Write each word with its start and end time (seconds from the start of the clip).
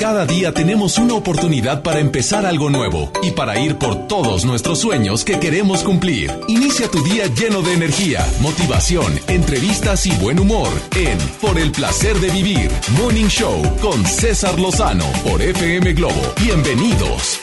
Cada 0.00 0.24
día 0.24 0.54
tenemos 0.54 0.96
una 0.96 1.12
oportunidad 1.12 1.82
para 1.82 2.00
empezar 2.00 2.46
algo 2.46 2.70
nuevo 2.70 3.12
y 3.22 3.32
para 3.32 3.60
ir 3.60 3.76
por 3.76 4.08
todos 4.08 4.46
nuestros 4.46 4.78
sueños 4.78 5.26
que 5.26 5.38
queremos 5.38 5.82
cumplir. 5.82 6.30
Inicia 6.48 6.90
tu 6.90 7.02
día 7.02 7.26
lleno 7.26 7.60
de 7.60 7.74
energía, 7.74 8.26
motivación, 8.40 9.12
entrevistas 9.28 10.06
y 10.06 10.12
buen 10.12 10.40
humor 10.40 10.68
en 10.96 11.18
Por 11.42 11.58
el 11.58 11.70
placer 11.70 12.16
de 12.16 12.30
vivir, 12.30 12.70
Morning 12.98 13.26
Show 13.26 13.60
con 13.82 14.02
César 14.06 14.58
Lozano 14.58 15.04
por 15.22 15.42
FM 15.42 15.92
Globo. 15.92 16.32
Bienvenidos. 16.42 17.38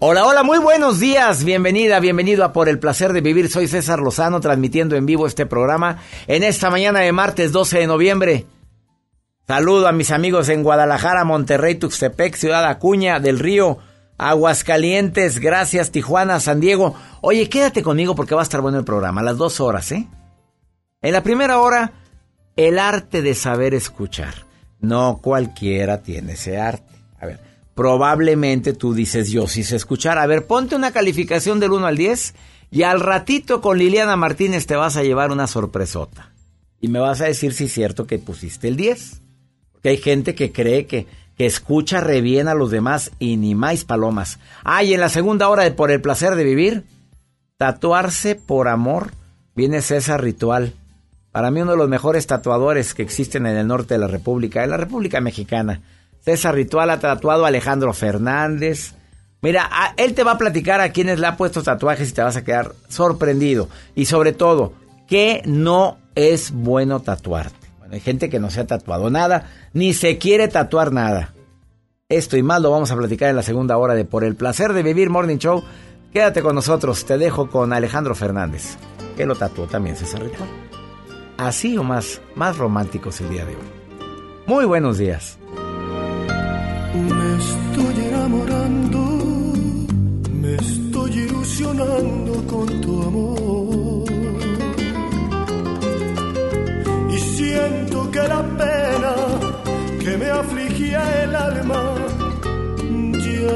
Hola, 0.00 0.26
hola, 0.26 0.42
muy 0.42 0.58
buenos 0.58 1.00
días. 1.00 1.44
Bienvenida, 1.44 1.98
bienvenido 1.98 2.44
a 2.44 2.52
Por 2.52 2.68
el 2.68 2.78
placer 2.78 3.14
de 3.14 3.22
vivir. 3.22 3.48
Soy 3.48 3.68
César 3.68 4.00
Lozano 4.00 4.42
transmitiendo 4.42 4.96
en 4.96 5.06
vivo 5.06 5.26
este 5.26 5.46
programa 5.46 5.96
en 6.26 6.42
esta 6.42 6.68
mañana 6.68 7.00
de 7.00 7.12
martes 7.12 7.52
12 7.52 7.78
de 7.78 7.86
noviembre. 7.86 8.46
Saludo 9.46 9.88
a 9.88 9.92
mis 9.92 10.12
amigos 10.12 10.48
en 10.48 10.62
Guadalajara, 10.62 11.24
Monterrey, 11.24 11.74
Tuxtepec, 11.74 12.36
Ciudad 12.36 12.64
Acuña, 12.64 13.18
del 13.18 13.40
Río, 13.40 13.78
Aguascalientes, 14.16 15.40
gracias, 15.40 15.90
Tijuana, 15.90 16.38
San 16.38 16.60
Diego. 16.60 16.94
Oye, 17.22 17.48
quédate 17.48 17.82
conmigo 17.82 18.14
porque 18.14 18.36
va 18.36 18.42
a 18.42 18.44
estar 18.44 18.60
bueno 18.60 18.78
el 18.78 18.84
programa, 18.84 19.20
a 19.20 19.24
las 19.24 19.36
dos 19.36 19.60
horas, 19.60 19.90
¿eh? 19.90 20.06
En 21.02 21.12
la 21.12 21.24
primera 21.24 21.58
hora, 21.58 21.92
el 22.54 22.78
arte 22.78 23.20
de 23.20 23.34
saber 23.34 23.74
escuchar. 23.74 24.46
No 24.78 25.18
cualquiera 25.20 26.02
tiene 26.02 26.34
ese 26.34 26.58
arte. 26.58 26.94
A 27.18 27.26
ver, 27.26 27.40
probablemente 27.74 28.72
tú 28.74 28.94
dices, 28.94 29.30
yo 29.30 29.48
sí 29.48 29.64
sé 29.64 29.74
escuchar. 29.74 30.18
A 30.18 30.26
ver, 30.26 30.46
ponte 30.46 30.76
una 30.76 30.92
calificación 30.92 31.58
del 31.58 31.72
1 31.72 31.86
al 31.88 31.96
10 31.96 32.34
y 32.70 32.84
al 32.84 33.00
ratito 33.00 33.60
con 33.60 33.78
Liliana 33.78 34.16
Martínez 34.16 34.66
te 34.66 34.76
vas 34.76 34.96
a 34.96 35.02
llevar 35.02 35.32
una 35.32 35.48
sorpresota. 35.48 36.32
Y 36.80 36.86
me 36.86 37.00
vas 37.00 37.20
a 37.20 37.24
decir 37.24 37.52
si 37.52 37.64
es 37.64 37.72
cierto 37.72 38.06
que 38.06 38.20
pusiste 38.20 38.68
el 38.68 38.76
10 38.76 39.21
que 39.82 39.90
hay 39.90 39.96
gente 39.96 40.34
que 40.34 40.52
cree 40.52 40.86
que, 40.86 41.06
que 41.36 41.46
escucha 41.46 42.00
re 42.00 42.20
bien 42.20 42.48
a 42.48 42.54
los 42.54 42.70
demás 42.70 43.10
y 43.18 43.36
ni 43.36 43.54
más 43.54 43.84
palomas. 43.84 44.38
Ah, 44.64 44.82
y 44.82 44.94
en 44.94 45.00
la 45.00 45.08
segunda 45.08 45.48
hora 45.48 45.64
de 45.64 45.72
Por 45.72 45.90
el 45.90 46.00
placer 46.00 46.34
de 46.34 46.44
vivir, 46.44 46.84
tatuarse 47.56 48.34
por 48.34 48.68
amor, 48.68 49.10
viene 49.54 49.82
César 49.82 50.22
Ritual. 50.22 50.74
Para 51.32 51.50
mí 51.50 51.62
uno 51.62 51.72
de 51.72 51.78
los 51.78 51.88
mejores 51.88 52.26
tatuadores 52.26 52.94
que 52.94 53.02
existen 53.02 53.46
en 53.46 53.56
el 53.56 53.66
norte 53.66 53.94
de 53.94 54.00
la 54.00 54.06
República, 54.06 54.62
en 54.62 54.70
la 54.70 54.76
República 54.76 55.20
Mexicana. 55.20 55.80
César 56.20 56.54
Ritual 56.54 56.90
ha 56.90 57.00
tatuado 57.00 57.44
a 57.44 57.48
Alejandro 57.48 57.92
Fernández. 57.92 58.94
Mira, 59.40 59.68
él 59.96 60.14
te 60.14 60.22
va 60.22 60.32
a 60.32 60.38
platicar 60.38 60.80
a 60.80 60.92
quienes 60.92 61.18
le 61.18 61.26
ha 61.26 61.36
puesto 61.36 61.62
tatuajes 61.62 62.10
y 62.10 62.12
te 62.12 62.22
vas 62.22 62.36
a 62.36 62.44
quedar 62.44 62.74
sorprendido. 62.88 63.68
Y 63.94 64.04
sobre 64.04 64.32
todo, 64.32 64.74
que 65.08 65.42
no 65.46 65.98
es 66.14 66.52
bueno 66.52 67.00
tatuarte. 67.00 67.61
Hay 67.92 68.00
gente 68.00 68.30
que 68.30 68.40
no 68.40 68.50
se 68.50 68.60
ha 68.60 68.66
tatuado 68.66 69.10
nada, 69.10 69.50
ni 69.74 69.92
se 69.92 70.16
quiere 70.16 70.48
tatuar 70.48 70.92
nada. 70.92 71.34
Esto 72.08 72.38
y 72.38 72.42
más 72.42 72.62
lo 72.62 72.70
vamos 72.70 72.90
a 72.90 72.96
platicar 72.96 73.28
en 73.28 73.36
la 73.36 73.42
segunda 73.42 73.76
hora 73.76 73.94
de 73.94 74.06
Por 74.06 74.24
el 74.24 74.34
placer 74.34 74.72
de 74.72 74.82
vivir 74.82 75.10
Morning 75.10 75.36
Show. 75.36 75.62
Quédate 76.10 76.40
con 76.40 76.54
nosotros, 76.54 77.04
te 77.04 77.18
dejo 77.18 77.50
con 77.50 77.74
Alejandro 77.74 78.14
Fernández, 78.14 78.78
que 79.14 79.26
lo 79.26 79.34
tatuó 79.34 79.66
también 79.66 79.96
César 79.96 80.22
Ritual. 80.22 80.48
Así 81.36 81.76
o 81.76 81.82
más, 81.82 82.22
más 82.34 82.56
románticos 82.56 83.20
el 83.20 83.28
día 83.28 83.44
de 83.44 83.56
hoy. 83.56 83.62
Muy 84.46 84.64
buenos 84.64 84.96
días. 84.96 85.38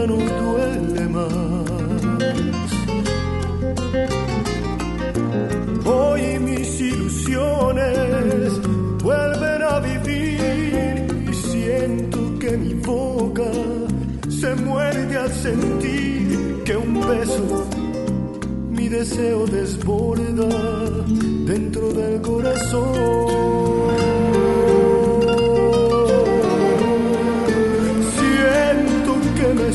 No 0.07 0.17
duele 0.17 1.09
más. 1.09 1.67
Hoy 5.85 6.39
mis 6.39 6.81
ilusiones 6.81 8.53
vuelven 9.03 9.63
a 9.63 9.81
vivir 9.81 11.07
y 11.31 11.35
siento 11.35 12.39
que 12.39 12.57
mi 12.57 12.75
boca 12.75 13.51
se 14.29 14.55
muerde 14.55 15.17
al 15.17 15.33
sentir 15.33 16.63
que 16.65 16.77
un 16.77 17.01
beso 17.07 17.67
mi 18.71 18.89
deseo 18.89 19.47
desborda 19.47 20.49
dentro 21.45 21.93
del 21.93 22.21
corazón. 22.21 24.16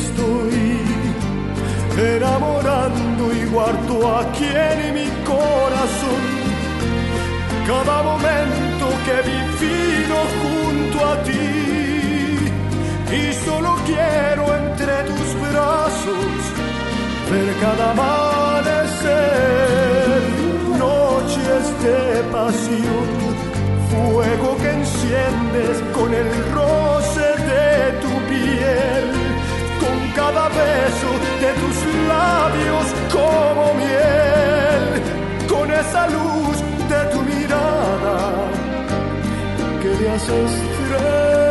Estoy 0.01 0.53
enamorando 2.15 3.23
y 3.33 3.45
guardo 3.53 3.95
aquí 4.19 4.49
en 4.71 4.93
mi 4.93 5.07
corazón 5.23 6.23
cada 7.67 7.97
momento 8.03 8.85
que 9.05 9.15
vivido 9.31 10.17
junto 10.41 10.97
a 11.11 11.13
ti. 11.23 11.47
Y 13.19 13.23
solo 13.45 13.69
quiero 13.85 14.43
entre 14.55 14.95
tus 15.09 15.29
brazos 15.47 16.35
ver 17.29 17.49
cada 17.61 17.85
amanecer, 17.91 19.21
noches 20.85 21.63
de 21.85 21.99
pasión, 22.31 23.07
fuego 23.89 24.49
que 24.61 24.69
enciendes 24.79 25.75
con 25.93 26.09
el 26.13 26.29
roce 26.57 27.27
de 27.51 27.65
tu 28.03 28.11
piel, 28.29 29.05
cada 30.15 30.49
beso 30.49 31.11
de 31.43 31.51
tus 31.61 31.77
labios 32.07 32.85
como 33.11 33.73
miel, 33.75 34.85
con 35.47 35.71
esa 35.71 36.07
luz 36.07 36.57
de 36.91 37.01
tu 37.11 37.21
mirada 37.21 38.17
que 39.81 39.89
me 39.99 40.07
hace 40.09 40.35
estremecer. 40.45 41.41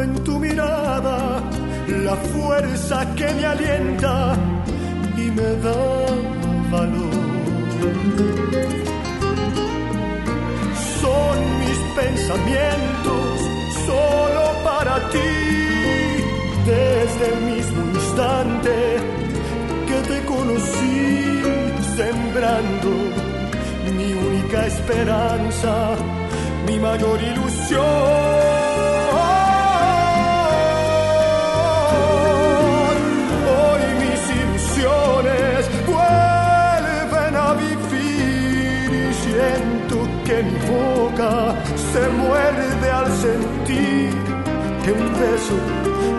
en 0.00 0.22
tu 0.22 0.38
mirada 0.38 1.42
la 1.88 2.14
fuerza 2.16 3.14
que 3.16 3.32
me 3.34 3.46
alienta 3.46 4.36
me 5.38 5.50
da 5.66 5.82
valor. 6.72 7.16
Son 11.00 11.36
mis 11.62 11.78
pensamientos 12.00 13.34
solo 13.88 14.44
para 14.68 14.94
ti, 15.14 15.34
desde 16.72 17.24
el 17.32 17.40
mismo 17.52 17.80
instante 17.98 18.74
que 19.88 19.98
te 20.10 20.18
conocí, 20.32 20.96
sembrando 21.98 22.90
mi 23.96 24.08
única 24.28 24.66
esperanza, 24.66 25.72
mi 26.66 26.78
mayor 26.78 27.18
ilusión. 27.22 28.67
Se 41.18 42.08
muerde 42.10 42.90
al 42.92 43.10
sentir 43.10 44.12
que 44.84 44.92
un 44.92 45.12
beso 45.18 45.54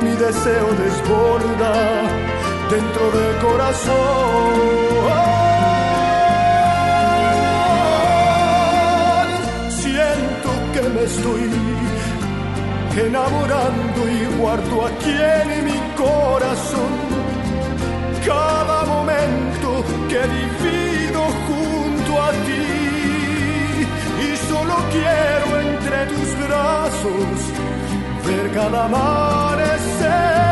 mi 0.04 0.12
deseo 0.12 0.68
desborda 0.74 1.74
dentro 2.70 3.10
del 3.18 3.36
corazón. 3.38 4.54
Siento 9.70 10.50
que 10.74 10.82
me 10.90 11.04
estoy 11.04 11.50
enamorando 13.08 14.00
y 14.10 14.38
guardo 14.38 14.86
aquí 14.88 15.16
en 15.16 15.64
mi 15.64 15.80
corazón 15.96 16.92
cada 18.26 18.84
momento 18.84 19.82
que 20.10 20.18
he 20.18 20.59
quiero 24.92 25.60
entre 25.62 26.06
tus 26.08 26.48
brazos 26.48 27.40
ver 28.26 28.52
cada 28.54 28.86
amanecer. 28.86 30.49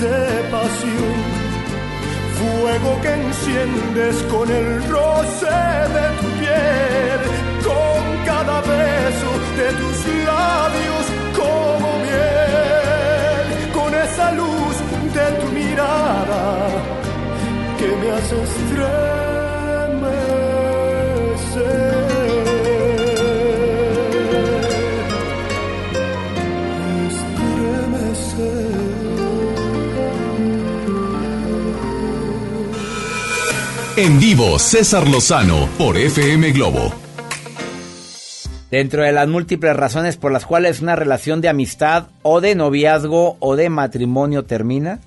De 0.00 0.42
pasión, 0.50 1.18
fuego 2.38 2.90
que 3.02 3.12
enciendes 3.12 4.16
con 4.30 4.50
el 4.50 4.82
roce 4.88 5.46
de 5.96 6.06
tu 6.20 6.28
piel, 6.40 7.20
con 7.68 8.00
cada 8.24 8.56
beso 8.62 9.30
de 9.58 9.68
tus 9.80 9.96
labios 10.24 11.04
como 11.36 11.88
miel, 12.06 13.46
con 13.74 13.90
esa 13.94 14.32
luz 14.32 14.76
de 15.12 15.26
tu 15.38 15.46
mirada 15.52 16.44
que 17.78 17.88
me 18.00 18.10
hace 18.10 18.36
estremecer. 18.42 19.00
En 34.02 34.18
vivo, 34.18 34.58
César 34.58 35.06
Lozano 35.06 35.68
por 35.76 35.98
FM 35.98 36.52
Globo. 36.52 36.90
Dentro 38.70 39.02
de 39.02 39.12
las 39.12 39.28
múltiples 39.28 39.76
razones 39.76 40.16
por 40.16 40.32
las 40.32 40.46
cuales 40.46 40.80
una 40.80 40.96
relación 40.96 41.42
de 41.42 41.50
amistad 41.50 42.06
o 42.22 42.40
de 42.40 42.54
noviazgo 42.54 43.36
o 43.40 43.56
de 43.56 43.68
matrimonio 43.68 44.46
termina, 44.46 45.00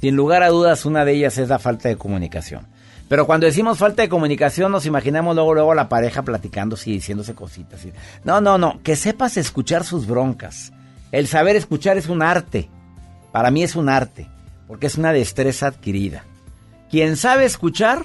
sin 0.00 0.16
lugar 0.16 0.42
a 0.42 0.48
dudas 0.48 0.84
una 0.84 1.04
de 1.04 1.12
ellas 1.12 1.38
es 1.38 1.48
la 1.48 1.60
falta 1.60 1.88
de 1.88 1.94
comunicación. 1.94 2.66
Pero 3.08 3.24
cuando 3.24 3.46
decimos 3.46 3.78
falta 3.78 4.02
de 4.02 4.08
comunicación 4.08 4.72
nos 4.72 4.84
imaginamos 4.84 5.36
luego 5.36 5.54
luego 5.54 5.72
la 5.72 5.88
pareja 5.88 6.22
platicando 6.22 6.76
y 6.84 6.94
diciéndose 6.94 7.36
cositas. 7.36 7.86
No, 8.24 8.40
no, 8.40 8.58
no, 8.58 8.80
que 8.82 8.96
sepas 8.96 9.36
escuchar 9.36 9.84
sus 9.84 10.08
broncas. 10.08 10.72
El 11.12 11.28
saber 11.28 11.54
escuchar 11.54 11.98
es 11.98 12.08
un 12.08 12.22
arte. 12.22 12.68
Para 13.30 13.52
mí 13.52 13.62
es 13.62 13.76
un 13.76 13.88
arte, 13.88 14.28
porque 14.66 14.88
es 14.88 14.98
una 14.98 15.12
destreza 15.12 15.68
adquirida. 15.68 16.24
Quien 16.92 17.16
sabe 17.16 17.46
escuchar 17.46 18.04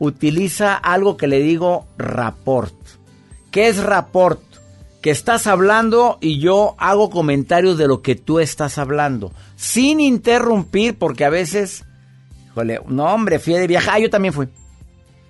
utiliza 0.00 0.74
algo 0.74 1.16
que 1.16 1.28
le 1.28 1.38
digo 1.38 1.86
rapport. 1.96 2.74
¿Qué 3.52 3.68
es 3.68 3.78
rapport? 3.78 4.40
Que 5.00 5.10
estás 5.10 5.46
hablando 5.46 6.18
y 6.20 6.40
yo 6.40 6.74
hago 6.78 7.08
comentarios 7.08 7.78
de 7.78 7.86
lo 7.86 8.02
que 8.02 8.16
tú 8.16 8.40
estás 8.40 8.78
hablando, 8.78 9.30
sin 9.54 10.00
interrumpir, 10.00 10.98
porque 10.98 11.24
a 11.24 11.30
veces, 11.30 11.84
híjole, 12.46 12.80
no 12.88 13.04
hombre, 13.04 13.38
fui 13.38 13.54
de 13.54 13.68
viaje, 13.68 13.90
ah, 13.92 14.00
yo 14.00 14.10
también 14.10 14.34
fui. 14.34 14.48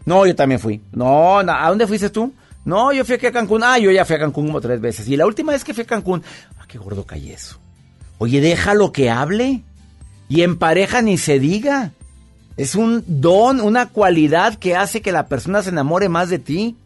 No, 0.07 0.25
yo 0.25 0.35
también 0.35 0.59
fui. 0.59 0.81
No, 0.91 1.41
¿a 1.41 1.69
dónde 1.69 1.87
fuiste 1.87 2.09
tú? 2.09 2.33
No, 2.65 2.95
yo 2.95 3.05
fui 3.05 3.17
aquí 3.17 3.27
a 3.27 3.33
Cancún. 3.33 3.63
Ah, 3.63 3.79
yo 3.79 3.91
ya 3.91 4.07
fui 4.07 4.17
a 4.17 4.21
Cancún 4.21 4.47
como 4.47 4.63
tres 4.63 4.81
veces. 4.81 5.07
Y 5.07 5.19
la 5.19 5.27
última 5.27 5.53
vez 5.53 5.65
que 5.65 5.75
fui 5.75 5.83
a 5.83 5.87
Cancún, 5.87 6.23
ah, 6.59 6.65
qué 6.67 6.79
gordo 6.79 7.05
cae 7.05 7.35
eso. 7.35 7.61
Oye, 8.17 8.41
déjalo 8.41 8.91
que 8.91 9.11
hable. 9.11 9.65
Y 10.31 10.41
en 10.41 10.57
pareja 10.57 11.03
ni 11.03 11.19
se 11.19 11.39
diga. 11.39 11.93
Es 12.57 12.75
un 12.75 13.05
don, 13.07 13.61
una 13.61 13.89
cualidad 13.89 14.55
que 14.55 14.77
hace 14.77 15.03
que 15.03 15.13
la 15.13 15.27
persona 15.27 15.63
se 15.63 15.71
enamore 15.71 16.09
más 16.09 16.31
de 16.31 16.39
ti. 16.39 16.77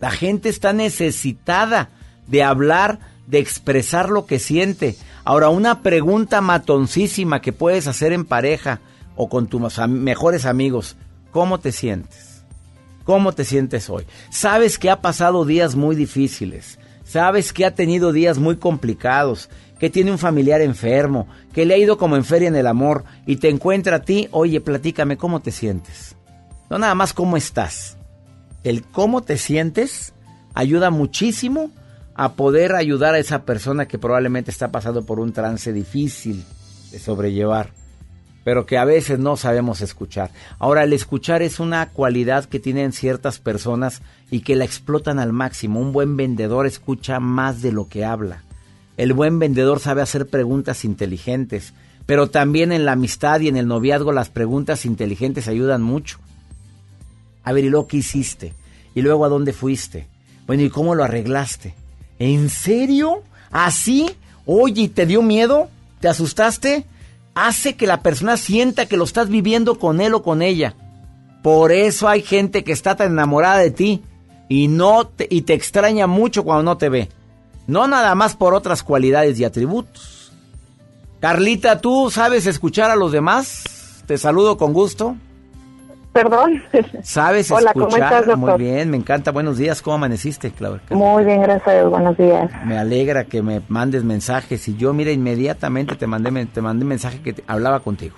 La 0.00 0.10
gente 0.10 0.48
está 0.48 0.72
necesitada 0.72 1.90
de 2.26 2.42
hablar, 2.42 2.98
de 3.26 3.38
expresar 3.38 4.10
lo 4.10 4.26
que 4.26 4.38
siente. 4.38 4.96
Ahora, 5.24 5.48
una 5.48 5.82
pregunta 5.82 6.40
matoncísima 6.40 7.40
que 7.40 7.52
puedes 7.52 7.86
hacer 7.86 8.12
en 8.12 8.24
pareja 8.24 8.80
o 9.14 9.28
con 9.28 9.46
tus 9.46 9.78
mejores 9.88 10.44
amigos. 10.44 10.96
¿Cómo 11.30 11.60
te 11.60 11.70
sientes? 11.70 12.42
¿Cómo 13.04 13.32
te 13.32 13.44
sientes 13.44 13.88
hoy? 13.88 14.04
Sabes 14.30 14.78
que 14.78 14.90
ha 14.90 15.00
pasado 15.00 15.44
días 15.44 15.76
muy 15.76 15.94
difíciles. 15.94 16.78
Sabes 17.04 17.52
que 17.52 17.64
ha 17.64 17.74
tenido 17.74 18.12
días 18.12 18.38
muy 18.38 18.56
complicados 18.56 19.48
que 19.78 19.90
tiene 19.90 20.10
un 20.10 20.18
familiar 20.18 20.60
enfermo, 20.60 21.28
que 21.52 21.66
le 21.66 21.74
ha 21.74 21.78
ido 21.78 21.98
como 21.98 22.16
en 22.16 22.24
feria 22.24 22.48
en 22.48 22.56
el 22.56 22.66
amor 22.66 23.04
y 23.26 23.36
te 23.36 23.48
encuentra 23.48 23.96
a 23.96 24.02
ti, 24.02 24.28
oye, 24.30 24.60
platícame 24.60 25.16
cómo 25.16 25.40
te 25.40 25.52
sientes. 25.52 26.16
No 26.70 26.78
nada 26.78 26.94
más 26.94 27.12
cómo 27.12 27.36
estás. 27.36 27.96
El 28.64 28.82
cómo 28.82 29.22
te 29.22 29.36
sientes 29.36 30.14
ayuda 30.54 30.90
muchísimo 30.90 31.70
a 32.14 32.32
poder 32.32 32.74
ayudar 32.74 33.14
a 33.14 33.18
esa 33.18 33.44
persona 33.44 33.86
que 33.86 33.98
probablemente 33.98 34.50
está 34.50 34.72
pasando 34.72 35.04
por 35.04 35.20
un 35.20 35.32
trance 35.32 35.72
difícil 35.72 36.44
de 36.90 36.98
sobrellevar, 36.98 37.70
pero 38.42 38.64
que 38.64 38.78
a 38.78 38.86
veces 38.86 39.18
no 39.18 39.36
sabemos 39.36 39.82
escuchar. 39.82 40.30
Ahora, 40.58 40.84
el 40.84 40.94
escuchar 40.94 41.42
es 41.42 41.60
una 41.60 41.90
cualidad 41.90 42.46
que 42.46 42.58
tienen 42.58 42.92
ciertas 42.92 43.38
personas 43.38 44.00
y 44.30 44.40
que 44.40 44.56
la 44.56 44.64
explotan 44.64 45.18
al 45.18 45.34
máximo. 45.34 45.78
Un 45.78 45.92
buen 45.92 46.16
vendedor 46.16 46.66
escucha 46.66 47.20
más 47.20 47.60
de 47.60 47.72
lo 47.72 47.88
que 47.88 48.06
habla. 48.06 48.45
El 48.96 49.12
buen 49.12 49.38
vendedor 49.38 49.80
sabe 49.80 50.02
hacer 50.02 50.26
preguntas 50.26 50.84
inteligentes, 50.84 51.74
pero 52.06 52.30
también 52.30 52.72
en 52.72 52.84
la 52.84 52.92
amistad 52.92 53.40
y 53.40 53.48
en 53.48 53.56
el 53.56 53.66
noviazgo 53.66 54.12
las 54.12 54.30
preguntas 54.30 54.86
inteligentes 54.86 55.48
ayudan 55.48 55.82
mucho. 55.82 56.18
A 57.44 57.52
ver, 57.52 57.64
¿y 57.64 57.68
luego 57.68 57.88
qué 57.88 57.98
hiciste? 57.98 58.54
¿Y 58.94 59.02
luego 59.02 59.24
a 59.24 59.28
dónde 59.28 59.52
fuiste? 59.52 60.06
Bueno, 60.46 60.62
¿y 60.62 60.70
cómo 60.70 60.94
lo 60.94 61.04
arreglaste? 61.04 61.74
¿En 62.18 62.48
serio? 62.48 63.22
¿Así? 63.50 64.10
Oye, 64.46 64.88
¿te 64.88 65.04
dio 65.04 65.22
miedo? 65.22 65.68
¿Te 66.00 66.08
asustaste? 66.08 66.86
Hace 67.34 67.74
que 67.76 67.86
la 67.86 68.00
persona 68.00 68.36
sienta 68.36 68.86
que 68.86 68.96
lo 68.96 69.04
estás 69.04 69.28
viviendo 69.28 69.78
con 69.78 70.00
él 70.00 70.14
o 70.14 70.22
con 70.22 70.40
ella. 70.40 70.74
Por 71.42 71.72
eso 71.72 72.08
hay 72.08 72.22
gente 72.22 72.64
que 72.64 72.72
está 72.72 72.96
tan 72.96 73.12
enamorada 73.12 73.58
de 73.58 73.70
ti 73.70 74.02
y 74.48 74.68
no 74.68 75.10
y 75.28 75.42
te 75.42 75.54
extraña 75.54 76.06
mucho 76.06 76.44
cuando 76.44 76.62
no 76.62 76.78
te 76.78 76.88
ve. 76.88 77.08
No 77.66 77.86
nada 77.88 78.14
más 78.14 78.36
por 78.36 78.54
otras 78.54 78.82
cualidades 78.82 79.38
y 79.40 79.44
atributos. 79.44 80.32
Carlita, 81.20 81.80
¿tú 81.80 82.10
sabes 82.10 82.46
escuchar 82.46 82.90
a 82.90 82.96
los 82.96 83.10
demás? 83.12 84.02
Te 84.06 84.18
saludo 84.18 84.56
con 84.56 84.72
gusto. 84.72 85.16
Perdón. 86.12 86.62
¿Sabes 87.02 87.50
Hola, 87.50 87.70
escuchar? 87.70 87.74
¿cómo 87.90 87.96
estás, 87.96 88.26
doctor? 88.26 88.58
Muy 88.58 88.64
bien, 88.70 88.90
me 88.90 88.96
encanta. 88.96 89.32
Buenos 89.32 89.58
días, 89.58 89.82
¿cómo 89.82 89.96
amaneciste, 89.96 90.50
Claudia? 90.50 90.80
Muy 90.90 91.24
bien, 91.24 91.42
gracias 91.42 91.68
a 91.68 91.72
Dios. 91.74 91.90
Buenos 91.90 92.16
días. 92.16 92.50
Me 92.64 92.78
alegra 92.78 93.24
que 93.24 93.42
me 93.42 93.60
mandes 93.68 94.04
mensajes 94.04 94.66
y 94.68 94.76
yo, 94.76 94.92
mira, 94.94 95.10
inmediatamente 95.10 95.94
te 95.96 96.06
mandé, 96.06 96.46
te 96.46 96.60
mandé 96.62 96.84
mensaje 96.84 97.20
que 97.20 97.32
te- 97.34 97.44
hablaba 97.46 97.80
contigo. 97.80 98.16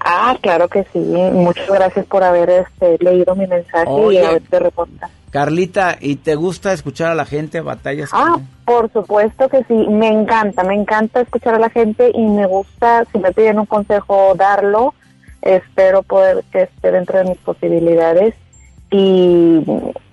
Ah, 0.00 0.36
claro 0.40 0.66
que 0.68 0.84
sí. 0.92 0.98
Muchas 0.98 1.68
gracias 1.68 2.06
por 2.06 2.24
haber 2.24 2.48
este, 2.50 2.96
leído 3.04 3.36
mi 3.36 3.46
mensaje 3.46 3.84
Oye. 3.86 4.20
y 4.22 4.24
haberte 4.24 4.58
reportado. 4.58 5.12
Carlita, 5.30 5.96
¿y 6.00 6.16
te 6.16 6.34
gusta 6.34 6.72
escuchar 6.72 7.10
a 7.10 7.14
la 7.14 7.24
gente? 7.24 7.60
¿Batallas? 7.60 8.10
Ah, 8.12 8.38
por 8.64 8.92
supuesto 8.92 9.48
que 9.48 9.62
sí. 9.64 9.74
Me 9.88 10.08
encanta, 10.08 10.64
me 10.64 10.74
encanta 10.74 11.20
escuchar 11.20 11.54
a 11.54 11.58
la 11.58 11.70
gente 11.70 12.10
y 12.12 12.22
me 12.26 12.46
gusta, 12.46 13.04
si 13.12 13.18
me 13.18 13.32
piden 13.32 13.60
un 13.60 13.66
consejo, 13.66 14.34
darlo. 14.34 14.94
Espero 15.42 16.02
poder 16.02 16.44
que 16.52 16.62
esté 16.62 16.90
dentro 16.90 17.18
de 17.18 17.24
mis 17.26 17.38
posibilidades. 17.38 18.34
Y 18.90 19.64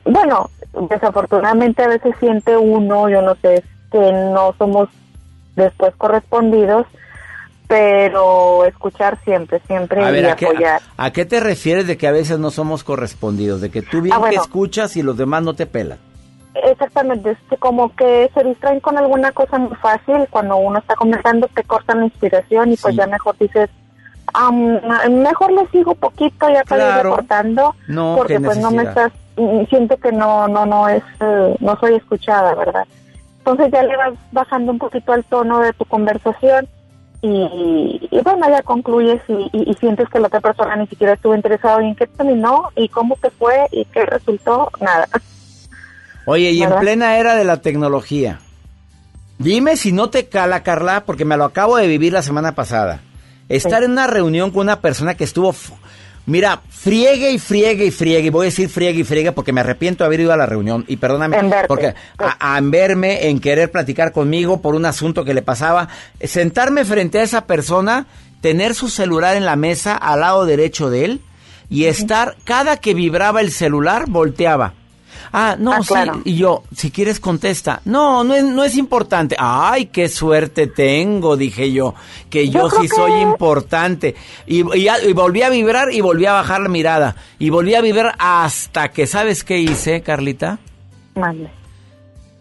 bueno, 0.05 0.51
desafortunadamente 0.89 1.83
a 1.83 1.87
veces 1.87 2.15
siente 2.19 2.55
uno, 2.55 3.09
yo 3.09 3.21
no 3.23 3.35
sé, 3.35 3.63
que 3.91 4.11
no 4.11 4.53
somos 4.57 4.89
después 5.55 5.95
correspondidos, 5.95 6.85
pero 7.67 8.65
escuchar 8.65 9.19
siempre, 9.23 9.59
siempre 9.67 10.03
A 10.03 10.09
y 10.09 10.13
ver, 10.13 10.29
¿a 10.29 10.35
qué, 10.35 10.45
apoyar. 10.47 10.81
a- 10.97 11.05
a 11.05 11.11
qué 11.11 11.25
te 11.25 11.39
refieres 11.39 11.85
de 11.87 11.97
que 11.97 12.07
a 12.07 12.11
veces 12.11 12.39
no 12.39 12.49
somos 12.49 12.83
correspondidos? 12.83 13.61
De 13.61 13.69
que 13.69 13.81
tú 13.81 14.01
bien 14.01 14.15
Ah, 14.15 14.19
bueno. 14.19 14.31
que 14.31 14.39
escuchas 14.41 14.95
y 14.97 15.03
los 15.03 15.17
demás 15.17 15.43
no 15.43 15.53
te 15.53 15.65
pelan. 15.65 15.97
Exactamente, 16.63 17.31
es 17.31 17.37
que 17.49 17.57
como 17.57 17.93
que 17.95 18.31
se 18.33 18.43
distraen 18.43 18.79
con 18.79 18.97
alguna 18.97 19.31
cosa 19.31 19.57
muy 19.59 19.75
fácil, 19.75 20.27
cuando 20.29 20.57
uno 20.57 20.79
está 20.79 20.95
conversando 20.95 21.47
te 21.53 21.63
cortan 21.63 21.99
la 21.99 22.05
inspiración 22.05 22.71
y 22.71 22.77
pues 22.77 22.95
ya 22.95 23.05
mejor 23.05 23.37
dices, 23.37 23.69
"Am, 24.33 24.79
mejor 25.21 25.51
le 25.51 25.67
sigo 25.67 25.93
poquito 25.93 26.49
ya 26.49 26.63
para 26.63 26.83
ir 26.87 26.93
Claro. 26.93 27.09
recortando, 27.11 27.75
No, 27.87 28.15
porque 28.17 28.35
qué 28.35 28.39
pues 28.39 28.57
no 28.57 28.71
me 28.71 28.83
estás, 28.83 29.11
mm, 29.35 29.65
siento 29.69 29.97
que 29.97 30.11
no, 30.11 30.47
no, 30.47 30.65
no 30.65 30.89
es, 30.89 31.03
eh, 31.19 31.55
no 31.59 31.77
soy 31.79 31.95
escuchada, 31.95 32.55
¿verdad? 32.55 32.85
Entonces 33.39 33.71
ya 33.71 33.83
le 33.83 33.95
vas 33.95 34.13
bajando 34.31 34.71
un 34.71 34.79
poquito 34.79 35.13
al 35.13 35.23
tono 35.25 35.59
de 35.59 35.73
tu 35.73 35.85
conversación 35.85 36.67
y, 37.21 38.07
y 38.11 38.21
bueno, 38.21 38.47
ya 38.49 38.61
concluyes 38.61 39.21
y, 39.27 39.33
y- 39.51 39.71
y 39.71 39.73
sientes 39.75 40.07
que 40.09 40.19
la 40.19 40.27
otra 40.27 40.39
persona 40.41 40.75
ni 40.75 40.87
siquiera 40.87 41.13
estuvo 41.13 41.35
interesado 41.35 41.79
en 41.79 41.95
qué 41.95 42.07
terminó 42.07 42.69
y 42.75 42.87
cómo 42.89 43.15
te 43.21 43.29
fue 43.31 43.67
y 43.71 43.85
qué 43.85 44.05
resultó, 44.05 44.69
nada. 44.79 45.07
Oye, 46.25 46.51
y 46.51 46.61
en 46.61 46.75
plena 46.79 47.17
era 47.17 47.35
de 47.35 47.43
la 47.45 47.61
tecnología, 47.61 48.39
dime 49.39 49.77
si 49.77 49.91
no 49.93 50.09
te 50.09 50.27
cala, 50.27 50.61
Carla, 50.63 51.03
porque 51.05 51.25
me 51.25 51.37
lo 51.37 51.45
acabo 51.45 51.77
de 51.77 51.87
vivir 51.87 52.13
la 52.13 52.21
semana 52.21 52.53
pasada. 52.53 52.99
Estar 53.49 53.79
Sí. 53.79 53.85
en 53.85 53.91
una 53.91 54.07
reunión 54.07 54.51
con 54.51 54.61
una 54.61 54.81
persona 54.81 55.15
que 55.15 55.23
estuvo, 55.23 55.55
mira, 56.27 56.61
friegue 56.69 57.31
y 57.31 57.39
friegue 57.39 57.85
y 57.85 57.91
friegue, 57.91 58.27
y 58.27 58.29
voy 58.29 58.43
a 58.45 58.49
decir 58.49 58.69
friegue 58.69 58.99
y 58.99 59.03
friegue 59.03 59.31
porque 59.31 59.51
me 59.51 59.61
arrepiento 59.61 60.03
de 60.03 60.05
haber 60.05 60.19
ido 60.19 60.31
a 60.31 60.37
la 60.37 60.45
reunión, 60.45 60.85
y 60.87 60.97
perdóname, 60.97 61.37
En 61.37 61.49
verte. 61.49 61.67
porque 61.67 61.95
a, 62.19 62.53
a 62.53 62.57
en 62.59 62.69
verme, 62.69 63.27
en 63.29 63.39
querer 63.39 63.71
platicar 63.71 64.11
conmigo 64.11 64.61
por 64.61 64.75
un 64.75 64.85
asunto 64.85 65.25
que 65.25 65.33
le 65.33 65.41
pasaba, 65.41 65.87
sentarme 66.21 66.85
frente 66.85 67.19
a 67.19 67.23
esa 67.23 67.45
persona, 67.47 68.05
tener 68.41 68.75
su 68.75 68.87
celular 68.89 69.35
en 69.35 69.45
la 69.45 69.55
mesa 69.55 69.95
al 69.97 70.19
lado 70.19 70.45
derecho 70.45 70.91
de 70.91 71.05
él, 71.05 71.21
y 71.69 71.85
estar, 71.85 72.37
cada 72.45 72.77
que 72.77 72.93
vibraba 72.93 73.41
el 73.41 73.51
celular, 73.51 74.05
volteaba. 74.07 74.73
Ah, 75.31 75.55
no, 75.59 75.73
Ah, 75.73 75.81
sí. 75.81 75.87
claro. 75.89 76.21
Y 76.23 76.35
yo, 76.35 76.63
si 76.75 76.91
quieres 76.91 77.19
contesta. 77.19 77.81
No, 77.85 78.23
no 78.23 78.33
es, 78.35 78.43
no 78.43 78.63
es 78.63 78.75
importante. 78.77 79.35
Ay, 79.39 79.87
qué 79.87 80.09
suerte 80.09 80.67
tengo, 80.67 81.35
dije 81.37 81.71
yo, 81.71 81.95
que 82.29 82.49
yo, 82.49 82.69
sí 82.69 82.87
soy 82.87 83.11
importante. 83.21 84.15
Y, 84.45 84.63
y 84.77 84.83
ya- 84.83 85.01
y 85.03 85.13
volví 85.13 85.41
a 85.43 85.49
vibrar 85.49 85.91
y 85.93 86.01
volví 86.01 86.25
a 86.25 86.33
bajar 86.33 86.61
la 86.61 86.69
mirada. 86.69 87.15
Y 87.39 87.49
volví 87.49 87.75
a 87.75 87.81
vibrar 87.81 88.15
hasta 88.19 88.89
que, 88.89 89.07
¿sabes 89.07 89.43
qué 89.43 89.59
hice, 89.59 90.01
Carlita? 90.01 90.59
Mande. 91.15 91.49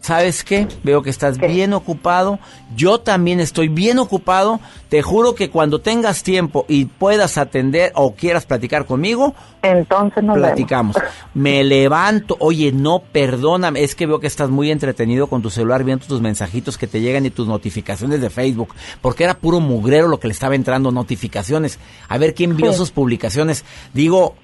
¿Sabes 0.07 0.45
qué? 0.45 0.69
Veo 0.83 1.01
que 1.01 1.09
estás 1.09 1.37
bien 1.37 1.73
ocupado. 1.73 2.39
Yo 2.77 3.01
también 3.01 3.41
estoy 3.41 3.67
bien 3.67 3.99
ocupado. 3.99 4.61
Te 4.87 5.01
juro 5.01 5.35
que 5.35 5.49
cuando 5.49 5.79
tengas 5.81 6.23
tiempo 6.23 6.63
y 6.69 6.85
puedas 6.85 7.37
atender 7.37 7.91
o 7.93 8.15
quieras 8.15 8.45
platicar 8.45 8.85
conmigo, 8.85 9.35
Entonces 9.61 10.23
nos 10.23 10.37
platicamos. 10.37 10.95
vemos. 10.95 11.09
Me 11.33 11.61
levanto. 11.65 12.37
Oye, 12.39 12.71
no, 12.71 12.99
perdóname. 13.11 13.83
Es 13.83 13.95
que 13.95 14.05
veo 14.05 14.21
que 14.21 14.27
estás 14.27 14.49
muy 14.49 14.71
entretenido 14.71 15.27
con 15.27 15.41
tu 15.41 15.49
celular 15.49 15.83
viendo 15.83 16.05
tus 16.05 16.21
mensajitos 16.21 16.77
que 16.77 16.87
te 16.87 17.01
llegan 17.01 17.25
y 17.25 17.29
tus 17.29 17.45
notificaciones 17.49 18.21
de 18.21 18.29
Facebook. 18.29 18.73
Porque 19.01 19.25
era 19.25 19.33
puro 19.33 19.59
mugrero 19.59 20.07
lo 20.07 20.21
que 20.21 20.29
le 20.29 20.33
estaba 20.33 20.55
entrando, 20.55 20.89
notificaciones. 20.89 21.79
A 22.07 22.17
ver 22.17 22.33
quién 22.33 22.55
vio 22.55 22.71
Sí. 22.71 22.77
sus 22.77 22.91
publicaciones. 22.91 23.65
Digo, 23.93 24.35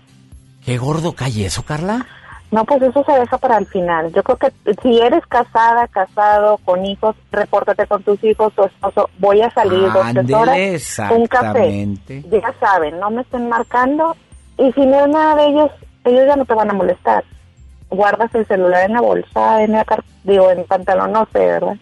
¿qué 0.66 0.78
gordo 0.78 1.14
cae 1.14 1.46
eso, 1.46 1.64
Carla? 1.64 2.06
No, 2.54 2.66
pues 2.66 2.84
eso 2.84 3.04
se 3.04 3.12
deja 3.14 3.36
para 3.40 3.58
el 3.58 3.66
final. 3.66 4.14
Yo 4.14 4.22
creo 4.22 4.38
que 4.38 4.76
si 4.84 5.00
eres 5.00 5.26
casada, 5.26 5.88
casado, 5.88 6.60
con 6.64 6.86
hijos, 6.86 7.16
repórtate 7.32 7.88
con 7.88 8.04
tus 8.04 8.24
hijos, 8.24 8.54
tu 8.54 8.64
esposo. 8.64 9.10
Voy 9.18 9.42
a 9.42 9.50
salir 9.50 9.82
dos, 9.92 10.04
tres 10.04 10.18
Ándele, 10.18 10.36
horas. 10.36 11.00
Un 11.12 11.26
café. 11.26 11.88
Ya 12.30 12.54
saben, 12.60 13.00
no 13.00 13.10
me 13.10 13.24
estén 13.24 13.50
marcando. 13.50 14.16
Y 14.60 14.72
si 14.74 14.86
no 14.86 15.04
es 15.04 15.10
nada 15.10 15.36
de 15.38 15.48
ellos, 15.48 15.72
ellos 16.06 16.28
ya 16.28 16.36
no 16.36 16.46
te 16.46 16.54
van 16.54 16.70
a 16.70 16.74
molestar. 16.74 17.24
Guardas 17.90 18.36
el 18.36 18.46
celular 18.46 18.86
en 18.86 18.94
la 18.94 19.02
bolsa, 19.02 19.64
en 19.64 19.72
la 19.72 19.84
digo, 20.24 20.52
en 20.52 20.60
el 20.60 20.66
pantalón, 20.66 21.12
no 21.12 21.28
sé, 21.34 21.40
¿verdad? 21.40 21.76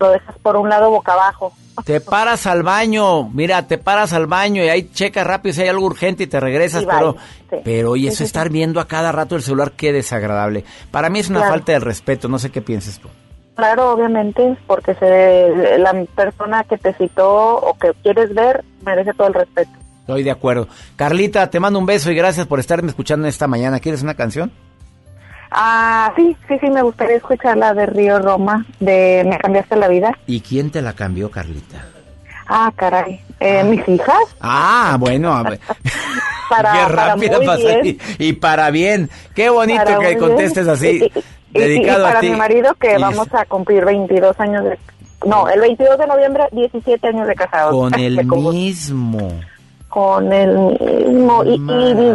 Lo 0.00 0.10
dejas 0.10 0.36
por 0.42 0.56
un 0.56 0.68
lado 0.68 0.90
boca 0.90 1.12
abajo. 1.12 1.52
Te 1.84 2.00
paras 2.00 2.46
al 2.46 2.62
baño, 2.62 3.30
mira, 3.30 3.66
te 3.66 3.78
paras 3.78 4.12
al 4.12 4.26
baño 4.26 4.62
y 4.62 4.68
ahí 4.68 4.90
checas 4.92 5.26
rápido 5.26 5.54
si 5.54 5.62
hay 5.62 5.68
algo 5.68 5.86
urgente 5.86 6.24
y 6.24 6.26
te 6.26 6.38
regresas, 6.38 6.82
Y 6.82 6.86
pero, 6.86 7.16
Sí. 7.50 7.56
pero 7.64 7.94
Sí, 7.94 8.08
eso 8.08 8.16
sí, 8.18 8.24
estar 8.24 8.50
viendo 8.50 8.78
a 8.78 8.86
cada 8.86 9.10
rato 9.10 9.36
el 9.36 9.42
celular, 9.42 9.72
qué 9.72 9.90
desagradable. 9.92 10.64
Para 10.90 11.08
mí 11.08 11.20
es 11.20 11.30
una 11.30 11.38
Claro. 11.40 11.54
falta 11.54 11.72
de 11.72 11.78
respeto, 11.80 12.28
no 12.28 12.38
sé 12.38 12.50
qué 12.50 12.60
pienses 12.60 12.98
tú. 12.98 13.08
Claro, 13.54 13.92
obviamente, 13.92 14.56
porque 14.66 14.94
se, 14.96 15.78
la 15.78 15.92
persona 16.14 16.62
que 16.64 16.76
te 16.78 16.92
citó 16.94 17.56
o 17.56 17.74
que 17.78 17.92
quieres 18.02 18.34
ver 18.34 18.64
merece 18.84 19.12
todo 19.14 19.28
el 19.28 19.34
respeto. 19.34 19.70
Estoy 20.00 20.22
de 20.24 20.30
acuerdo. 20.30 20.68
Carlita, 20.96 21.48
te 21.48 21.58
mando 21.60 21.78
un 21.78 21.86
beso 21.86 22.10
y 22.10 22.14
gracias 22.14 22.46
por 22.46 22.60
estarme 22.60 22.88
escuchando 22.88 23.28
esta 23.28 23.46
mañana. 23.46 23.78
¿Quieres 23.80 24.02
una 24.02 24.14
canción? 24.14 24.50
Ah, 25.54 26.12
sí, 26.16 26.36
sí, 26.48 26.54
sí, 26.60 26.70
me 26.70 26.82
gustaría 26.82 27.16
escuchar 27.16 27.56
la 27.58 27.74
de 27.74 27.86
Río 27.86 28.18
Roma, 28.18 28.64
de 28.80 29.24
Me 29.28 29.38
cambiaste 29.38 29.76
la 29.76 29.88
vida. 29.88 30.16
¿Y 30.26 30.40
quién 30.40 30.70
te 30.70 30.80
la 30.82 30.92
cambió, 30.94 31.30
Carlita? 31.30 31.84
Ah, 32.48 32.72
caray. 32.74 33.20
Eh, 33.40 33.62
Mis 33.64 33.86
hijas, 33.88 34.16
Ah, 34.40 34.96
bueno, 34.98 35.32
a 35.34 35.42
ver. 35.42 35.60
Para- 36.48 36.72
Qué 36.72 36.84
rápida 36.92 37.38
para 37.40 37.58
salir. 37.58 37.98
Y 38.18 38.32
para 38.34 38.70
bien. 38.70 39.08
Qué 39.34 39.48
bonito 39.48 39.82
para 39.84 39.98
que 40.00 40.18
contestes 40.18 40.64
bien. 40.80 41.04
así. 41.04 41.12
Y, 41.54 41.58
dedicado 41.58 42.00
y 42.00 42.02
para 42.06 42.18
a 42.18 42.20
ti. 42.20 42.30
mi 42.30 42.36
marido, 42.36 42.74
que 42.74 42.98
vamos 42.98 43.28
a 43.34 43.44
cumplir 43.46 43.84
22 43.84 44.38
años 44.40 44.64
de... 44.64 44.78
No, 45.26 45.48
el 45.48 45.60
22 45.60 45.98
de 45.98 46.06
noviembre, 46.06 46.44
17 46.52 47.06
años 47.08 47.26
de 47.28 47.34
casados. 47.34 47.70
Con 47.72 47.94
el 47.98 48.24
mismo. 48.26 49.28
Con 49.92 50.32
el 50.32 50.56
mismo. 50.56 51.44
Y, 51.44 51.54
y 51.54 51.58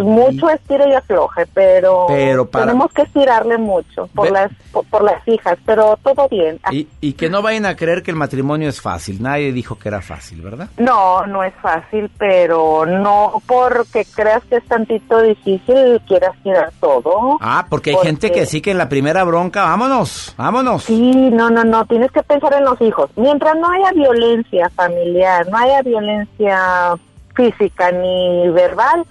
mucho 0.03 0.49
estire 0.49 0.89
y 0.89 0.93
afloje, 0.93 1.45
pero, 1.53 2.05
Pero 2.07 2.45
para- 2.49 2.65
tenemos 2.65 2.91
que 2.91 3.03
estirarle 3.03 3.57
mucho 3.59 4.07
por, 4.15 4.25
Ve- 4.25 4.31
las, 4.31 4.51
por, 4.71 4.83
por 4.85 5.03
las 5.03 5.25
hijas, 5.27 5.57
pero 5.65 5.97
todo 6.03 6.27
bien. 6.27 6.59
Y, 6.71 6.87
y 7.01 7.13
que 7.13 7.29
no 7.29 7.41
vayan 7.43 7.67
a 7.67 7.75
creer 7.75 8.01
que 8.01 8.09
el 8.11 8.17
matrimonio 8.17 8.67
es 8.67 8.81
fácil. 8.81 9.21
Nadie 9.21 9.51
dijo 9.51 9.77
que 9.77 9.89
era 9.89 10.01
fácil, 10.01 10.41
¿verdad? 10.41 10.69
No, 10.77 11.25
no 11.27 11.43
es 11.43 11.53
fácil, 11.61 12.09
pero 12.17 12.85
no 12.87 13.41
porque 13.45 14.05
creas 14.05 14.43
que 14.45 14.55
es 14.55 14.65
tantito 14.65 15.21
difícil 15.21 16.01
quieras 16.07 16.31
tirar 16.41 16.71
todo. 16.81 17.37
Ah, 17.41 17.67
porque 17.69 17.91
hay 17.91 17.95
Porque- 17.97 18.07
gente 18.09 18.31
que 18.31 18.45
sí 18.47 18.61
que 18.61 18.71
en 18.71 18.79
la 18.79 18.89
primera 18.89 19.23
bronca, 19.23 19.63
vámonos, 19.65 20.33
vámonos. 20.35 20.83
Sí, 20.85 21.11
no, 21.31 21.51
no, 21.51 21.63
no, 21.63 21.85
tienes 21.85 22.11
que 22.11 22.23
pensar 22.23 22.53
en 22.53 22.65
los 22.65 22.81
hijos. 22.81 23.11
Mientras 23.15 23.55
no 23.55 23.69
haya 23.69 23.91
violencia 23.91 24.69
familiar, 24.75 25.47
no 25.49 25.57
haya 25.57 25.81
violencia 25.83 26.95
física 27.37 27.91
ni 27.93 28.49
verbal, 28.49 29.05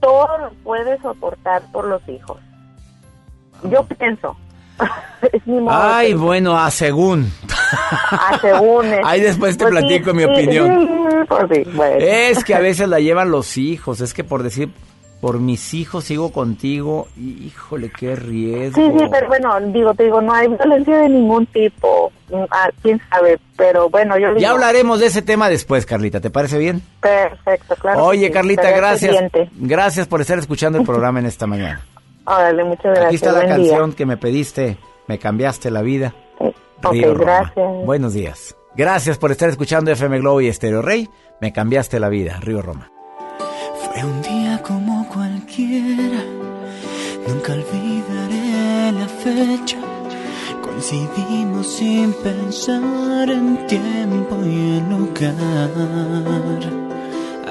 todo 0.00 0.38
lo 0.38 0.50
puedes 0.62 1.00
soportar 1.02 1.62
por 1.72 1.88
los 1.88 2.06
hijos. 2.08 2.38
Yo 3.64 3.82
pienso. 3.84 4.36
es 5.32 5.44
mi 5.44 5.58
modo 5.60 5.76
Ay, 5.76 6.14
bueno, 6.14 6.56
a 6.56 6.70
según. 6.70 7.32
Ah, 8.12 8.38
según 8.40 8.86
es- 8.86 9.00
Ahí 9.04 9.20
después 9.20 9.56
te 9.58 9.64
Pues 9.66 9.74
sí, 9.74 9.80
platico 9.80 10.14
mi 10.14 10.22
sí, 10.22 10.30
opinión. 10.30 10.88
sí, 11.10 11.16
pues 11.28 11.42
sí, 11.52 11.70
bueno. 11.74 11.96
Es 11.98 12.44
que 12.44 12.54
a 12.54 12.60
veces 12.60 12.88
la 12.88 13.00
llevan 13.00 13.32
los 13.32 13.56
hijos. 13.58 14.00
Es 14.00 14.14
que 14.14 14.22
por 14.22 14.44
decir, 14.44 14.70
por 15.20 15.40
mis 15.40 15.74
hijos 15.74 16.04
sigo 16.04 16.30
contigo. 16.32 17.08
Híjole, 17.16 17.90
qué 17.90 18.14
riesgo. 18.16 18.80
Sí, 18.80 18.98
sí, 18.98 19.04
pero 19.10 19.26
bueno, 19.28 19.60
digo, 19.72 19.92
te 19.94 20.04
digo, 20.04 20.20
no 20.20 20.32
hay 20.32 20.48
violencia 20.48 20.98
de 20.98 21.08
ningún 21.08 21.46
tipo. 21.46 22.12
Mm, 22.30 22.44
Ah, 22.50 22.70
quién 22.82 23.00
sabe, 23.10 23.38
pero 23.56 23.88
bueno, 23.90 24.18
yo 24.18 24.28
digo, 24.28 24.40
Ya 24.40 24.50
hablaremos 24.50 25.00
de 25.00 25.06
ese 25.06 25.22
tema 25.22 25.48
después, 25.48 25.86
Carlita. 25.86 26.20
¿Te 26.20 26.30
parece 26.30 26.58
bien? 26.58 26.82
Perfecto, 27.00 27.74
claro. 27.76 28.04
Oye, 28.04 28.26
sí, 28.26 28.32
Carlita, 28.32 28.70
gracias. 28.70 29.16
Gracias 29.56 30.06
por 30.06 30.20
estar 30.20 30.38
escuchando 30.38 30.78
el 30.78 30.84
programa 30.86 31.18
en 31.20 31.26
esta 31.26 31.46
mañana. 31.46 31.80
Órale, 32.24 32.62
muchas 32.64 32.84
gracias. 32.84 33.06
Aquí 33.06 33.14
está 33.16 33.32
la 33.32 33.44
buen 33.44 33.56
día. 33.62 33.70
canción 33.70 33.92
que 33.94 34.06
me 34.06 34.16
pediste. 34.18 34.76
Me 35.06 35.18
cambiaste 35.18 35.70
la 35.70 35.80
vida. 35.82 36.14
Eh, 36.40 36.52
Ok, 36.84 36.94
Roma. 37.02 37.18
gracias. 37.24 37.84
Buenos 37.86 38.12
días. 38.12 38.54
Gracias 38.76 39.18
por 39.18 39.32
estar 39.32 39.48
escuchando 39.48 39.90
FM 39.90 40.18
Globo 40.20 40.40
y 40.42 40.48
Estéreo 40.48 40.82
Rey. 40.82 41.08
Me 41.40 41.52
cambiaste 41.52 41.98
la 41.98 42.08
vida, 42.10 42.38
Río 42.40 42.60
Roma. 42.62 42.92
Fue 43.92 44.04
un 44.04 44.22
día 44.22 44.37
nunca 47.26 47.52
olvidaré 47.52 48.92
la 48.92 49.08
fecha. 49.08 49.78
Coincidimos 50.62 51.66
sin 51.66 52.12
pensar 52.12 53.30
en 53.30 53.66
tiempo 53.66 54.36
y 54.44 54.78
en 54.78 54.88
lugar. 54.90 55.70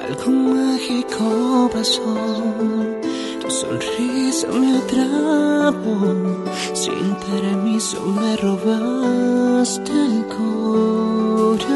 Algo 0.02 0.32
mágico 0.32 1.70
pasó, 1.74 2.16
tu 3.42 3.50
sonrisa 3.52 4.48
me 4.48 4.78
atrapó. 4.78 5.98
Sin 6.74 7.16
permiso 7.16 8.02
me 8.06 8.38
robaste 8.38 9.92
el 9.92 10.26
corazón. 10.28 11.68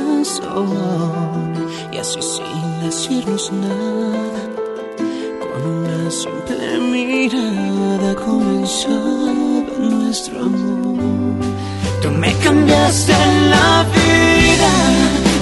Y 1.91 1.97
así 1.97 2.21
sin 2.21 2.81
decirnos 2.81 3.51
nada, 3.51 4.41
con 5.51 5.65
una 5.65 6.09
simple 6.09 6.79
mirada 6.79 8.15
comenzaba 8.15 9.33
nuestro 9.77 10.45
amor. 10.45 10.97
Tú 12.01 12.09
me 12.11 12.33
cambiaste 12.35 13.13
la 13.49 13.85
vida 13.97 14.71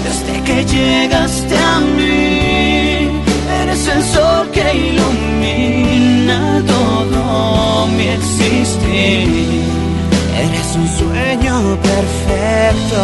desde 0.05 0.43
que 0.43 0.65
llegaste 0.65 1.57
a 1.57 1.79
mí. 1.79 3.21
Eres 3.61 3.87
el 3.87 4.03
sol 4.03 4.49
que 4.51 4.65
ilumina 4.89 6.63
todo 6.65 7.87
mi 7.87 8.07
existir. 8.07 9.61
Eres 10.45 10.75
un 10.75 10.87
sueño 10.99 11.77
perfecto, 11.91 12.99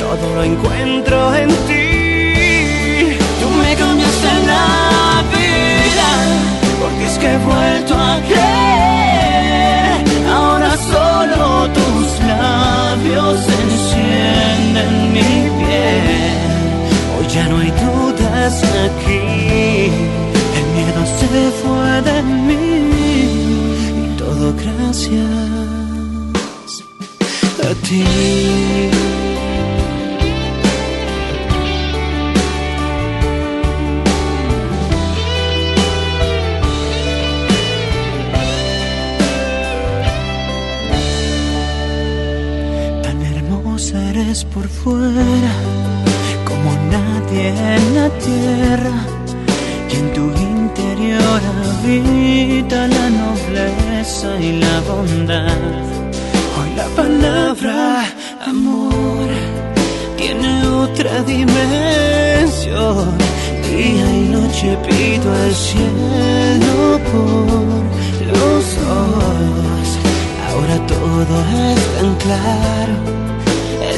todo 0.00 0.34
lo 0.34 0.44
encuentro 0.44 1.34
en 1.34 1.48
ti. 1.66 2.01
Que 7.22 7.28
he 7.28 7.38
vuelto 7.38 7.94
a 7.94 8.12
creer. 8.28 9.96
Ahora 10.36 10.70
solo 10.92 11.42
tus 11.78 12.06
labios 12.32 13.38
encienden 13.62 14.90
mi 15.14 15.30
piel. 15.58 16.40
Hoy 17.14 17.26
ya 17.36 17.44
no 17.50 17.56
hay 17.62 17.72
dudas 17.86 18.54
aquí, 18.86 19.22
el 20.58 20.66
miedo 20.74 21.02
se 21.18 21.42
fue 21.60 21.92
de 22.10 22.18
mí. 22.48 22.66
Y 24.02 24.06
todo 24.22 24.44
gracias 24.64 25.22
a 27.68 27.70
ti. 27.86 28.02
Eres 44.32 44.44
por 44.46 44.66
fuera, 44.66 45.54
como 46.48 46.70
nadie 46.90 47.48
en 47.76 47.94
la 47.94 48.08
tierra, 48.26 48.96
y 49.90 49.94
en 49.96 50.12
tu 50.14 50.24
interior 50.54 51.40
habita 51.60 52.88
la 52.88 53.06
nobleza 53.10 54.28
y 54.40 54.52
la 54.64 54.80
bondad. 54.88 55.82
Hoy 56.56 56.70
la 56.80 56.88
palabra 57.00 58.04
amor 58.46 59.28
tiene 60.16 60.66
otra 60.66 61.22
dimensión. 61.24 63.08
Día 63.68 64.06
y 64.20 64.28
noche 64.36 64.78
pido 64.88 65.28
al 65.44 65.54
cielo 65.54 67.00
por 67.10 67.82
los 68.32 68.64
dos. 68.82 69.88
Ahora 70.48 70.76
todo 70.86 71.34
es 71.72 71.80
tan 71.96 72.14
claro. 72.16 73.21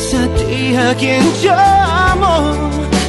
Es 0.05 0.13
a 0.13 0.29
ti 0.37 0.77
a 0.77 0.95
quien 0.95 1.23
llamo 1.43 2.35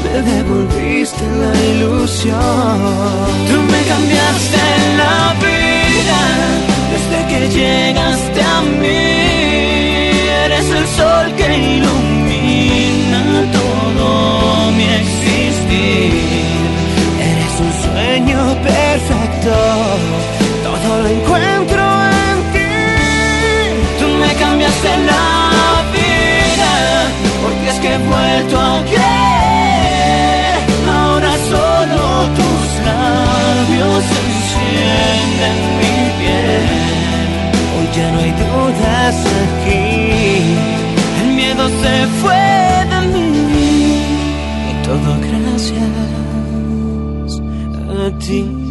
me 0.04 0.22
devolviste 0.32 1.25
la 1.42 1.54
ilusión. 1.72 2.78
Tú 3.50 3.58
me 3.72 3.82
cambiaste 3.92 4.64
la 5.02 5.18
vida 5.46 6.22
desde 6.94 7.18
que 7.30 7.40
llegaste 7.58 8.42
a 8.42 8.62
mí. 8.82 9.04
Eres 10.46 10.68
el 10.80 10.88
sol 11.00 11.25
que 11.36 11.50
ilumina 11.75 13.24
todo 13.60 14.72
mi 14.78 14.88
existir. 15.02 16.14
Eres 17.30 17.56
un 17.66 17.74
sueño 17.86 18.40
perfecto, 18.72 19.54
todo 20.64 21.04
lo 21.04 21.10
encuentro 21.10 21.55
que 27.86 27.94
he 27.94 27.98
vuelto 27.98 28.60
a 28.60 28.84
encienden 34.25 35.58
mi 35.80 35.98
piel. 36.20 36.65
Hoy 37.74 37.88
ya 37.96 38.08
no 38.12 38.18
hay 38.24 38.34
dudas 38.44 39.18
aquí, 39.44 39.86
el 41.22 41.30
miedo 41.39 41.63
se 41.82 41.94
fue 42.22 42.46
de 42.92 43.00
mí 43.13 43.30
y 44.70 44.74
todo 44.88 45.10
gracias 45.30 45.94
a 48.04 48.06
ti. 48.20 48.64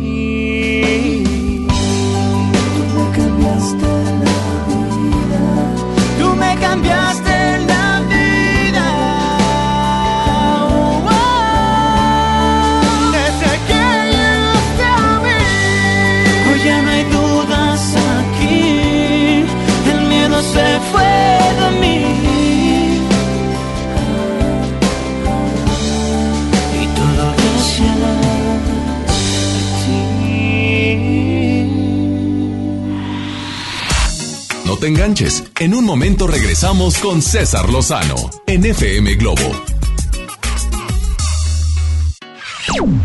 Te 34.84 34.88
enganches. 34.88 35.44
En 35.60 35.74
un 35.74 35.82
momento 35.82 36.26
regresamos 36.26 36.98
con 36.98 37.22
César 37.22 37.70
Lozano 37.70 38.16
en 38.46 38.66
FM 38.66 39.14
Globo. 39.14 39.40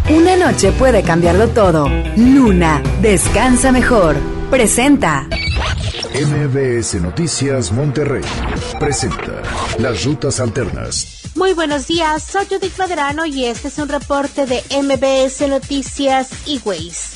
Una 0.09 0.35
noche 0.35 0.73
puede 0.73 1.03
cambiarlo 1.03 1.47
todo. 1.47 1.89
Luna, 2.17 2.83
descansa 3.01 3.71
mejor. 3.71 4.17
Presenta. 4.49 5.25
MBS 6.13 6.95
Noticias 6.95 7.71
Monterrey 7.71 8.23
presenta 8.77 9.41
Las 9.77 10.03
Rutas 10.03 10.41
Alternas. 10.41 11.21
Muy 11.35 11.53
buenos 11.53 11.87
días, 11.87 12.23
soy 12.23 12.45
Judith 12.47 12.77
Madrano 12.77 13.25
y 13.25 13.45
este 13.45 13.69
es 13.69 13.77
un 13.77 13.87
reporte 13.87 14.45
de 14.45 14.61
MBS 14.81 15.47
Noticias 15.47 16.29
y 16.45 16.59
Ways. 16.65 17.08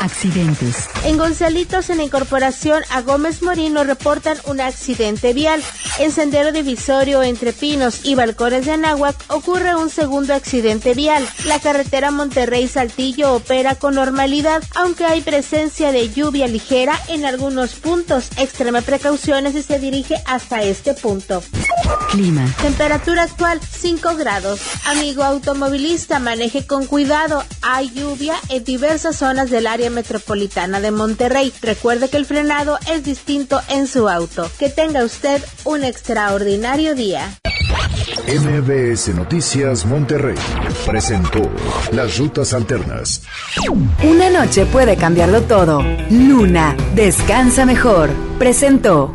Accidentes. 0.00 0.88
En 1.04 1.18
Gonzalitos, 1.18 1.90
en 1.90 2.00
incorporación 2.00 2.82
a 2.90 3.00
Gómez 3.00 3.42
Morino, 3.42 3.84
reportan 3.84 4.36
un 4.46 4.60
accidente 4.60 5.32
vial. 5.32 5.62
En 5.96 6.10
Sendero 6.10 6.50
Divisorio 6.50 7.22
entre 7.22 7.52
Pinos 7.52 8.00
y 8.02 8.16
Balcones 8.16 8.66
de 8.66 8.72
Anáhuac 8.72 9.14
ocurre 9.28 9.76
un 9.76 9.90
segundo 9.90 10.34
accidente 10.34 10.92
vial. 10.92 11.24
La 11.46 11.60
carretera 11.60 12.10
Monterrey-Saltillo 12.10 13.32
opera 13.32 13.76
con 13.76 13.94
normalidad, 13.94 14.60
aunque 14.74 15.04
hay 15.04 15.20
presencia 15.20 15.92
de 15.92 16.12
lluvia 16.12 16.48
ligera 16.48 17.00
en 17.06 17.24
algunos 17.24 17.74
puntos. 17.74 18.30
Extreme 18.38 18.82
precauciones 18.82 19.52
si 19.52 19.62
se 19.62 19.78
dirige 19.78 20.16
hasta 20.26 20.62
este 20.62 20.94
punto. 20.94 21.44
Clima. 22.10 22.44
Temperatura 22.60 23.22
actual 23.22 23.60
5 23.60 24.16
grados. 24.16 24.60
Amigo 24.86 25.22
automovilista, 25.22 26.18
maneje 26.18 26.66
con 26.66 26.86
cuidado. 26.86 27.44
Hay 27.62 27.90
lluvia 27.92 28.34
en 28.48 28.64
diversas 28.64 29.16
zonas 29.16 29.48
del 29.48 29.68
área 29.68 29.90
metropolitana 29.90 30.80
de 30.80 30.90
Monterrey. 30.90 31.52
Recuerde 31.62 32.08
que 32.08 32.16
el 32.16 32.26
frenado 32.26 32.78
es 32.90 33.04
distinto 33.04 33.60
en 33.68 33.86
su 33.86 34.08
auto. 34.08 34.50
Que 34.58 34.70
tenga 34.70 35.04
usted 35.04 35.40
un 35.84 35.90
extraordinario 35.90 36.94
día. 36.94 37.38
MBS 38.26 39.14
Noticias 39.14 39.84
Monterrey 39.84 40.36
presentó 40.86 41.50
Las 41.92 42.16
Rutas 42.16 42.54
Alternas. 42.54 43.22
Una 44.02 44.30
noche 44.30 44.64
puede 44.64 44.96
cambiarlo 44.96 45.42
todo. 45.42 45.82
Luna, 46.10 46.74
descansa 46.94 47.66
mejor. 47.66 48.10
Presentó. 48.38 49.14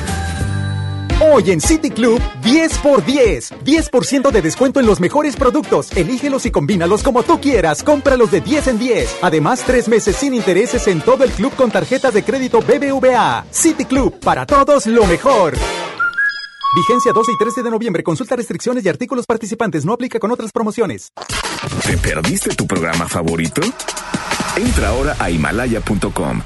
Hoy 1.33 1.49
en 1.49 1.61
City 1.61 1.89
Club, 1.89 2.21
10 2.43 2.77
por 2.79 3.05
10. 3.05 3.53
10% 3.63 4.31
de 4.31 4.41
descuento 4.41 4.81
en 4.81 4.85
los 4.85 4.99
mejores 4.99 5.37
productos. 5.37 5.95
Elígelos 5.95 6.45
y 6.45 6.51
combínalos 6.51 7.03
como 7.03 7.23
tú 7.23 7.39
quieras. 7.39 7.83
Cómpralos 7.83 8.31
de 8.31 8.41
10 8.41 8.67
en 8.67 8.79
10. 8.79 9.19
Además, 9.21 9.63
tres 9.65 9.87
meses 9.87 10.17
sin 10.17 10.33
intereses 10.33 10.85
en 10.87 10.99
todo 10.99 11.23
el 11.23 11.31
club 11.31 11.55
con 11.55 11.71
tarjeta 11.71 12.11
de 12.11 12.23
crédito 12.23 12.59
BBVA. 12.59 13.45
City 13.49 13.85
Club, 13.85 14.19
para 14.19 14.45
todos 14.45 14.87
lo 14.87 15.05
mejor. 15.05 15.53
Vigencia 16.75 17.13
12 17.13 17.31
y 17.31 17.37
13 17.37 17.63
de 17.63 17.71
noviembre. 17.71 18.03
Consulta 18.03 18.35
restricciones 18.35 18.83
y 18.83 18.89
artículos 18.89 19.25
participantes. 19.25 19.85
No 19.85 19.93
aplica 19.93 20.19
con 20.19 20.31
otras 20.31 20.51
promociones. 20.51 21.13
¿Te 21.85 21.97
perdiste 21.97 22.53
tu 22.55 22.67
programa 22.67 23.07
favorito? 23.07 23.61
Entra 24.57 24.89
ahora 24.89 25.15
a 25.17 25.29
himalaya.com 25.29 26.41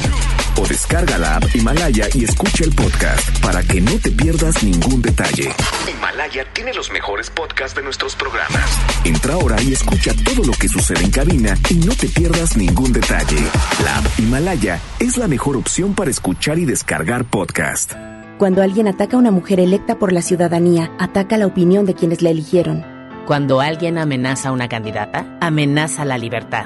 o 0.58 0.65
descarga 0.68 1.18
la 1.18 1.38
app 1.38 1.56
Himalaya 1.56 2.08
y 2.13 2.24
escucha 2.24 2.63
el 2.63 2.74
podcast 2.74 3.39
para 3.41 3.63
que 3.63 3.82
no 3.82 3.98
te 4.00 4.12
pierdas 4.12 4.63
ningún 4.63 5.02
detalle. 5.02 5.54
Himalaya 5.89 6.46
tiene 6.54 6.74
los 6.74 6.91
mejores 6.91 7.30
podcasts 7.30 7.76
de 7.76 7.84
nuestros 7.84 8.15
programas. 8.15 8.70
Entra 9.04 9.34
ahora 9.34 9.62
y 9.62 9.74
escucha 9.74 10.12
todo 10.24 10.44
lo 10.44 10.54
que 10.54 10.68
sucede 10.68 11.04
en 11.04 11.12
cabina 11.12 11.56
y 11.70 11.76
no 11.76 11.94
te 11.96 12.08
pierdas 12.08 12.58
ningún 12.58 12.94
detalle. 12.94 13.38
La 13.84 13.98
app 13.98 14.20
Himalaya 14.20 14.80
es 15.00 15.18
la 15.18 15.28
mejor 15.28 15.58
opción 15.58 15.94
para 15.94 16.12
escuchar 16.12 16.58
y 16.60 16.65
descargar 16.65 17.26
podcast. 17.26 17.94
Cuando 18.38 18.62
alguien 18.62 18.88
ataca 18.88 19.15
a 19.15 19.20
una 19.20 19.32
mujer 19.32 19.60
electa 19.62 19.98
por 19.98 20.12
la 20.12 20.22
ciudadanía, 20.22 20.91
ataca 21.00 21.38
la 21.38 21.48
opinión 21.48 21.86
de 21.86 21.96
quienes 21.96 22.22
la 22.22 22.32
eligieron. 22.32 22.84
Cuando 23.26 23.62
alguien 23.62 23.98
amenaza 23.98 24.50
a 24.50 24.52
una 24.52 24.68
candidata, 24.68 25.38
amenaza 25.41 26.06
la 26.06 26.18
libertad. 26.18 26.65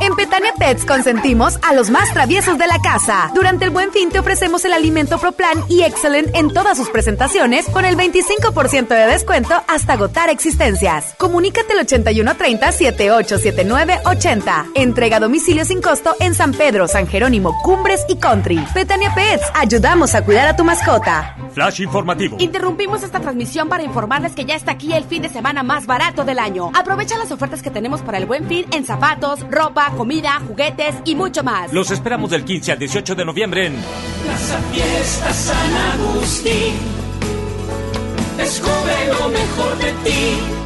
En 0.00 0.14
Petania 0.14 0.52
Pets 0.58 0.84
consentimos 0.84 1.58
a 1.62 1.74
los 1.74 1.90
más 1.90 2.12
traviesos 2.12 2.58
de 2.58 2.66
la 2.66 2.78
casa. 2.80 3.30
Durante 3.34 3.64
el 3.64 3.70
Buen 3.70 3.92
Fin 3.92 4.10
te 4.10 4.18
ofrecemos 4.18 4.64
el 4.64 4.72
alimento 4.72 5.18
ProPlan 5.18 5.64
y 5.68 5.82
Excellent 5.82 6.34
en 6.34 6.52
todas 6.52 6.76
sus 6.76 6.90
presentaciones 6.90 7.66
con 7.66 7.84
el 7.84 7.96
25% 7.96 8.88
de 8.88 9.06
descuento 9.06 9.54
hasta 9.68 9.94
agotar 9.94 10.30
existencias. 10.30 11.14
Comunícate 11.18 11.72
al 11.72 11.80
8130 11.80 12.72
787980. 12.72 14.66
Entrega 14.74 15.16
a 15.16 15.20
domicilio 15.20 15.64
sin 15.64 15.80
costo 15.80 16.14
en 16.20 16.34
San 16.34 16.52
Pedro, 16.52 16.88
San 16.88 17.06
Jerónimo, 17.06 17.56
Cumbres 17.62 18.04
y 18.08 18.16
Country. 18.16 18.64
Petania 18.74 19.14
Pets, 19.14 19.44
ayudamos 19.54 20.14
a 20.14 20.24
cuidar 20.24 20.48
a 20.48 20.56
tu 20.56 20.64
mascota. 20.64 21.36
Flash 21.52 21.80
informativo. 21.80 22.36
Interrumpimos 22.38 23.02
esta 23.02 23.20
transmisión 23.20 23.68
para 23.68 23.82
informarles 23.82 24.34
que 24.34 24.44
ya 24.44 24.54
está 24.54 24.72
aquí 24.72 24.92
el 24.92 25.04
fin 25.04 25.22
de 25.22 25.30
semana 25.30 25.62
más 25.62 25.86
barato 25.86 26.24
del 26.24 26.38
año. 26.38 26.70
Aprovecha 26.74 27.16
las 27.16 27.32
ofertas 27.32 27.62
que 27.62 27.70
tenemos 27.70 28.02
para 28.02 28.18
el 28.18 28.26
buen 28.26 28.46
fin 28.46 28.66
en 28.72 28.84
zapatos, 28.84 29.45
ropa, 29.50 29.92
comida, 29.96 30.40
juguetes 30.46 30.96
y 31.04 31.14
mucho 31.14 31.42
más. 31.42 31.72
Los 31.72 31.90
esperamos 31.90 32.30
del 32.30 32.44
15 32.44 32.72
al 32.72 32.78
18 32.78 33.14
de 33.14 33.24
noviembre 33.24 33.66
en 33.66 33.76
Plaza 34.24 34.60
Fiesta 34.72 35.32
San 35.32 35.74
Agustín. 35.92 36.74
Descubre 38.36 38.94
lo 39.08 39.28
mejor 39.28 39.78
de 39.78 39.92
ti. 40.04 40.65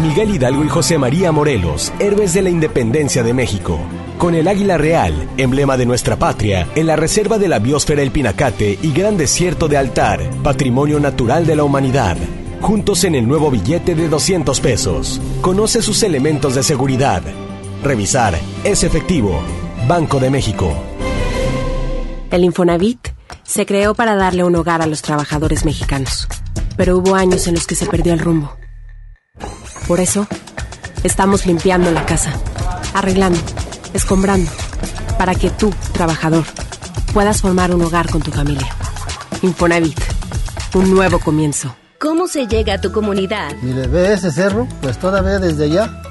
Miguel 0.00 0.34
Hidalgo 0.34 0.64
y 0.64 0.68
José 0.68 0.96
María 0.96 1.30
Morelos, 1.30 1.92
héroes 1.98 2.32
de 2.32 2.40
la 2.40 2.48
independencia 2.48 3.22
de 3.22 3.34
México. 3.34 3.78
Con 4.16 4.34
el 4.34 4.48
águila 4.48 4.78
real, 4.78 5.28
emblema 5.36 5.76
de 5.76 5.84
nuestra 5.84 6.16
patria, 6.16 6.66
en 6.74 6.86
la 6.86 6.96
reserva 6.96 7.38
de 7.38 7.48
la 7.48 7.58
biosfera 7.58 8.00
El 8.00 8.10
Pinacate 8.10 8.78
y 8.80 8.92
Gran 8.92 9.18
Desierto 9.18 9.68
de 9.68 9.76
Altar, 9.76 10.30
patrimonio 10.42 11.00
natural 11.00 11.46
de 11.46 11.54
la 11.54 11.64
humanidad. 11.64 12.16
Juntos 12.62 13.04
en 13.04 13.14
el 13.14 13.28
nuevo 13.28 13.50
billete 13.50 13.94
de 13.94 14.08
200 14.08 14.58
pesos. 14.60 15.20
Conoce 15.42 15.82
sus 15.82 16.02
elementos 16.02 16.54
de 16.54 16.62
seguridad. 16.62 17.22
Revisar. 17.82 18.38
Es 18.64 18.84
efectivo. 18.84 19.38
Banco 19.86 20.18
de 20.18 20.30
México. 20.30 20.72
El 22.30 22.44
Infonavit 22.44 23.08
se 23.42 23.66
creó 23.66 23.94
para 23.94 24.14
darle 24.14 24.44
un 24.44 24.56
hogar 24.56 24.80
a 24.80 24.86
los 24.86 25.02
trabajadores 25.02 25.66
mexicanos. 25.66 26.26
Pero 26.78 26.96
hubo 26.96 27.14
años 27.16 27.46
en 27.48 27.54
los 27.54 27.66
que 27.66 27.74
se 27.74 27.84
perdió 27.84 28.14
el 28.14 28.20
rumbo. 28.20 28.56
Por 29.90 29.98
eso, 29.98 30.28
estamos 31.02 31.46
limpiando 31.46 31.90
la 31.90 32.06
casa, 32.06 32.32
arreglando, 32.94 33.40
escombrando, 33.92 34.48
para 35.18 35.34
que 35.34 35.50
tú, 35.50 35.74
trabajador, 35.92 36.44
puedas 37.12 37.40
formar 37.40 37.74
un 37.74 37.82
hogar 37.82 38.08
con 38.08 38.22
tu 38.22 38.30
familia. 38.30 38.68
Infonavit, 39.42 39.98
un 40.74 40.94
nuevo 40.94 41.18
comienzo. 41.18 41.74
¿Cómo 41.98 42.28
se 42.28 42.46
llega 42.46 42.74
a 42.74 42.80
tu 42.80 42.92
comunidad? 42.92 43.50
Mire, 43.62 43.88
ve 43.88 44.12
ese 44.12 44.30
cerro, 44.30 44.68
pues 44.80 44.96
todavía 44.96 45.40
desde 45.40 45.64
allá, 45.64 45.99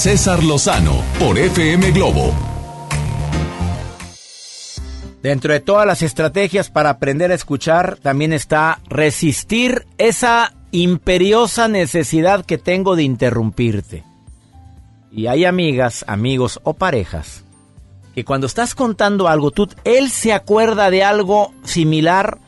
César 0.00 0.42
Lozano 0.42 1.02
por 1.18 1.38
FM 1.38 1.90
Globo. 1.90 2.34
Dentro 5.22 5.52
de 5.52 5.60
todas 5.60 5.86
las 5.86 6.00
estrategias 6.00 6.70
para 6.70 6.88
aprender 6.88 7.30
a 7.30 7.34
escuchar, 7.34 7.98
también 7.98 8.32
está 8.32 8.80
resistir 8.88 9.86
esa 9.98 10.54
imperiosa 10.70 11.68
necesidad 11.68 12.46
que 12.46 12.56
tengo 12.56 12.96
de 12.96 13.02
interrumpirte. 13.02 14.02
Y 15.12 15.26
hay 15.26 15.44
amigas, 15.44 16.02
amigos 16.08 16.60
o 16.62 16.72
parejas 16.72 17.44
que 18.14 18.24
cuando 18.24 18.46
estás 18.46 18.74
contando 18.74 19.28
algo, 19.28 19.50
tú, 19.50 19.68
él 19.84 20.08
se 20.08 20.32
acuerda 20.32 20.90
de 20.90 21.04
algo 21.04 21.52
similar 21.62 22.38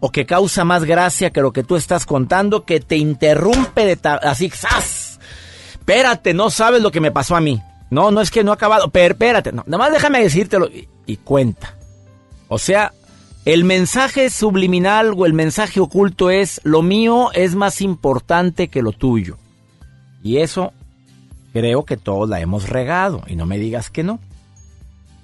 o 0.00 0.10
que 0.10 0.24
causa 0.24 0.64
más 0.64 0.84
gracia 0.84 1.32
que 1.32 1.42
lo 1.42 1.52
que 1.52 1.64
tú 1.64 1.76
estás 1.76 2.06
contando, 2.06 2.64
que 2.64 2.80
te 2.80 2.96
interrumpe 2.96 3.84
de 3.84 3.98
así, 4.22 4.48
¡zas! 4.48 5.03
Espérate, 5.86 6.32
no 6.32 6.48
sabes 6.48 6.80
lo 6.80 6.90
que 6.90 7.02
me 7.02 7.12
pasó 7.12 7.36
a 7.36 7.42
mí. 7.42 7.60
No, 7.90 8.10
no 8.10 8.22
es 8.22 8.30
que 8.30 8.42
no 8.42 8.52
ha 8.52 8.54
acabado, 8.54 8.88
pero 8.88 9.12
espérate, 9.12 9.52
no, 9.52 9.64
nada 9.66 9.84
más 9.84 9.92
déjame 9.92 10.22
decírtelo 10.22 10.70
y 11.04 11.16
cuenta. 11.18 11.76
O 12.48 12.58
sea, 12.58 12.94
el 13.44 13.64
mensaje 13.64 14.30
subliminal 14.30 15.12
o 15.14 15.26
el 15.26 15.34
mensaje 15.34 15.80
oculto 15.80 16.30
es, 16.30 16.62
lo 16.64 16.80
mío 16.80 17.30
es 17.34 17.54
más 17.54 17.82
importante 17.82 18.68
que 18.68 18.80
lo 18.80 18.92
tuyo. 18.92 19.36
Y 20.22 20.38
eso 20.38 20.72
creo 21.52 21.84
que 21.84 21.98
todos 21.98 22.30
la 22.30 22.40
hemos 22.40 22.70
regado, 22.70 23.22
y 23.26 23.36
no 23.36 23.44
me 23.44 23.58
digas 23.58 23.90
que 23.90 24.02
no. 24.02 24.20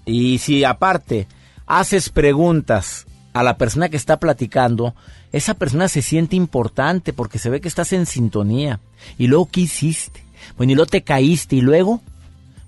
Y 0.04 0.38
si 0.38 0.64
aparte 0.64 1.26
haces 1.66 2.10
preguntas 2.10 3.06
a 3.32 3.42
la 3.42 3.56
persona 3.56 3.88
que 3.88 3.96
está 3.96 4.18
platicando, 4.18 4.94
esa 5.32 5.54
persona 5.54 5.88
se 5.88 6.02
siente 6.02 6.36
importante 6.36 7.14
porque 7.14 7.38
se 7.38 7.48
ve 7.48 7.62
que 7.62 7.68
estás 7.68 7.94
en 7.94 8.04
sintonía. 8.04 8.80
Y 9.16 9.28
luego, 9.28 9.48
¿qué 9.50 9.62
hiciste? 9.62 10.22
Bueno, 10.56 10.72
y 10.72 10.74
luego 10.74 10.90
te 10.90 11.02
caíste 11.02 11.56
y 11.56 11.60
luego, 11.60 12.00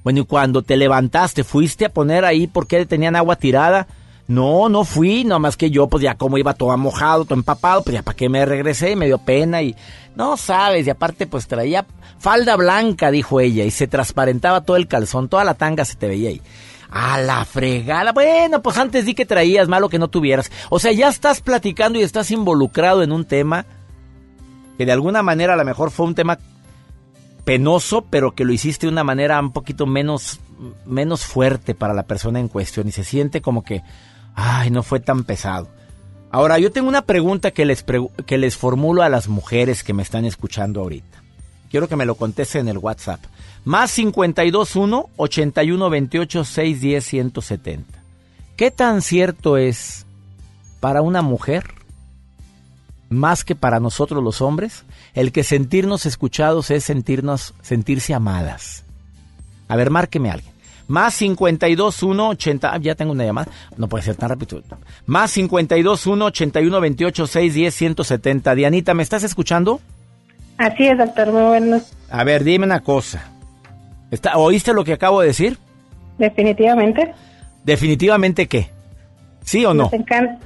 bueno, 0.05 0.21
y 0.21 0.25
cuando 0.25 0.63
te 0.63 0.77
levantaste, 0.77 1.45
fuiste 1.45 1.85
a 1.85 1.93
poner 1.93 2.25
ahí 2.25 2.47
porque 2.47 2.87
tenían 2.87 3.17
agua 3.17 3.37
tirada. 3.37 3.87
No, 4.29 4.69
no 4.69 4.85
fui, 4.85 5.25
más 5.25 5.57
que 5.57 5.71
yo, 5.71 5.89
pues 5.89 6.03
ya 6.03 6.15
como 6.15 6.39
iba 6.39 6.55
todo 6.55 6.77
mojado, 6.79 7.25
todo 7.25 7.35
empapado, 7.35 7.83
pues 7.83 7.95
ya 7.95 8.03
para 8.03 8.17
qué 8.17 8.29
me 8.29 8.47
regresé, 8.47 8.97
me 8.97 9.07
dio 9.07 9.19
pena 9.19 9.63
y 9.63 9.75
no 10.15 10.37
sabes, 10.37 10.87
y 10.87 10.91
aparte 10.91 11.27
pues 11.27 11.47
traía 11.49 11.85
falda 12.19 12.57
blanca, 12.57 13.11
dijo 13.11 13.41
ella, 13.41 13.65
y 13.65 13.71
se 13.71 13.89
transparentaba 13.89 14.63
todo 14.63 14.77
el 14.77 14.87
calzón, 14.87 15.29
toda 15.29 15.45
la 15.45 15.55
tanga 15.55 15.85
se 15.85 15.97
te 15.97 16.07
veía 16.07 16.31
ahí. 16.31 16.41
A 16.89 17.21
la 17.21 17.45
fregada. 17.47 18.13
Bueno, 18.13 18.63
pues 18.63 18.77
antes 18.77 19.07
di 19.07 19.15
que 19.15 19.25
traías, 19.25 19.67
malo 19.67 19.89
que 19.89 19.99
no 19.99 20.09
tuvieras. 20.09 20.53
O 20.69 20.79
sea, 20.79 20.93
ya 20.93 21.09
estás 21.09 21.41
platicando 21.41 21.99
y 21.99 22.03
estás 22.03 22.31
involucrado 22.31 23.03
en 23.03 23.13
un 23.13 23.25
tema 23.25 23.65
que 24.77 24.85
de 24.85 24.93
alguna 24.93 25.23
manera 25.23 25.55
a 25.55 25.57
lo 25.57 25.65
mejor 25.65 25.91
fue 25.91 26.05
un 26.05 26.15
tema 26.15 26.39
penoso, 27.45 28.07
pero 28.09 28.35
que 28.35 28.45
lo 28.45 28.53
hiciste 28.53 28.87
de 28.87 28.93
una 28.93 29.05
manera 29.05 29.41
un 29.41 29.53
poquito 29.53 29.87
menos, 29.87 30.41
menos 30.87 31.25
fuerte 31.25 31.75
para 31.75 31.95
la 31.95 32.05
persona 32.05 32.41
en 32.41 32.49
cuestión 32.49 32.89
y 32.89 32.93
se 32.93 33.05
siente 33.05 33.41
como 33.41 33.65
que, 33.65 33.83
ay, 34.35 34.71
no 34.71 34.83
fue 34.83 35.01
tan 35.01 35.25
pesado. 35.25 35.69
Ahora, 36.31 36.59
yo 36.59 36.73
tengo 36.73 36.89
una 36.89 37.03
pregunta 37.03 37.51
que 37.51 37.67
les, 37.67 37.85
que 38.27 38.39
les 38.39 38.57
formulo 38.57 39.03
a 39.03 39.09
las 39.09 39.29
mujeres 39.29 39.85
que 39.85 39.93
me 39.93 40.03
están 40.03 40.25
escuchando 40.25 40.81
ahorita. 40.81 41.23
Quiero 41.71 41.89
que 41.89 41.97
me 41.97 42.07
lo 42.07 42.15
conteste 42.15 42.59
en 42.59 42.69
el 42.69 42.79
WhatsApp. 42.79 43.21
Más 43.65 43.95
521 43.95 45.11
81 45.17 45.91
28 45.91 46.45
610 46.45 47.05
170. 47.05 48.03
¿Qué 48.57 48.71
tan 48.71 49.03
cierto 49.03 49.57
es 49.57 50.07
para 50.81 51.01
una 51.03 51.23
mujer, 51.23 51.65
más 53.09 53.45
que 53.45 53.55
para 53.55 53.79
nosotros 53.79 54.23
los 54.23 54.41
hombres, 54.41 54.85
el 55.15 55.33
que 55.33 55.45
sentirnos 55.45 56.07
escuchados 56.07 56.71
es 56.71 56.85
sentirnos, 56.85 57.55
sentirse 57.63 58.15
amadas? 58.15 58.85
A 59.69 59.77
ver, 59.77 59.91
márqueme 59.91 60.31
alguien. 60.31 60.53
Más 60.89 61.17
521 61.17 62.29
80. 62.29 62.79
Ya 62.79 62.95
tengo 62.95 63.13
una 63.13 63.25
llamada. 63.25 63.51
No 63.77 63.89
puede 63.89 64.05
ser 64.05 64.17
tan 64.17 64.29
rápido. 64.29 64.63
Más 65.07 65.33
521 65.33 66.25
81 66.25 66.81
28 66.81 67.27
610 67.27 67.75
170. 67.75 68.55
Dianita, 68.55 68.95
¿me 68.95 69.03
estás 69.03 69.23
escuchando? 69.23 69.81
Así 70.59 70.87
es, 70.87 70.99
doctor. 70.99 71.33
Muy 71.33 71.43
buenos. 71.43 71.93
A 72.11 72.25
ver, 72.25 72.45
dime 72.45 72.67
una 72.67 72.81
cosa. 72.81 73.31
¿Oíste 74.35 74.75
lo 74.75 74.85
que 74.85 74.93
acabo 74.93 75.21
de 75.21 75.29
decir? 75.29 75.59
Definitivamente. 76.19 77.15
¿Definitivamente 77.65 78.47
qué? 78.47 78.71
¿Sí 79.45 79.65
o 79.65 79.75
no? 79.75 79.91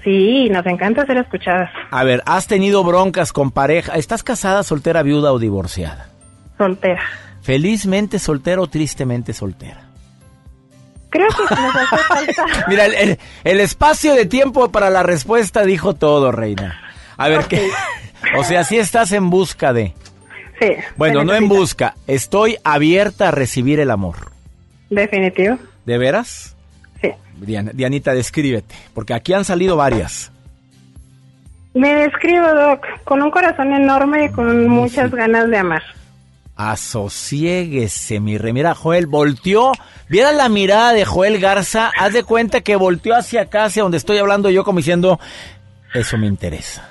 sí, 0.02 0.48
nos 0.50 0.66
encanta 0.66 1.04
ser 1.06 1.18
escuchadas. 1.18 1.70
A 1.90 2.04
ver, 2.04 2.22
¿has 2.26 2.46
tenido 2.46 2.82
broncas 2.82 3.32
con 3.32 3.50
pareja? 3.50 3.94
¿Estás 3.94 4.22
casada, 4.22 4.62
soltera, 4.62 5.02
viuda 5.02 5.32
o 5.32 5.38
divorciada? 5.38 6.08
Soltera. 6.56 7.02
¿Felizmente 7.42 8.18
soltera 8.18 8.60
o 8.60 8.66
tristemente 8.66 9.32
soltera? 9.32 9.82
Creo 11.10 11.28
que 11.28 11.54
nos 11.54 11.76
hace 11.76 11.96
falta. 12.08 12.44
Mira, 12.68 12.86
el, 12.86 13.60
espacio 13.60 14.14
de 14.14 14.26
tiempo 14.26 14.70
para 14.72 14.90
la 14.90 15.02
respuesta 15.02 15.64
dijo 15.64 15.94
todo, 15.94 16.32
reina. 16.32 16.80
A 17.16 17.28
ver, 17.28 17.44
¿qué? 17.44 17.68
O 18.36 18.44
sea, 18.44 18.64
si 18.64 18.78
estás 18.78 19.12
en 19.12 19.30
busca 19.30 19.72
de... 19.72 19.94
Sí. 20.60 20.72
Bueno, 20.96 21.22
no 21.22 21.34
en 21.34 21.48
busca. 21.48 21.94
Estoy 22.06 22.56
abierta 22.64 23.28
a 23.28 23.30
recibir 23.30 23.78
el 23.78 23.90
amor. 23.90 24.32
Definitivo. 24.90 25.58
¿De 25.84 25.98
veras? 25.98 26.55
Dianita, 27.36 28.12
descríbete, 28.12 28.74
porque 28.94 29.14
aquí 29.14 29.32
han 29.32 29.44
salido 29.44 29.76
varias. 29.76 30.32
Me 31.74 31.94
describo, 31.94 32.46
Doc, 32.54 32.86
con 33.04 33.22
un 33.22 33.30
corazón 33.30 33.72
enorme 33.72 34.24
y 34.24 34.28
con 34.30 34.66
muchas 34.68 35.10
ganas 35.10 35.48
de 35.50 35.58
amar. 35.58 35.82
Asociéguese, 36.56 38.18
mi 38.18 38.38
rey. 38.38 38.54
Mira, 38.54 38.74
Joel 38.74 39.06
volteó. 39.06 39.72
Viera 40.08 40.32
la 40.32 40.48
mirada 40.48 40.94
de 40.94 41.04
Joel 41.04 41.38
Garza. 41.38 41.90
Haz 41.98 42.14
de 42.14 42.24
cuenta 42.24 42.62
que 42.62 42.76
volteó 42.76 43.14
hacia 43.14 43.42
acá, 43.42 43.64
hacia 43.64 43.82
donde 43.82 43.98
estoy 43.98 44.16
hablando 44.16 44.48
yo, 44.48 44.64
como 44.64 44.78
diciendo, 44.78 45.20
eso 45.92 46.16
me 46.16 46.26
interesa. 46.26 46.88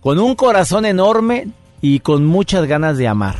Con 0.00 0.18
un 0.18 0.34
corazón 0.34 0.86
enorme, 0.86 1.48
y 1.80 2.00
con 2.00 2.26
muchas 2.26 2.66
ganas 2.66 2.98
de 2.98 3.08
amar. 3.08 3.36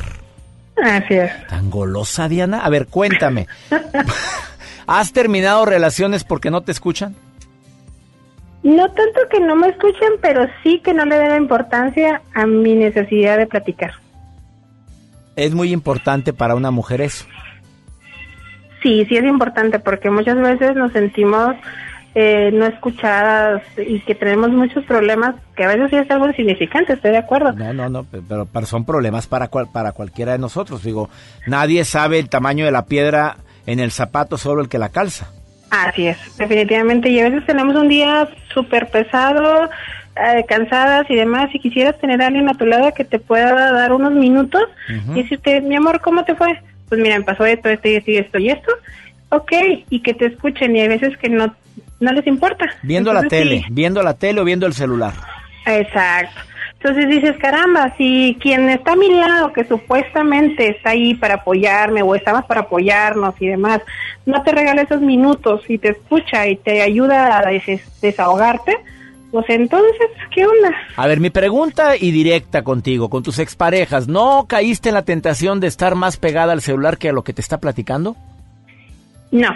Así 0.83 1.15
es. 1.15 1.47
¿Tan 1.49 1.71
golosa, 1.71 2.29
Diana? 2.29 2.65
A 2.65 2.69
ver, 2.69 2.87
cuéntame. 2.87 3.47
¿Has 4.89 5.13
terminado 5.13 5.67
relaciones 5.67 6.25
porque 6.25 6.51
no 6.51 6.63
te 6.63 6.73
escuchan? 6.73 7.15
No 8.63 8.91
tanto 8.91 9.21
que 9.31 9.39
no 9.39 9.55
me 9.55 9.69
escuchen, 9.69 10.13
pero 10.23 10.47
sí 10.63 10.81
que 10.83 10.95
no 10.95 11.05
le 11.05 11.17
den 11.17 11.43
importancia 11.43 12.23
a 12.35 12.47
mi 12.47 12.75
necesidad 12.75 13.37
de 13.37 13.47
platicar. 13.47 13.93
Es 15.37 15.55
muy 15.55 15.73
importante 15.73 16.33
para 16.33 16.55
una 16.55 16.71
mujer 16.71 17.03
eso. 17.03 17.27
Sí, 18.83 19.05
sí 19.05 19.17
es 19.19 19.25
importante 19.25 19.79
porque 19.79 20.09
muchas 20.09 20.39
veces 20.39 20.75
nos 20.75 20.91
sentimos 20.93 21.55
eh, 22.15 22.51
no 22.55 22.65
escuchadas 22.65 23.63
y 23.77 24.01
que 24.01 24.15
tenemos 24.15 24.51
muchos 24.51 24.85
problemas, 24.87 25.35
que 25.55 25.65
a 25.65 25.69
veces 25.69 25.91
sí 25.91 25.97
es 25.97 26.11
algo 26.11 26.29
insignificante, 26.29 26.95
estoy 26.95 27.11
de 27.11 27.19
acuerdo. 27.19 27.53
No, 27.53 27.75
no, 27.75 27.91
no, 27.91 28.07
pero, 28.27 28.49
son 28.65 28.87
problemas 28.87 29.27
para, 29.27 29.49
para 29.49 29.93
cualquiera 29.93 30.33
de 30.33 30.39
nosotros. 30.39 30.83
Digo, 30.83 31.11
nadie 31.47 31.85
sabe 31.85 32.19
el 32.19 32.31
tamaño 32.31 32.65
de 32.65 32.73
la 32.73 32.87
piedra 32.87 33.37
en 33.69 33.81
el 33.81 33.91
zapato, 33.91 34.39
solo 34.39 34.63
el 34.63 34.69
que 34.71 34.79
la 34.79 34.89
calza. 34.89 35.31
Así 35.71 36.07
es, 36.07 36.17
definitivamente. 36.39 37.11
Y 37.11 37.21
a 37.21 37.29
veces 37.29 37.45
tenemos 37.45 37.77
un 37.77 37.89
día 37.89 38.27
súper 38.55 38.89
pesado, 38.89 39.65
eh, 40.17 40.45
cansadas 40.49 41.05
y 41.11 41.15
demás, 41.15 41.51
y 41.53 41.61
quisieras 41.61 41.99
tener 42.01 42.23
a 42.23 42.29
alguien 42.29 42.49
a 42.49 42.55
tu 42.55 42.65
lado 42.65 42.95
que 42.95 43.05
te 43.05 43.19
pueda 43.19 43.73
dar 43.73 43.93
unos 43.93 44.13
minutos 44.13 44.63
y 45.15 45.23
decirte, 45.23 45.61
mi 45.61 45.77
amor, 45.77 46.01
¿cómo 46.01 46.25
te 46.25 46.35
fue? 46.35 46.59
Pues 46.89 46.99
mira, 46.99 47.19
me 47.19 47.25
pasó 47.25 47.45
esto, 47.45 47.69
esto 47.69 47.89
y 47.89 47.97
esto 47.97 48.11
y 48.11 48.17
esto 48.17 48.39
y 48.39 48.49
esto. 48.49 48.73
Ok, 49.29 49.53
y 49.91 50.01
que 50.01 50.15
te 50.15 50.25
escuchen, 50.25 50.75
y 50.75 50.81
hay 50.81 50.89
veces 50.89 51.15
que 51.19 51.29
no 51.29 51.55
no 52.01 52.13
les 52.13 52.27
importa. 52.27 52.65
Viendo 52.83 53.13
la 53.13 53.25
tele, 53.25 53.65
viendo 53.71 54.03
la 54.03 54.15
tele 54.15 54.41
o 54.41 54.45
viendo 54.45 54.67
el 54.67 54.73
celular. 54.73 55.13
Exacto. 55.67 56.41
Entonces 56.81 57.09
dices, 57.09 57.37
caramba, 57.39 57.93
si 57.97 58.37
quien 58.41 58.69
está 58.69 58.93
a 58.93 58.97
mi 58.97 59.11
lado, 59.11 59.53
que 59.53 59.65
supuestamente 59.65 60.69
está 60.69 60.91
ahí 60.91 61.15
para 61.15 61.35
apoyarme 61.35 62.03
o 62.03 62.15
estamos 62.15 62.45
para 62.45 62.61
apoyarnos 62.61 63.35
y 63.41 63.49
demás, 63.49 63.81
no 64.27 64.43
te 64.45 64.53
regala 64.53 64.83
esos 64.83 65.01
minutos 65.01 65.63
y 65.69 65.79
te 65.79 65.91
escucha 65.91 66.47
y 66.47 66.57
te 66.57 66.83
ayuda 66.83 67.39
a 67.39 67.51
desahogarte, 68.01 68.77
pues 69.33 69.45
entonces, 69.49 70.09
¿qué 70.33 70.47
onda? 70.47 70.73
A 70.97 71.07
ver, 71.09 71.19
mi 71.19 71.31
pregunta 71.31 71.97
y 71.97 72.13
directa 72.13 72.63
contigo, 72.63 73.11
con 73.11 73.25
tus 73.25 73.41
exparejas, 73.41 74.07
¿no 74.07 74.47
caíste 74.49 74.91
en 74.91 74.95
la 74.95 75.03
tentación 75.03 75.59
de 75.59 75.67
estar 75.67 75.97
más 75.97 76.17
pegada 76.17 76.53
al 76.53 76.63
celular 76.63 76.97
que 76.97 77.09
a 77.09 77.13
lo 77.13 77.25
que 77.25 77.33
te 77.33 77.41
está 77.41 77.59
platicando? 77.59 78.15
No, 79.33 79.51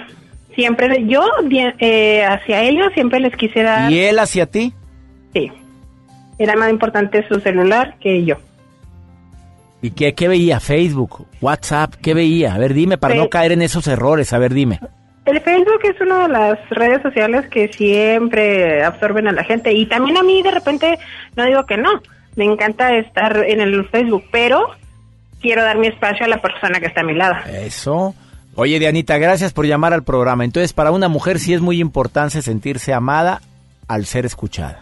Siempre, 0.55 1.07
yo 1.07 1.23
eh, 1.51 2.25
hacia 2.25 2.63
ellos 2.63 2.93
siempre 2.95 3.21
les 3.21 3.35
quise 3.37 3.63
dar... 3.63 3.91
¿Y 3.91 4.01
él 4.01 4.19
hacia 4.19 4.47
ti? 4.47 4.75
Sí. 5.33 5.51
Era 6.43 6.57
más 6.57 6.71
importante 6.71 7.25
su 7.29 7.39
celular 7.39 7.95
que 8.01 8.25
yo. 8.25 8.35
¿Y 9.81 9.93
qué, 9.93 10.13
qué 10.13 10.27
veía? 10.27 10.59
¿Facebook? 10.59 11.29
¿WhatsApp? 11.41 11.95
¿Qué 12.03 12.15
veía? 12.15 12.53
A 12.53 12.59
ver, 12.59 12.75
dime, 12.75 12.99
para 12.99 13.15
no 13.15 13.29
caer 13.29 13.53
en 13.53 13.63
esos 13.63 13.87
errores. 13.87 14.33
A 14.33 14.39
ver, 14.39 14.53
dime. 14.53 14.81
El 15.25 15.41
Facebook 15.41 15.79
es 15.85 16.01
una 16.01 16.27
de 16.27 16.33
las 16.33 16.59
redes 16.71 17.01
sociales 17.01 17.49
que 17.49 17.69
siempre 17.69 18.83
absorben 18.83 19.29
a 19.29 19.33
la 19.33 19.45
gente. 19.45 19.73
Y 19.73 19.87
también 19.87 20.17
a 20.17 20.25
mí, 20.25 20.43
de 20.43 20.51
repente, 20.51 20.99
no 21.37 21.45
digo 21.45 21.65
que 21.65 21.77
no. 21.77 22.03
Me 22.35 22.45
encanta 22.45 22.93
estar 22.97 23.45
en 23.47 23.61
el 23.61 23.89
Facebook, 23.89 24.25
pero 24.33 24.67
quiero 25.41 25.63
dar 25.63 25.79
mi 25.79 25.87
espacio 25.87 26.27
a 26.27 26.29
la 26.29 26.43
persona 26.43 26.81
que 26.81 26.87
está 26.87 27.03
a 27.03 27.05
mi 27.05 27.15
lado. 27.15 27.37
Eso. 27.47 28.17
Oye, 28.57 28.81
Dianita, 28.81 29.17
gracias 29.19 29.53
por 29.53 29.65
llamar 29.65 29.93
al 29.93 30.03
programa. 30.03 30.45
Entonces, 30.45 30.73
para 30.73 30.91
una 30.91 31.07
mujer 31.07 31.39
sí 31.39 31.55
es 31.55 31.61
muy 31.61 31.81
importante 31.81 32.43
sentirse 32.43 32.93
amada 32.93 33.41
al 33.87 34.07
ser 34.07 34.27
escuchada. 34.27 34.81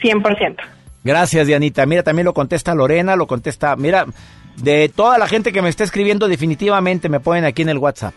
100%. 0.00 0.75
Gracias, 1.06 1.46
Dianita. 1.46 1.86
Mira, 1.86 2.02
también 2.02 2.24
lo 2.24 2.34
contesta 2.34 2.74
Lorena, 2.74 3.14
lo 3.14 3.28
contesta. 3.28 3.76
Mira, 3.76 4.06
de 4.56 4.88
toda 4.88 5.18
la 5.18 5.28
gente 5.28 5.52
que 5.52 5.62
me 5.62 5.68
está 5.68 5.84
escribiendo, 5.84 6.26
definitivamente 6.26 7.08
me 7.08 7.20
ponen 7.20 7.44
aquí 7.44 7.62
en 7.62 7.68
el 7.68 7.78
WhatsApp. 7.78 8.14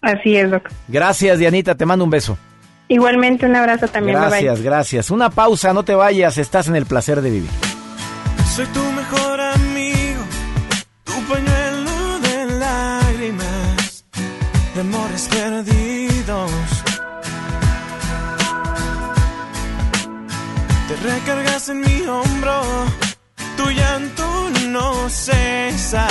Así 0.00 0.36
es, 0.36 0.48
Doc. 0.48 0.68
Gracias, 0.86 1.40
Dianita. 1.40 1.74
Te 1.74 1.84
mando 1.84 2.04
un 2.04 2.10
beso. 2.10 2.38
Igualmente, 2.86 3.46
un 3.46 3.56
abrazo 3.56 3.88
también. 3.88 4.16
bye, 4.16 4.28
bye. 4.28 4.42
Gracias, 4.42 4.62
gracias. 4.62 5.10
Una 5.10 5.30
pausa, 5.30 5.72
no 5.72 5.82
te 5.82 5.96
vayas. 5.96 6.38
Estás 6.38 6.68
en 6.68 6.76
el 6.76 6.86
placer 6.86 7.20
de 7.20 7.30
vivir. 7.30 7.50
Soy 8.54 8.66
tu 8.66 8.84
mejor 8.92 9.40
amigo, 9.40 10.22
tu 11.02 11.12
pañuelo 11.24 12.20
de 12.20 12.58
lágrimas, 12.58 14.04
de 14.74 14.80
amores 14.80 15.28
perdidos. 15.28 16.50
Recargas 21.02 21.68
en 21.68 21.80
mi 21.80 22.02
hombro, 22.06 22.62
tu 23.56 23.70
llanto 23.70 24.50
no 24.68 25.08
cesa. 25.08 26.06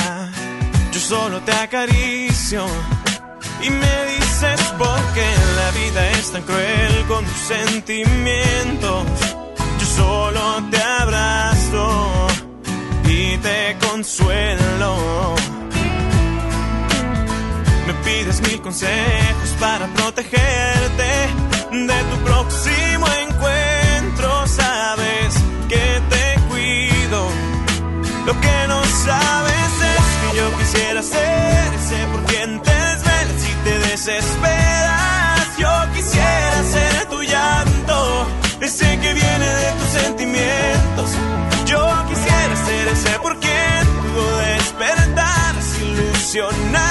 Yo 0.92 1.00
solo 1.00 1.40
te 1.42 1.54
acaricio 1.54 2.66
y 3.64 3.70
me 3.70 4.06
dices 4.14 4.62
por 4.78 5.00
qué 5.14 5.30
la 5.56 5.72
vida 5.72 6.12
es 6.12 6.32
tan 6.32 6.44
cruel 6.44 7.06
con 7.08 7.26
tus 7.26 7.42
sentimientos. 7.56 9.06
Yo 9.80 9.86
solo 9.86 10.64
te 10.70 10.82
abrazo 10.82 12.28
y 13.06 13.38
te 13.38 13.78
consuelo. 13.88 15.36
Me 17.88 17.94
pides 18.06 18.42
mil 18.42 18.62
consejos 18.62 19.50
para 19.60 19.88
protegerte 19.88 21.12
de 21.72 22.04
tu 22.12 22.18
próximo 22.26 22.91
ilusionada. 46.34 46.91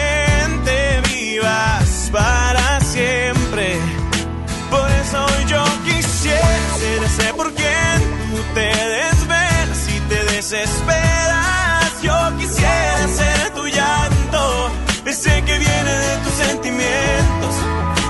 ese 7.11 7.33
por 7.33 7.53
quien 7.53 7.97
tú 8.31 8.37
te 8.53 8.69
desvelas 8.97 9.89
y 9.95 9.99
te 10.09 10.23
desesperas. 10.33 12.01
Yo 12.01 12.37
quisiera 12.37 13.07
ser 13.07 13.53
tu 13.53 13.67
llanto, 13.67 14.71
ese 15.05 15.43
que 15.43 15.57
viene 15.57 15.91
de 15.91 16.17
tus 16.23 16.33
sentimientos. 16.33 17.55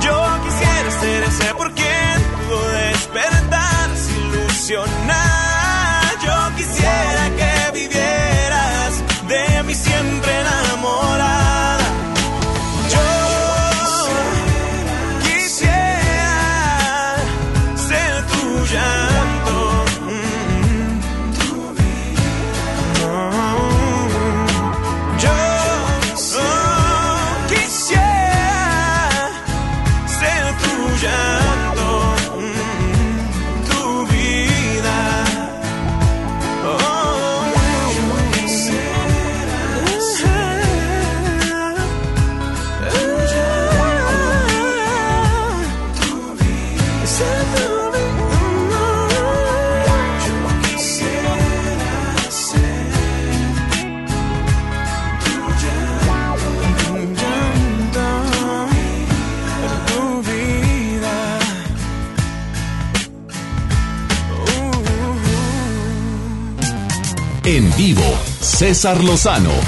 Yo 0.02 0.18
quisiera 0.44 0.92
ser 1.02 1.24
ese 1.24 1.54
por 1.56 1.74
quien 1.74 2.16
pudo 2.48 2.70
despertar 2.70 3.90
ilusionar. 4.18 5.11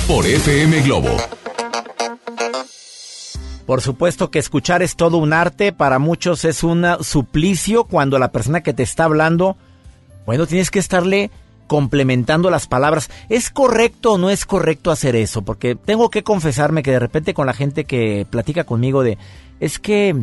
Por 0.07 0.25
FM 0.25 0.81
Globo. 0.81 1.09
Por 3.67 3.81
supuesto 3.81 4.31
que 4.31 4.39
escuchar 4.39 4.81
es 4.81 4.95
todo 4.95 5.17
un 5.17 5.33
arte, 5.33 5.71
para 5.71 5.99
muchos 5.99 6.43
es 6.45 6.63
un 6.63 6.83
suplicio 7.01 7.83
cuando 7.83 8.17
la 8.17 8.31
persona 8.31 8.61
que 8.61 8.73
te 8.73 8.81
está 8.81 9.03
hablando, 9.05 9.55
bueno, 10.25 10.47
tienes 10.47 10.71
que 10.71 10.79
estarle 10.79 11.29
complementando 11.67 12.49
las 12.49 12.65
palabras. 12.67 13.11
¿Es 13.29 13.51
correcto 13.51 14.13
o 14.13 14.17
no 14.17 14.31
es 14.31 14.45
correcto 14.47 14.89
hacer 14.89 15.15
eso? 15.15 15.43
Porque 15.43 15.75
tengo 15.75 16.09
que 16.09 16.23
confesarme 16.23 16.81
que 16.81 16.91
de 16.91 16.99
repente 16.99 17.35
con 17.35 17.45
la 17.45 17.53
gente 17.53 17.85
que 17.85 18.25
platica 18.29 18.63
conmigo 18.63 19.03
de, 19.03 19.19
es 19.59 19.77
que 19.77 20.15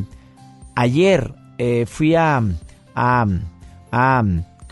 ayer 0.74 1.32
eh, 1.58 1.86
fui 1.86 2.16
a, 2.16 2.38
a, 2.96 3.26
a- 3.92 4.22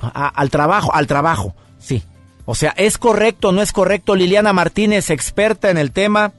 a- 0.01 0.29
al 0.29 0.51
trabajo, 0.51 0.93
al 0.93 1.07
trabajo, 1.07 1.55
sí. 1.79 2.03
O 2.51 2.55
sea, 2.55 2.73
¿es 2.79 2.97
correcto 2.97 3.51
o 3.51 3.53
no 3.53 3.61
es 3.61 3.73
correcto? 3.73 4.15
Liliana 4.15 4.55
Martínez, 4.55 5.11
experta 5.11 5.69
en 5.69 5.77
el 5.77 5.93
tema, 5.93 6.33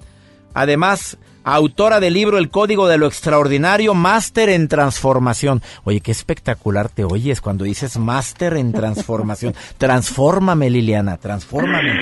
además 0.55 1.18
autora 1.43 1.99
del 1.99 2.14
libro 2.16 2.38
El 2.39 2.49
Código 2.49 2.88
de 2.88 2.97
lo 2.97 3.05
Extraordinario, 3.05 3.93
máster 3.93 4.49
en 4.49 4.68
transformación. 4.68 5.62
Oye, 5.84 6.01
qué 6.01 6.12
espectacular 6.12 6.89
te 6.89 7.03
oyes 7.03 7.41
cuando 7.41 7.64
dices 7.64 7.97
máster 7.99 8.55
en 8.57 8.72
transformación. 8.74 9.53
Transfórmame, 9.78 10.70
Liliana, 10.72 11.18
transfórmame. 11.18 11.93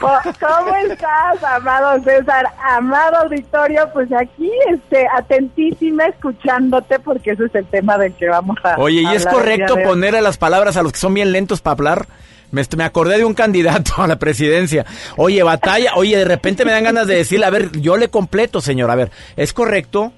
Co- 0.00 0.18
¿Cómo 0.40 0.74
estás, 0.90 1.42
amado 1.44 2.02
César? 2.02 2.46
Amado 2.76 3.16
auditorio, 3.24 3.88
pues 3.92 4.08
aquí, 4.12 4.50
este, 4.72 5.06
atentísima 5.16 6.06
escuchándote 6.06 6.98
porque 6.98 7.32
ese 7.32 7.44
es 7.44 7.54
el 7.54 7.66
tema 7.66 7.98
del 7.98 8.14
que 8.14 8.28
vamos 8.28 8.56
a 8.64 8.76
Oye, 8.78 9.02
¿y 9.02 9.06
es 9.14 9.26
hablar 9.26 9.34
correcto 9.34 9.74
de 9.76 9.82
hoy. 9.82 9.88
ponerle 9.88 10.20
las 10.22 10.38
palabras 10.38 10.76
a 10.78 10.82
los 10.82 10.92
que 10.92 10.98
son 10.98 11.12
bien 11.14 11.30
lentos 11.32 11.60
para 11.60 11.72
hablar? 11.74 12.06
Me, 12.50 12.62
me 12.76 12.84
acordé 12.84 13.18
de 13.18 13.24
un 13.24 13.34
candidato 13.34 13.92
a 13.98 14.06
la 14.06 14.16
presidencia. 14.16 14.86
Oye, 15.16 15.42
batalla, 15.42 15.92
oye, 15.96 16.16
de 16.16 16.24
repente 16.24 16.64
me 16.64 16.72
dan 16.72 16.84
ganas 16.84 17.06
de 17.06 17.16
decirle, 17.16 17.44
a 17.46 17.50
ver, 17.50 17.70
yo 17.80 17.96
le 17.96 18.08
completo, 18.08 18.60
señor, 18.60 18.90
a 18.90 18.94
ver, 18.94 19.10
¿es 19.36 19.52
correcto? 19.52 20.12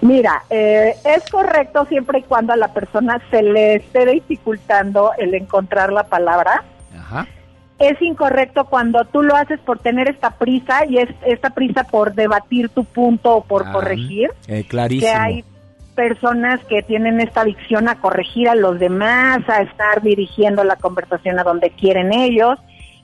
Mira, 0.00 0.42
eh, 0.48 0.94
es 1.04 1.28
correcto 1.30 1.84
siempre 1.86 2.20
y 2.20 2.22
cuando 2.22 2.52
a 2.52 2.56
la 2.56 2.72
persona 2.72 3.20
se 3.30 3.42
le 3.42 3.74
esté 3.76 4.06
dificultando 4.06 5.10
el 5.18 5.34
encontrar 5.34 5.92
la 5.92 6.04
palabra. 6.04 6.62
Ajá. 6.96 7.26
Es 7.80 8.00
incorrecto 8.00 8.64
cuando 8.64 9.04
tú 9.04 9.22
lo 9.22 9.34
haces 9.36 9.58
por 9.60 9.78
tener 9.80 10.08
esta 10.08 10.30
prisa 10.30 10.84
y 10.86 10.98
es 10.98 11.08
esta 11.26 11.50
prisa 11.50 11.84
por 11.84 12.14
debatir 12.14 12.68
tu 12.70 12.84
punto 12.84 13.36
o 13.36 13.44
por 13.44 13.66
Ah, 13.68 13.72
corregir. 13.72 14.30
eh, 14.46 14.64
clarísimo. 14.68 15.12
Que 15.12 15.16
hay 15.18 15.44
personas 15.98 16.60
que 16.68 16.80
tienen 16.82 17.20
esta 17.20 17.40
adicción 17.40 17.88
a 17.88 17.96
corregir 17.96 18.48
a 18.48 18.54
los 18.54 18.78
demás, 18.78 19.40
a 19.48 19.62
estar 19.62 20.00
dirigiendo 20.00 20.62
la 20.62 20.76
conversación 20.76 21.40
a 21.40 21.42
donde 21.42 21.70
quieren 21.70 22.12
ellos. 22.12 22.56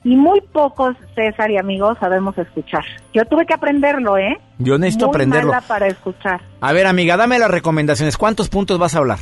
Y 0.05 0.15
muy 0.15 0.39
pocos, 0.39 0.95
César 1.13 1.51
y 1.51 1.57
amigos, 1.57 1.97
sabemos 1.99 2.37
escuchar. 2.37 2.85
Yo 3.13 3.25
tuve 3.25 3.45
que 3.45 3.53
aprenderlo, 3.53 4.17
¿eh? 4.17 4.37
Yo 4.59 4.77
necesito 4.77 5.07
Muy 5.07 5.15
aprenderlo. 5.15 5.51
mala 5.51 5.67
para 5.67 5.87
escuchar. 5.87 6.39
A 6.61 6.71
ver, 6.71 6.87
amiga, 6.87 7.17
dame 7.17 7.37
las 7.37 7.51
recomendaciones. 7.51 8.15
¿Cuántos 8.15 8.47
puntos 8.47 8.79
vas 8.79 8.95
a 8.95 8.99
hablar? 8.99 9.19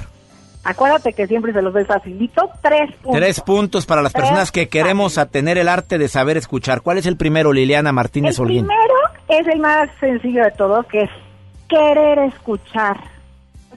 Acuérdate 0.64 1.14
que 1.14 1.26
siempre 1.26 1.52
se 1.52 1.64
los 1.64 1.74
doy 1.74 1.86
facilito. 1.86 2.52
Tres 2.62 2.92
puntos. 3.02 3.20
Tres 3.20 3.42
puntos 3.42 3.86
para 3.88 4.04
las 4.04 4.14
Tres 4.14 4.26
personas 4.26 4.52
que 4.52 4.70
queremos 4.70 5.18
a 5.18 5.26
tener 5.26 5.58
el 5.58 5.68
arte 5.68 5.98
de 5.98 6.08
saber 6.10 6.38
escuchar. 6.38 6.82
¿Cuál 6.82 7.00
es 7.00 7.08
el 7.08 7.18
primero, 7.18 7.52
Liliana 7.54 7.92
Martínez 7.92 8.38
El 8.38 8.44
Holguín? 8.44 8.68
primero 8.68 8.94
es 9.30 9.48
el 9.48 9.60
más 9.62 9.90
sencillo 10.00 10.44
de 10.44 10.52
todos, 10.52 10.86
que 10.86 11.02
es 11.02 11.10
querer 11.68 12.20
escuchar. 12.20 12.98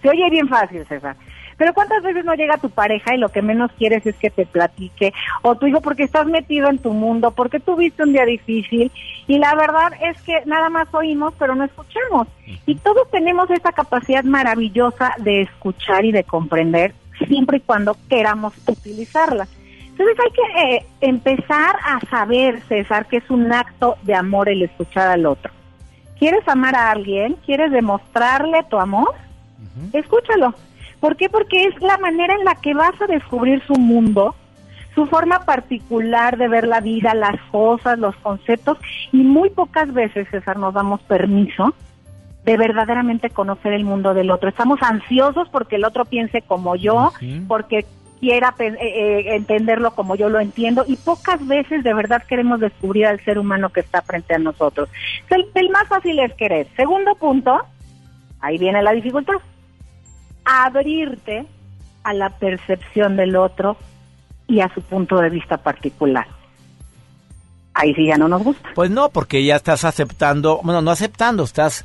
Se 0.06 0.10
oye 0.10 0.30
bien 0.30 0.48
fácil, 0.48 0.86
César. 0.86 1.16
Pero 1.56 1.74
¿cuántas 1.74 2.00
veces 2.00 2.24
no 2.24 2.34
llega 2.34 2.58
tu 2.58 2.70
pareja 2.70 3.12
y 3.12 3.18
lo 3.18 3.28
que 3.28 3.42
menos 3.42 3.72
quieres 3.76 4.06
es 4.06 4.14
que 4.14 4.30
te 4.30 4.46
platique? 4.46 5.12
O 5.42 5.56
tu 5.56 5.66
hijo 5.66 5.80
porque 5.80 6.04
estás 6.04 6.26
metido 6.26 6.70
en 6.70 6.78
tu 6.78 6.92
mundo, 6.92 7.32
porque 7.32 7.58
tuviste 7.58 8.04
un 8.04 8.12
día 8.12 8.24
difícil. 8.24 8.92
Y 9.26 9.38
la 9.38 9.56
verdad 9.56 9.92
es 10.00 10.22
que 10.22 10.42
nada 10.46 10.68
más 10.68 10.86
oímos, 10.94 11.34
pero 11.40 11.56
no 11.56 11.64
escuchamos. 11.64 12.28
Y 12.66 12.76
todos 12.76 13.10
tenemos 13.10 13.50
esta 13.50 13.72
capacidad 13.72 14.22
maravillosa 14.22 15.14
de 15.18 15.42
escuchar 15.42 16.04
y 16.04 16.12
de 16.12 16.22
comprender, 16.22 16.94
siempre 17.26 17.56
y 17.56 17.62
cuando 17.62 17.96
queramos 18.08 18.54
utilizarla. 18.68 19.48
Entonces 19.88 20.16
hay 20.24 20.30
que 20.30 20.76
eh, 20.76 20.86
empezar 21.00 21.74
a 21.84 21.98
saber, 22.08 22.60
César, 22.68 23.06
que 23.06 23.16
es 23.16 23.28
un 23.28 23.52
acto 23.52 23.96
de 24.02 24.14
amor 24.14 24.48
el 24.48 24.62
escuchar 24.62 25.08
al 25.08 25.26
otro. 25.26 25.52
¿Quieres 26.16 26.46
amar 26.46 26.76
a 26.76 26.92
alguien? 26.92 27.36
¿Quieres 27.44 27.72
demostrarle 27.72 28.62
tu 28.70 28.78
amor? 28.78 29.25
Escúchalo. 29.92 30.54
¿Por 31.00 31.16
qué? 31.16 31.28
Porque 31.28 31.64
es 31.64 31.80
la 31.82 31.98
manera 31.98 32.34
en 32.34 32.44
la 32.44 32.54
que 32.56 32.74
vas 32.74 33.00
a 33.00 33.06
descubrir 33.06 33.62
su 33.66 33.74
mundo, 33.74 34.34
su 34.94 35.06
forma 35.06 35.40
particular 35.40 36.36
de 36.38 36.48
ver 36.48 36.66
la 36.66 36.80
vida, 36.80 37.14
las 37.14 37.40
cosas, 37.50 37.98
los 37.98 38.16
conceptos, 38.16 38.78
y 39.12 39.18
muy 39.18 39.50
pocas 39.50 39.92
veces, 39.92 40.26
César, 40.30 40.58
nos 40.58 40.74
damos 40.74 41.00
permiso 41.02 41.74
de 42.44 42.56
verdaderamente 42.56 43.28
conocer 43.28 43.72
el 43.72 43.84
mundo 43.84 44.14
del 44.14 44.30
otro. 44.30 44.48
Estamos 44.48 44.80
ansiosos 44.82 45.48
porque 45.50 45.76
el 45.76 45.84
otro 45.84 46.04
piense 46.04 46.42
como 46.42 46.76
yo, 46.76 47.12
porque 47.48 47.84
quiera 48.20 48.54
eh, 48.58 48.74
eh, 48.80 49.36
entenderlo 49.36 49.90
como 49.90 50.16
yo 50.16 50.28
lo 50.28 50.40
entiendo, 50.40 50.84
y 50.86 50.96
pocas 50.96 51.46
veces 51.46 51.84
de 51.84 51.92
verdad 51.92 52.22
queremos 52.26 52.60
descubrir 52.60 53.06
al 53.06 53.20
ser 53.20 53.38
humano 53.38 53.68
que 53.70 53.80
está 53.80 54.00
frente 54.00 54.34
a 54.34 54.38
nosotros. 54.38 54.88
El, 55.28 55.46
el 55.54 55.70
más 55.70 55.88
fácil 55.88 56.18
es 56.20 56.32
querer. 56.34 56.68
Segundo 56.76 57.14
punto, 57.16 57.60
ahí 58.40 58.56
viene 58.58 58.82
la 58.82 58.92
dificultad 58.92 59.34
abrirte 60.46 61.44
a 62.04 62.14
la 62.14 62.30
percepción 62.30 63.16
del 63.16 63.36
otro 63.36 63.76
y 64.46 64.60
a 64.60 64.72
su 64.72 64.80
punto 64.80 65.16
de 65.18 65.28
vista 65.28 65.58
particular. 65.58 66.26
Ahí 67.74 67.92
sí 67.94 68.06
ya 68.06 68.16
no 68.16 68.28
nos 68.28 68.42
gusta. 68.42 68.70
Pues 68.74 68.90
no, 68.90 69.10
porque 69.10 69.44
ya 69.44 69.56
estás 69.56 69.84
aceptando, 69.84 70.60
bueno, 70.62 70.80
no 70.80 70.92
aceptando, 70.92 71.42
estás 71.42 71.84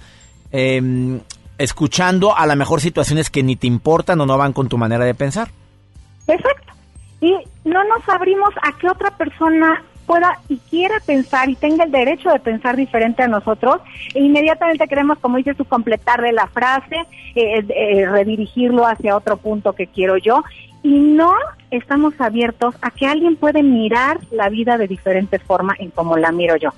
em, 0.51 1.19
escuchando 1.57 2.37
a 2.37 2.45
lo 2.45 2.55
mejor 2.55 2.79
situaciones 2.79 3.29
que 3.29 3.43
ni 3.43 3.55
te 3.55 3.67
importan 3.67 4.21
o 4.21 4.25
no 4.25 4.37
van 4.37 4.53
con 4.53 4.69
tu 4.69 4.77
manera 4.77 5.03
de 5.03 5.15
pensar. 5.15 5.49
Exacto. 6.27 6.73
Y 7.19 7.35
no 7.65 7.83
nos 7.83 8.07
abrimos 8.07 8.51
a 8.61 8.77
que 8.77 8.87
otra 8.89 9.17
persona 9.17 9.83
pueda 10.11 10.39
y 10.49 10.57
quiera 10.69 10.95
pensar 11.05 11.49
y 11.49 11.55
tenga 11.55 11.85
el 11.85 11.91
derecho 11.91 12.31
de 12.31 12.39
pensar 12.39 12.75
diferente 12.75 13.23
a 13.23 13.29
nosotros 13.29 13.77
e 14.13 14.19
inmediatamente 14.19 14.85
queremos, 14.89 15.17
como 15.19 15.37
dices 15.37 15.55
tú, 15.55 15.63
completarle 15.63 16.33
la 16.33 16.47
frase, 16.47 16.97
eh, 17.33 17.65
eh, 17.69 18.05
redirigirlo 18.09 18.85
hacia 18.85 19.15
otro 19.15 19.37
punto 19.37 19.71
que 19.71 19.87
quiero 19.87 20.17
yo 20.17 20.43
y 20.83 20.99
no 20.99 21.31
estamos 21.69 22.19
abiertos 22.19 22.75
a 22.81 22.91
que 22.91 23.07
alguien 23.07 23.37
puede 23.37 23.63
mirar 23.63 24.19
la 24.31 24.49
vida 24.49 24.77
de 24.77 24.89
diferente 24.89 25.39
forma 25.39 25.75
en 25.79 25.91
como 25.91 26.17
la 26.17 26.33
miro 26.33 26.57
yo. 26.57 26.71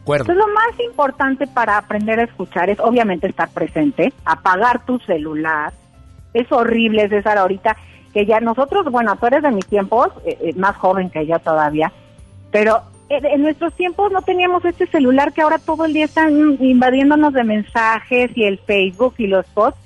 Entonces, 0.00 0.36
lo 0.36 0.48
más 0.48 0.78
importante 0.84 1.46
para 1.46 1.78
aprender 1.78 2.20
a 2.20 2.24
escuchar 2.24 2.68
es 2.68 2.78
obviamente 2.80 3.28
estar 3.28 3.48
presente, 3.48 4.12
apagar 4.26 4.84
tu 4.84 4.98
celular. 4.98 5.72
Es 6.34 6.52
horrible, 6.52 7.08
César, 7.08 7.38
ahorita 7.38 7.78
que 8.12 8.26
ya 8.26 8.40
nosotros, 8.40 8.84
bueno, 8.90 9.16
tú 9.16 9.24
eres 9.24 9.42
de 9.42 9.52
mis 9.52 9.66
tiempos, 9.66 10.08
eh, 10.26 10.36
eh, 10.42 10.52
más 10.56 10.76
joven 10.76 11.08
que 11.08 11.26
yo 11.26 11.38
todavía, 11.38 11.90
pero 12.54 12.82
en 13.08 13.42
nuestros 13.42 13.74
tiempos 13.74 14.12
no 14.12 14.22
teníamos 14.22 14.64
este 14.64 14.86
celular 14.86 15.32
que 15.32 15.42
ahora 15.42 15.58
todo 15.58 15.86
el 15.86 15.92
día 15.92 16.04
están 16.04 16.56
invadiéndonos 16.60 17.32
de 17.32 17.42
mensajes 17.42 18.30
y 18.36 18.44
el 18.44 18.58
Facebook 18.58 19.14
y 19.18 19.26
los 19.26 19.44
posts. 19.46 19.80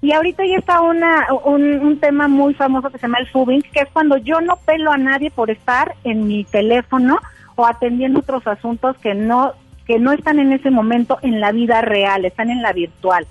Y 0.00 0.12
ahorita 0.12 0.42
ya 0.46 0.56
está 0.56 0.80
una, 0.80 1.26
un, 1.44 1.62
un 1.80 2.00
tema 2.00 2.26
muy 2.26 2.54
famoso 2.54 2.88
que 2.88 2.96
se 2.96 3.02
llama 3.02 3.18
el 3.18 3.28
fubing, 3.28 3.60
que 3.60 3.80
es 3.80 3.88
cuando 3.92 4.16
yo 4.16 4.40
no 4.40 4.56
pelo 4.56 4.90
a 4.90 4.96
nadie 4.96 5.30
por 5.30 5.50
estar 5.50 5.96
en 6.02 6.26
mi 6.26 6.44
teléfono 6.44 7.18
o 7.56 7.66
atendiendo 7.66 8.20
otros 8.20 8.46
asuntos 8.46 8.96
que 9.02 9.14
no 9.14 9.52
que 9.86 9.98
no 9.98 10.12
están 10.12 10.38
en 10.38 10.54
ese 10.54 10.70
momento 10.70 11.18
en 11.20 11.40
la 11.40 11.52
vida 11.52 11.82
real, 11.82 12.24
están 12.24 12.48
en 12.48 12.62
la 12.62 12.72
virtual. 12.72 13.26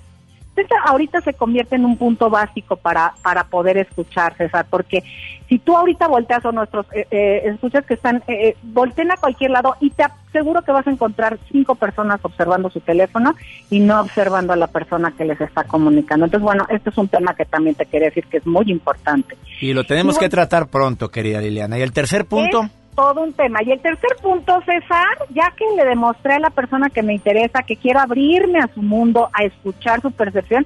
Ahorita 0.86 1.22
se 1.22 1.34
convierte 1.34 1.76
en 1.76 1.86
un 1.86 1.98
punto 1.98 2.30
básico 2.30 2.76
para, 2.76 3.14
para 3.22 3.44
poder 3.46 3.78
escuchar, 3.78 4.36
César, 4.38 4.66
porque 4.70 5.04
si 5.50 5.60
tú 5.60 5.76
ahorita 5.76 6.08
volteas 6.08 6.46
a 6.46 6.52
nuestros 6.52 6.86
eh, 6.94 7.08
eh, 7.12 7.42
escuchas 7.46 7.86
que 7.86 7.94
están, 7.94 8.18
eh, 8.28 8.50
eh, 8.50 8.58
volteen 8.64 9.12
a 9.12 9.18
cualquier 9.18 9.52
lado 9.52 9.76
y 9.80 9.90
te 9.92 10.04
aseguro 10.04 10.62
que 10.62 10.72
vas 10.72 10.86
a 10.86 10.92
encontrar 10.92 11.38
cinco 11.52 11.76
personas 11.76 12.20
observando 12.24 12.70
su 12.70 12.80
teléfono 12.80 13.36
y 13.70 13.80
no 13.80 14.00
observando 14.02 14.54
a 14.54 14.56
la 14.56 14.68
persona 14.68 15.14
que 15.18 15.26
les 15.26 15.40
está 15.40 15.64
comunicando. 15.64 16.26
Entonces, 16.26 16.44
bueno, 16.44 16.66
este 16.70 16.90
es 16.90 16.98
un 16.98 17.08
tema 17.08 17.36
que 17.36 17.46
también 17.46 17.76
te 17.76 17.86
quería 17.86 18.10
decir 18.10 18.26
que 18.26 18.38
es 18.38 18.46
muy 18.46 18.70
importante. 18.70 19.38
Y 19.62 19.74
lo 19.74 19.84
tenemos 19.86 20.18
Y 20.18 20.20
que 20.20 20.30
tratar 20.30 20.68
pronto, 20.68 21.10
querida 21.10 21.42
Liliana. 21.42 21.78
Y 21.78 21.82
el 21.82 21.94
tercer 21.94 22.26
punto, 22.26 22.64
Es 22.64 22.72
todo 22.98 23.22
un 23.22 23.34
tema. 23.34 23.60
Y 23.64 23.72
el 23.72 23.80
tercer 23.80 24.18
punto, 24.24 24.60
César, 24.66 25.06
ya 25.30 25.54
que 25.56 25.64
le 25.76 25.86
demostré 25.86 26.34
a 26.34 26.40
la 26.40 26.50
persona 26.50 26.90
que 26.90 27.04
me 27.04 27.14
interesa, 27.14 27.62
que 27.62 27.78
quiero 27.78 28.00
abrirme 28.00 28.58
a 28.58 28.74
su 28.74 28.82
mundo, 28.82 29.30
a 29.34 29.44
escuchar 29.44 30.02
su 30.02 30.12
percepción, 30.12 30.66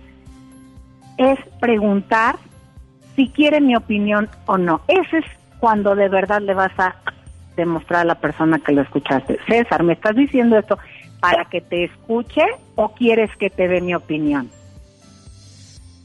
es 1.17 1.37
preguntar 1.59 2.37
si 3.17 3.27
quiere 3.27 3.59
mi 3.59 3.75
opinión 3.75 4.29
o 4.45 4.57
no. 4.57 4.79
Ese 4.87 5.17
es 5.17 5.25
cuando 5.59 5.93
de 5.93 6.07
verdad 6.07 6.41
le 6.41 6.53
vas 6.53 6.71
a 6.79 6.95
demostrar 7.57 8.01
a 8.03 8.05
la 8.05 8.15
persona 8.15 8.59
que 8.59 8.71
lo 8.71 8.81
escuchaste. 8.81 9.37
César, 9.45 9.83
¿me 9.83 9.93
estás 9.93 10.15
diciendo 10.15 10.57
esto 10.57 10.79
para 11.19 11.43
que 11.45 11.59
te 11.59 11.83
escuche 11.83 12.43
o 12.75 12.93
quieres 12.93 13.29
que 13.35 13.49
te 13.49 13.67
dé 13.67 13.81
mi 13.81 13.93
opinión? 13.93 14.49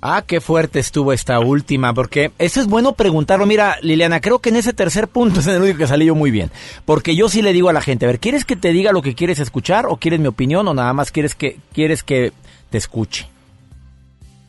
Ah, 0.03 0.23
qué 0.27 0.41
fuerte 0.41 0.79
estuvo 0.79 1.13
esta 1.13 1.41
última, 1.41 1.95
porque 1.95 2.31
eso 2.39 2.61
es 2.61 2.67
bueno 2.67 2.93
preguntarlo. 2.93 3.47
Mira, 3.47 3.77
Liliana, 3.83 4.21
creo 4.21 4.39
que 4.39 4.51
en 4.51 4.57
ese 4.57 4.73
tercer 4.73 5.09
punto 5.09 5.41
es 5.41 5.47
en 5.47 5.55
el 5.55 5.63
único 5.63 5.79
que 5.79 5.87
salí 5.87 6.07
yo 6.07 6.15
muy 6.15 6.31
bien. 6.31 6.51
Porque 6.85 7.17
yo 7.17 7.29
sí 7.29 7.43
le 7.43 7.53
digo 7.53 7.69
a 7.69 7.73
la 7.73 7.81
gente, 7.81 8.05
a 8.05 8.09
ver, 8.09 8.21
¿quieres 8.21 8.45
que 8.45 8.57
te 8.57 8.73
diga 8.73 8.93
lo 8.93 9.03
que 9.03 9.15
quieres 9.15 9.41
escuchar 9.41 9.87
o 9.87 9.97
quieres 9.97 10.21
mi 10.21 10.29
opinión 10.29 10.69
o 10.69 10.75
nada 10.75 10.93
más 10.93 11.11
quieres 11.11 11.35
que, 11.35 11.59
quieres 11.73 12.03
que 12.03 12.33
te 12.71 12.79
escuche? 12.79 13.29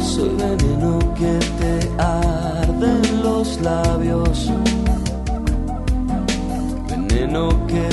Soy 0.00 0.30
veneno 0.30 0.98
que 1.14 1.38
te 1.58 1.88
arde 2.00 2.86
en 2.86 3.22
los 3.22 3.60
labios. 3.60 4.50
Veneno 6.88 7.66
que 7.66 7.88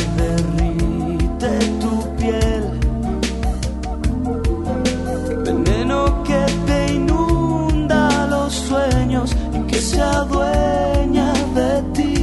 se 9.84 10.02
adueña 10.02 11.34
de 11.60 11.72
ti. 11.96 12.16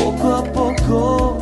Poco 0.00 0.26
a 0.40 0.44
poco 0.58 1.38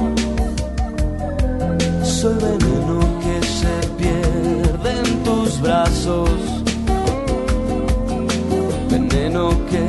soy 2.03 2.35
veneno 2.35 2.99
que 3.23 3.37
se 3.59 3.75
pierde 4.01 4.91
en 5.05 5.23
tus 5.23 5.61
brazos. 5.61 6.31
Veneno 8.91 9.51
que 9.71 9.83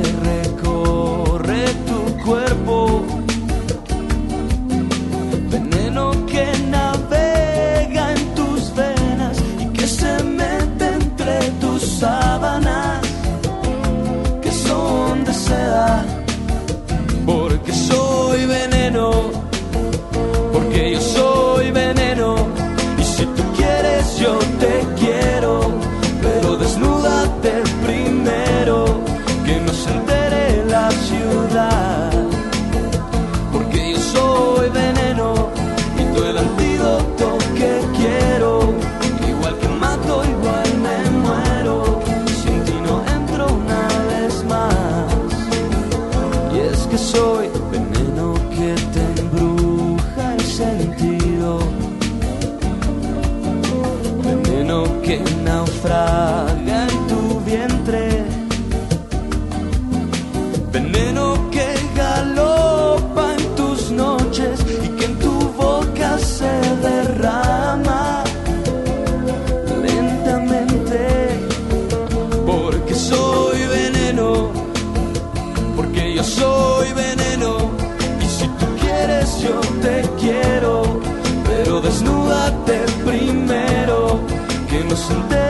que 85.10 85.49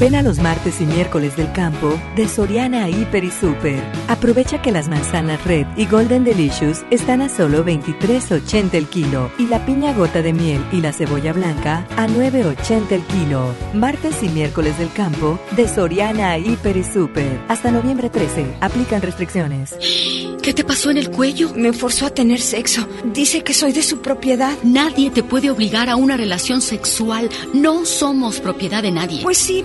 Ven 0.00 0.16
a 0.16 0.22
los 0.22 0.38
martes 0.38 0.80
y 0.80 0.86
miércoles 0.86 1.36
del 1.36 1.52
campo 1.52 2.00
de 2.16 2.26
Soriana 2.26 2.88
Hiper 2.88 3.22
y 3.22 3.30
Super. 3.30 3.80
Aprovecha 4.08 4.60
que 4.60 4.72
las 4.72 4.88
manzanas 4.88 5.44
Red 5.44 5.66
y 5.76 5.86
Golden 5.86 6.24
Delicious 6.24 6.84
están 6.90 7.22
a 7.22 7.28
solo 7.28 7.64
23.80 7.64 8.74
el 8.74 8.86
kilo 8.88 9.30
y 9.38 9.46
la 9.46 9.64
piña 9.64 9.92
gota 9.94 10.20
de 10.20 10.32
miel 10.32 10.64
y 10.72 10.80
la 10.80 10.92
cebolla 10.92 11.32
blanca 11.32 11.86
a 11.96 12.08
9.80 12.08 12.90
el 12.90 13.02
kilo. 13.02 13.54
Martes 13.72 14.20
y 14.24 14.28
miércoles 14.30 14.76
del 14.78 14.92
campo 14.92 15.38
de 15.52 15.68
Soriana 15.68 16.36
Hiper 16.38 16.76
y 16.76 16.82
Super. 16.82 17.40
Hasta 17.46 17.70
noviembre 17.70 18.10
13. 18.10 18.56
Aplican 18.60 19.00
restricciones. 19.00 19.76
¿Qué 20.44 20.52
te 20.52 20.62
pasó 20.62 20.90
en 20.90 20.98
el 20.98 21.10
cuello? 21.10 21.54
Me 21.54 21.72
forzó 21.72 22.04
a 22.04 22.10
tener 22.10 22.38
sexo. 22.38 22.86
Dice 23.14 23.42
que 23.42 23.54
soy 23.54 23.72
de 23.72 23.82
su 23.82 24.02
propiedad. 24.02 24.52
Nadie 24.62 25.10
te 25.10 25.22
puede 25.22 25.50
obligar 25.50 25.88
a 25.88 25.96
una 25.96 26.18
relación 26.18 26.60
sexual. 26.60 27.30
No 27.54 27.86
somos 27.86 28.40
propiedad 28.40 28.82
de 28.82 28.90
nadie. 28.90 29.22
Pues 29.22 29.38
sí, 29.38 29.64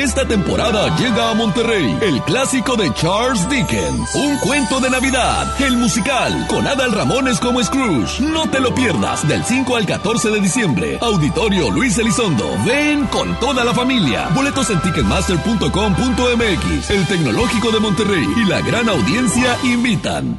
Esta 0.00 0.26
temporada 0.26 0.96
llega 0.96 1.30
a 1.30 1.34
Monterrey 1.34 1.94
el 2.00 2.22
clásico 2.22 2.74
de 2.74 2.90
Charles 2.94 3.46
Dickens, 3.50 4.14
un 4.14 4.38
cuento 4.38 4.80
de 4.80 4.88
Navidad, 4.88 5.46
el 5.60 5.76
musical, 5.76 6.46
con 6.48 6.66
Adal 6.66 6.92
Ramones 6.92 7.38
como 7.38 7.62
Scrooge. 7.62 8.22
No 8.22 8.48
te 8.48 8.60
lo 8.60 8.74
pierdas 8.74 9.28
del 9.28 9.44
5 9.44 9.76
al 9.76 9.84
14 9.84 10.30
de 10.30 10.40
diciembre. 10.40 10.96
Auditorio 11.02 11.70
Luis 11.70 11.98
Elizondo. 11.98 12.46
Ven 12.64 13.04
con 13.08 13.38
toda 13.40 13.62
la 13.62 13.74
familia. 13.74 14.30
Boletos 14.34 14.70
en 14.70 14.80
ticketmaster.com.mx, 14.80 16.90
el 16.90 17.06
Tecnológico 17.06 17.70
de 17.70 17.80
Monterrey 17.80 18.26
y 18.38 18.46
la 18.46 18.62
gran 18.62 18.88
audiencia 18.88 19.54
invitan. 19.64 20.38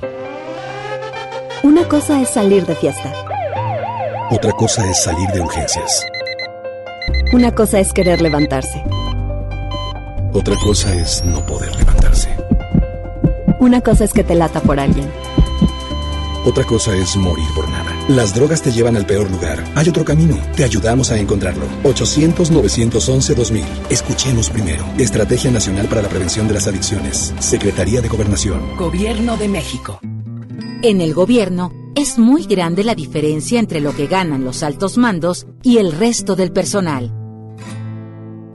Una 1.61 1.87
cosa 1.87 2.19
es 2.19 2.29
salir 2.29 2.65
de 2.65 2.75
fiesta. 2.77 3.13
Otra 4.31 4.53
cosa 4.53 4.89
es 4.89 5.03
salir 5.03 5.29
de 5.29 5.41
urgencias. 5.41 6.03
Una 7.31 7.53
cosa 7.53 7.79
es 7.79 7.93
querer 7.93 8.23
levantarse. 8.23 8.83
Otra 10.33 10.55
cosa 10.55 10.93
es 10.95 11.23
no 11.25 11.45
poder 11.45 11.75
levantarse. 11.75 12.29
Una 13.59 13.81
cosa 13.81 14.05
es 14.05 14.13
que 14.13 14.23
te 14.23 14.33
lata 14.33 14.61
por 14.61 14.79
alguien. 14.79 15.09
Otra 16.45 16.63
cosa 16.63 16.95
es 16.95 17.17
morir 17.17 17.45
por 17.53 17.67
nada. 17.69 17.93
Las 18.07 18.33
drogas 18.33 18.61
te 18.61 18.71
llevan 18.71 18.95
al 18.95 19.05
peor 19.05 19.29
lugar. 19.29 19.63
Hay 19.75 19.89
otro 19.89 20.05
camino. 20.05 20.37
Te 20.55 20.63
ayudamos 20.63 21.11
a 21.11 21.19
encontrarlo. 21.19 21.65
800-911-2000. 21.83 23.63
Escuchemos 23.89 24.49
primero. 24.49 24.83
Estrategia 24.97 25.51
Nacional 25.51 25.87
para 25.87 26.01
la 26.01 26.09
Prevención 26.09 26.47
de 26.47 26.53
las 26.55 26.67
Adicciones. 26.67 27.33
Secretaría 27.39 28.01
de 28.01 28.07
Gobernación. 28.07 28.77
Gobierno 28.77 29.35
de 29.37 29.49
México. 29.49 29.99
En 30.81 31.01
el 31.01 31.13
gobierno 31.13 31.73
es 31.93 32.17
muy 32.17 32.45
grande 32.45 32.85
la 32.85 32.95
diferencia 32.95 33.59
entre 33.59 33.81
lo 33.81 33.93
que 33.93 34.07
ganan 34.07 34.45
los 34.45 34.63
altos 34.63 34.97
mandos 34.97 35.45
y 35.61 35.77
el 35.77 35.91
resto 35.91 36.35
del 36.35 36.51
personal. 36.53 37.20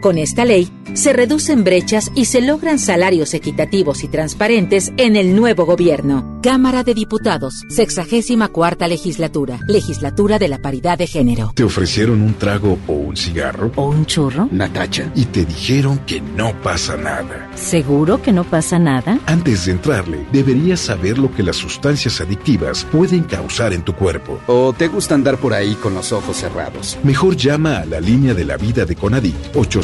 Con 0.00 0.16
esta 0.16 0.46
ley, 0.46 0.72
se 0.94 1.12
reducen 1.12 1.62
brechas 1.62 2.10
y 2.14 2.24
se 2.24 2.40
logran 2.40 2.78
salarios 2.78 3.34
equitativos 3.34 4.02
y 4.02 4.08
transparentes 4.08 4.92
en 4.96 5.14
el 5.14 5.36
nuevo 5.36 5.66
gobierno. 5.66 6.40
Cámara 6.42 6.82
de 6.84 6.94
Diputados, 6.94 7.64
64 7.68 8.88
legislatura, 8.88 9.60
legislatura 9.68 10.38
de 10.38 10.48
la 10.48 10.58
paridad 10.58 10.96
de 10.96 11.06
género. 11.06 11.52
¿Te 11.54 11.64
ofrecieron 11.64 12.22
un 12.22 12.32
trago 12.32 12.78
o 12.86 12.92
un 12.94 13.14
cigarro? 13.14 13.72
¿O 13.76 13.90
un 13.90 14.06
churro? 14.06 14.48
Natacha. 14.50 15.12
Y 15.14 15.26
te 15.26 15.44
dijeron 15.44 15.98
que 16.06 16.22
no 16.22 16.54
pasa 16.62 16.96
nada. 16.96 17.50
¿Seguro 17.54 18.22
que 18.22 18.32
no 18.32 18.44
pasa 18.44 18.78
nada? 18.78 19.20
Antes 19.26 19.66
de 19.66 19.72
entrarle, 19.72 20.26
deberías 20.32 20.80
saber 20.80 21.18
lo 21.18 21.30
que 21.30 21.42
las 21.42 21.56
sustancias 21.56 22.22
adictivas 22.22 22.86
pueden 22.90 23.24
causar 23.24 23.74
en 23.74 23.82
tu 23.82 23.94
cuerpo. 23.94 24.40
¿O 24.46 24.72
te 24.72 24.88
gusta 24.88 25.14
andar 25.14 25.36
por 25.36 25.52
ahí 25.52 25.74
con 25.74 25.92
los 25.92 26.10
ojos 26.10 26.38
cerrados? 26.38 26.96
Mejor 27.04 27.36
llama 27.36 27.80
a 27.80 27.84
la 27.84 28.00
línea 28.00 28.32
de 28.32 28.46
la 28.46 28.56
vida 28.56 28.86
de 28.86 28.96
Conadic 28.96 29.36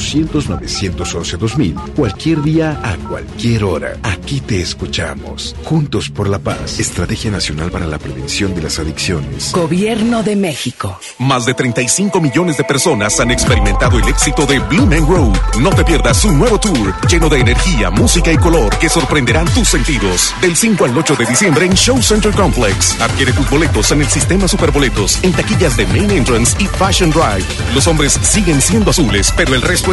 800-911-2000 0.07 1.95
cualquier 1.95 2.43
día 2.43 2.81
a 2.83 2.97
cualquier 3.09 3.65
hora. 3.65 3.97
Aquí 4.03 4.41
te 4.41 4.61
escuchamos. 4.61 5.57
Juntos 5.65 6.11
por 6.11 6.29
la 6.29 6.39
paz. 6.39 6.79
Estrategia 6.79 7.31
Nacional 7.31 7.71
para 7.71 7.87
la 7.87 7.99
Prevención 7.99 8.55
de 8.55 8.63
las 8.63 8.79
Adicciones. 8.79 9.53
Gobierno 9.53 10.23
de 10.23 10.37
México. 10.37 10.99
Más 11.19 11.47
de 11.47 11.55
35 11.55 12.21
millones 12.21 12.57
de 12.57 12.65
personas 12.65 13.19
han 13.21 13.31
experimentado 13.31 13.99
el 13.99 14.09
éxito 14.09 14.47
de 14.47 14.59
Blue 14.61 14.87
Man 14.87 15.07
Road. 15.07 15.37
No 15.61 15.71
te 15.71 15.85
pierdas 15.85 16.25
un 16.25 16.39
nuevo 16.39 16.59
tour 16.59 16.95
lleno 17.09 17.29
de 17.29 17.41
energía, 17.41 17.91
música 17.91 18.33
y 18.33 18.37
color 18.37 18.77
que 18.79 18.89
sorprenderán 18.89 19.47
tus 19.49 19.69
sentidos. 19.69 20.35
Del 20.41 20.57
5 20.57 20.85
al 20.85 20.97
8 20.97 21.17
de 21.17 21.27
diciembre 21.27 21.67
en 21.67 21.75
Show 21.75 22.01
Center 22.03 22.33
Complex. 22.33 23.01
Adquiere 23.01 23.33
tus 23.33 23.49
boletos 23.51 23.91
en 23.91 24.03
el 24.03 24.09
sistema 24.09 24.47
Superboletos, 24.47 25.19
en 25.23 25.33
taquillas 25.33 25.77
de 25.77 25.87
Main 25.87 26.11
Entrance 26.11 26.57
y 26.63 26.67
Fashion 26.67 27.11
Drive. 27.11 27.47
Los 27.75 27.87
hombres 27.87 28.19
siguen 28.23 28.61
siendo 28.61 28.91
azules, 28.91 29.33
pero 29.37 29.55
el 29.55 29.63
resto 29.63 29.93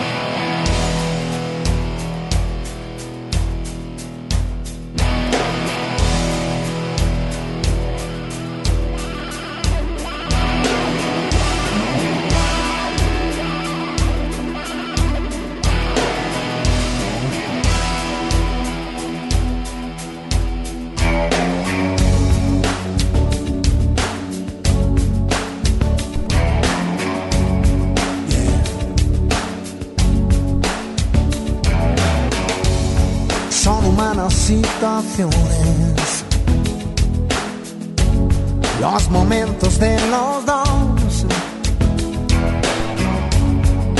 Los 38.79 39.09
momentos 39.09 39.77
de 39.79 39.95
los 40.09 40.45
dos. 40.45 41.25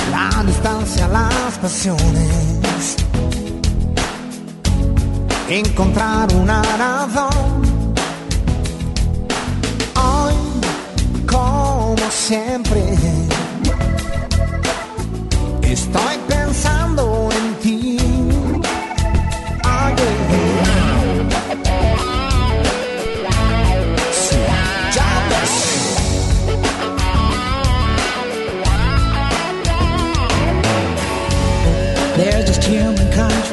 La 0.10 0.44
distancia, 0.44 1.08
las 1.08 1.58
pasiones. 1.60 2.96
Encontrar 5.50 6.34
una 6.34 6.62
razón. 6.64 7.31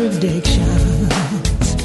Contradictions. 0.09 1.77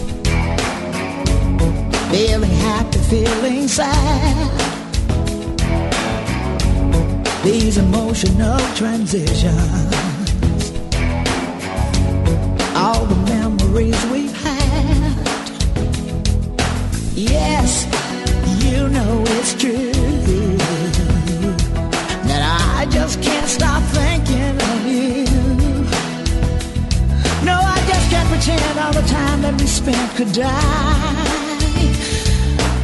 Feeling 2.09 2.51
happy, 2.51 2.99
feeling 3.09 3.67
sad. 3.67 4.49
These 7.43 7.78
emotional 7.78 8.59
transitions. 8.76 10.22
Could 30.24 30.34
die. 30.34 30.49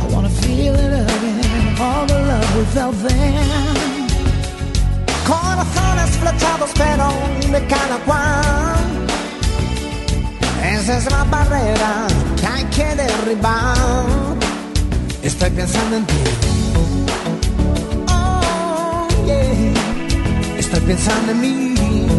I 0.02 0.08
wanna 0.14 0.30
feel 0.30 0.76
it 0.76 0.94
again, 1.06 1.76
all 1.80 2.06
the 2.06 2.20
love 2.30 2.68
felt 2.74 2.96
then. 3.08 4.08
Corazones 5.26 6.12
flechados, 6.22 6.72
pero 6.76 7.08
de 7.54 7.62
cada 7.68 7.98
cual. 8.06 8.80
Esa 10.74 10.98
es 10.98 11.12
la 11.12 11.24
barrera 11.26 12.08
que 12.40 12.48
hay 12.48 12.64
que 12.76 12.96
derribar. 12.96 13.76
Estoy 15.24 15.50
pensando 15.52 15.98
en 15.98 16.06
ti. 16.06 16.24
Oh, 18.08 19.08
yeah. 19.26 20.58
Estoy 20.58 20.82
pensando 20.82 21.32
en 21.32 21.42
mí. 21.42 22.19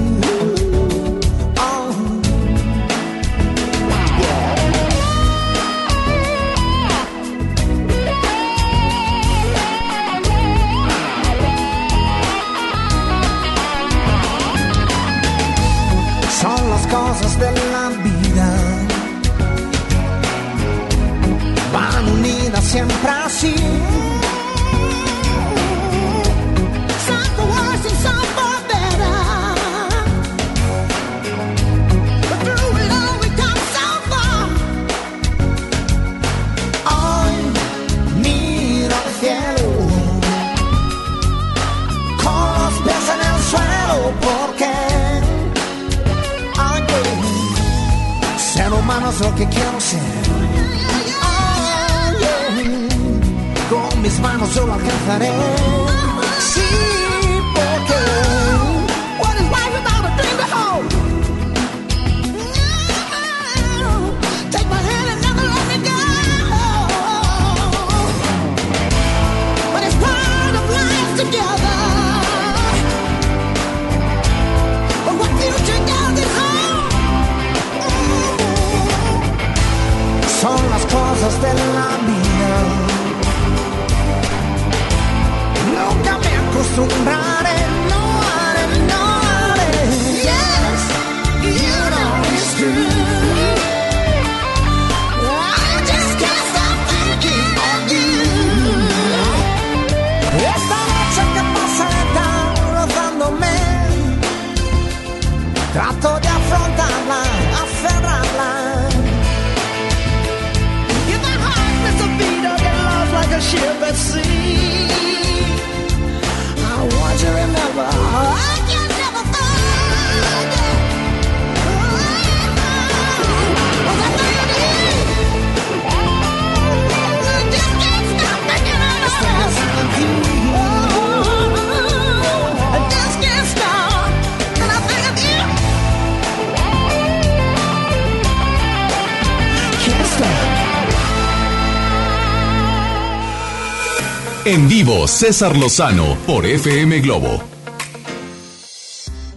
César 144.90 145.56
Lozano 145.56 146.16
por 146.26 146.44
FM 146.44 147.00
Globo. 147.00 147.40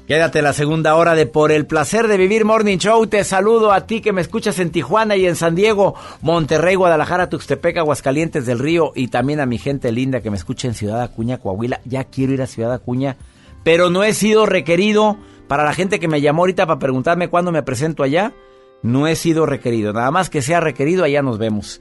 Quédate 0.08 0.42
la 0.42 0.52
segunda 0.52 0.96
hora 0.96 1.14
de 1.14 1.28
Por 1.28 1.52
el 1.52 1.68
placer 1.68 2.08
de 2.08 2.18
vivir 2.18 2.44
Morning 2.44 2.80
Show. 2.80 3.06
Te 3.06 3.24
saludo 3.24 3.72
a 3.72 3.86
ti 3.86 4.02
que 4.02 4.14
me 4.14 4.22
escuchas 4.22 4.58
en 4.58 4.72
Tijuana 4.72 5.16
y 5.16 5.28
en 5.28 5.36
San 5.36 5.54
Diego, 5.54 5.94
Monterrey, 6.22 6.74
Guadalajara, 6.74 7.30
Tuxtepec, 7.30 7.78
Aguascalientes 7.78 8.48
del 8.48 8.58
Río 8.58 8.94
y 8.96 9.10
también 9.10 9.40
a 9.40 9.46
mi 9.46 9.60
gente 9.60 9.92
linda 9.92 10.22
que 10.22 10.32
me 10.32 10.38
escucha 10.38 10.68
en 10.68 10.74
Ciudad 10.74 11.02
Acuña, 11.04 11.38
Coahuila. 11.38 11.82
Ya 11.86 12.04
quiero 12.06 12.34
ir 12.34 12.42
a 12.42 12.48
Ciudad 12.48 12.74
Acuña, 12.74 13.18
pero 13.64 13.92
no 13.92 14.04
he 14.04 14.14
sido 14.14 14.48
requerido 14.48 15.18
para 15.48 15.66
la 15.66 15.74
gente 15.74 16.00
que 16.00 16.08
me 16.08 16.22
llamó 16.22 16.42
ahorita 16.42 16.66
para 16.66 16.80
preguntarme 16.80 17.30
cuándo 17.30 17.52
me 17.52 17.62
presento 17.62 18.02
allá. 18.02 18.34
No 18.82 19.06
he 19.08 19.16
sido 19.16 19.46
requerido. 19.46 19.94
Nada 19.94 20.10
más 20.10 20.32
que 20.32 20.42
sea 20.42 20.60
requerido, 20.60 21.04
allá 21.04 21.22
nos 21.22 21.38
vemos. 21.38 21.80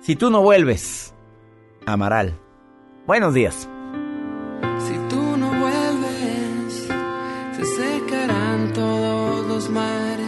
Si 0.00 0.16
tú 0.16 0.30
no 0.30 0.40
vuelves, 0.40 1.14
Amaral. 1.86 2.43
Buenos 3.06 3.34
días. 3.34 3.68
Si 4.78 4.94
tú 5.10 5.36
no 5.36 5.48
vuelves, 5.48 6.88
se 7.54 7.64
secarán 7.66 8.72
todos 8.72 9.46
los 9.46 9.68
mares 9.68 10.26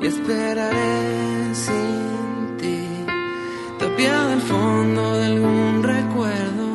y 0.00 0.06
esperaré 0.06 1.54
sin 1.54 2.56
ti, 2.56 2.86
tapiado 3.80 4.32
el 4.34 4.40
fondo 4.42 5.18
de 5.18 5.26
algún 5.26 5.82
recuerdo. 5.82 6.66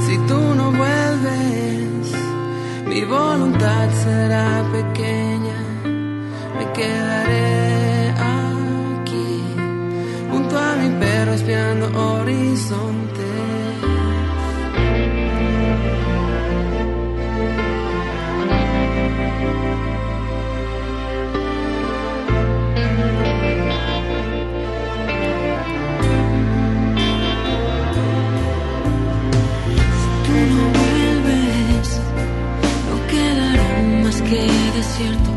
Si 0.00 0.18
tú 0.28 0.40
no 0.54 0.70
vuelves, 0.72 2.12
mi 2.86 3.04
voluntad 3.06 3.88
será 4.02 4.62
pequeña, 4.70 5.58
me 6.58 6.72
quedaré 6.74 7.53
creando 11.42 11.86
horizontes. 11.86 13.24
Si 30.00 30.08
tú 30.24 30.34
no 30.50 30.64
vuelves, 30.78 32.00
no 32.88 32.96
quedarán 33.08 34.02
más 34.04 34.22
que 34.22 34.48
desiertos. 34.76 35.33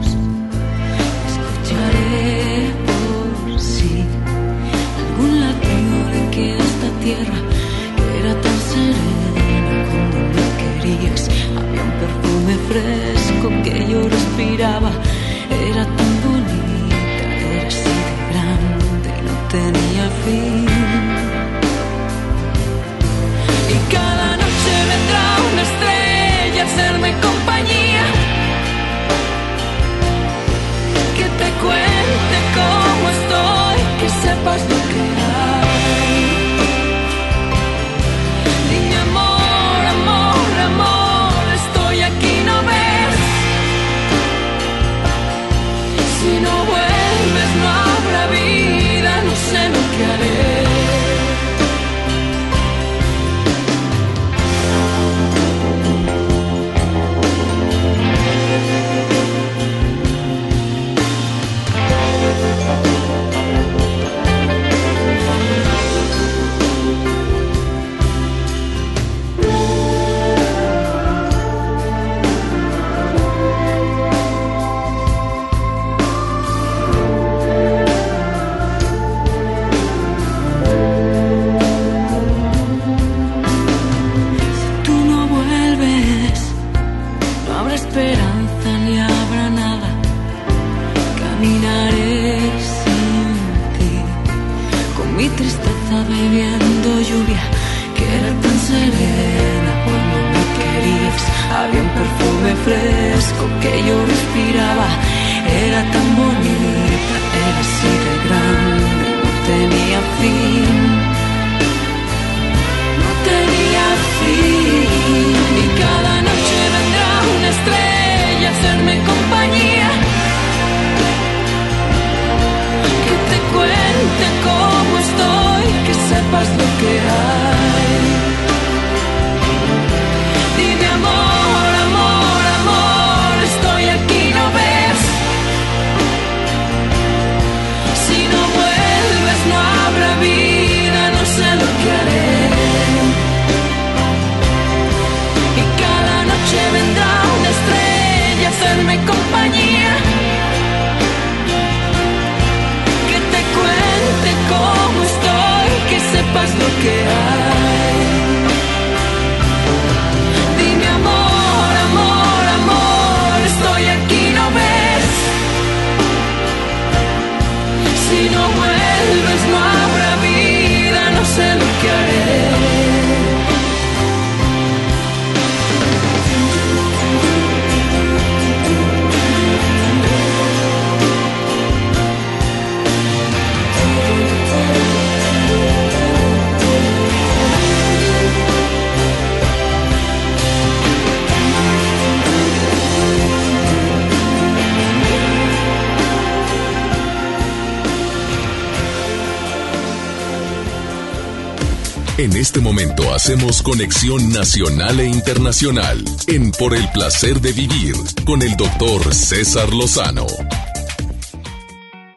Este 202.48 202.62
momento 202.62 203.14
hacemos 203.14 203.62
conexión 203.62 204.32
nacional 204.32 205.02
e 205.02 205.06
internacional 205.06 206.02
en 206.28 206.52
Por 206.52 206.74
el 206.74 206.89
placer 206.93 207.41
de 207.41 207.52
vivir 207.52 207.93
con 208.26 208.41
el 208.41 208.56
doctor 208.56 209.14
César 209.14 209.74
Lozano. 209.74 210.26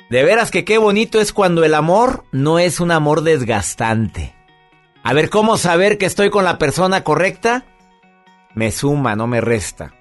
De 0.09 0.23
veras 0.23 0.53
que 0.53 0.65
qué 0.65 0.79
bonito 0.79 1.21
es 1.21 1.33
cuando 1.33 1.65
el 1.65 1.75
amor 1.75 2.27
no 2.31 2.61
es 2.61 2.79
un 2.79 2.93
amor 2.93 3.23
desgastante. 3.23 4.33
A 5.03 5.15
ver, 5.15 5.31
¿cómo 5.31 5.59
saber 5.59 5.99
que 5.99 6.07
estoy 6.07 6.31
con 6.31 6.45
la 6.45 6.59
persona 6.59 7.03
correcta? 7.03 7.65
Me 8.55 8.71
suma, 8.71 9.17
no 9.17 9.27
me 9.27 9.41
resta. 9.41 9.95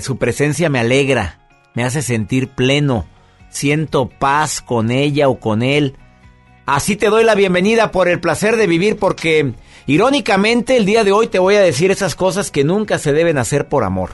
Su 0.00 0.18
presencia 0.18 0.68
me 0.70 0.80
alegra, 0.80 1.38
me 1.76 1.84
hace 1.84 2.02
sentir 2.02 2.48
pleno. 2.48 3.06
Siento 3.48 4.08
paz 4.08 4.60
con 4.60 4.90
ella 4.90 5.28
o 5.28 5.38
con 5.38 5.62
él. 5.62 5.96
Así 6.64 6.94
te 6.94 7.08
doy 7.08 7.24
la 7.24 7.34
bienvenida 7.34 7.90
por 7.90 8.08
el 8.08 8.20
placer 8.20 8.56
de 8.56 8.68
vivir 8.68 8.96
porque 8.96 9.52
irónicamente 9.86 10.76
el 10.76 10.86
día 10.86 11.02
de 11.02 11.10
hoy 11.10 11.26
te 11.26 11.40
voy 11.40 11.56
a 11.56 11.60
decir 11.60 11.90
esas 11.90 12.14
cosas 12.14 12.52
que 12.52 12.62
nunca 12.62 12.98
se 12.98 13.12
deben 13.12 13.36
hacer 13.36 13.68
por 13.68 13.82
amor. 13.82 14.10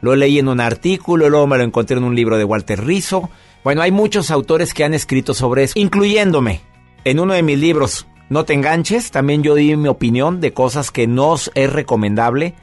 Lo 0.00 0.16
leí 0.16 0.40
en 0.40 0.48
un 0.48 0.60
artículo, 0.60 1.28
luego 1.28 1.46
me 1.46 1.56
lo 1.56 1.62
encontré 1.62 1.96
en 1.96 2.04
un 2.04 2.16
libro 2.16 2.36
de 2.36 2.44
Walter 2.44 2.84
Rizzo. 2.84 3.30
Bueno, 3.62 3.82
hay 3.82 3.92
muchos 3.92 4.32
autores 4.32 4.74
que 4.74 4.82
han 4.82 4.92
escrito 4.92 5.34
sobre 5.34 5.64
eso, 5.64 5.78
incluyéndome. 5.78 6.62
En 7.04 7.20
uno 7.20 7.34
de 7.34 7.42
mis 7.42 7.58
libros, 7.58 8.06
No 8.28 8.44
te 8.44 8.52
enganches, 8.52 9.10
también 9.10 9.42
yo 9.42 9.54
di 9.54 9.74
mi 9.76 9.88
opinión 9.88 10.40
de 10.40 10.52
cosas 10.52 10.90
que 10.90 11.06
no 11.06 11.36
es 11.36 11.72
recomendable 11.72 12.54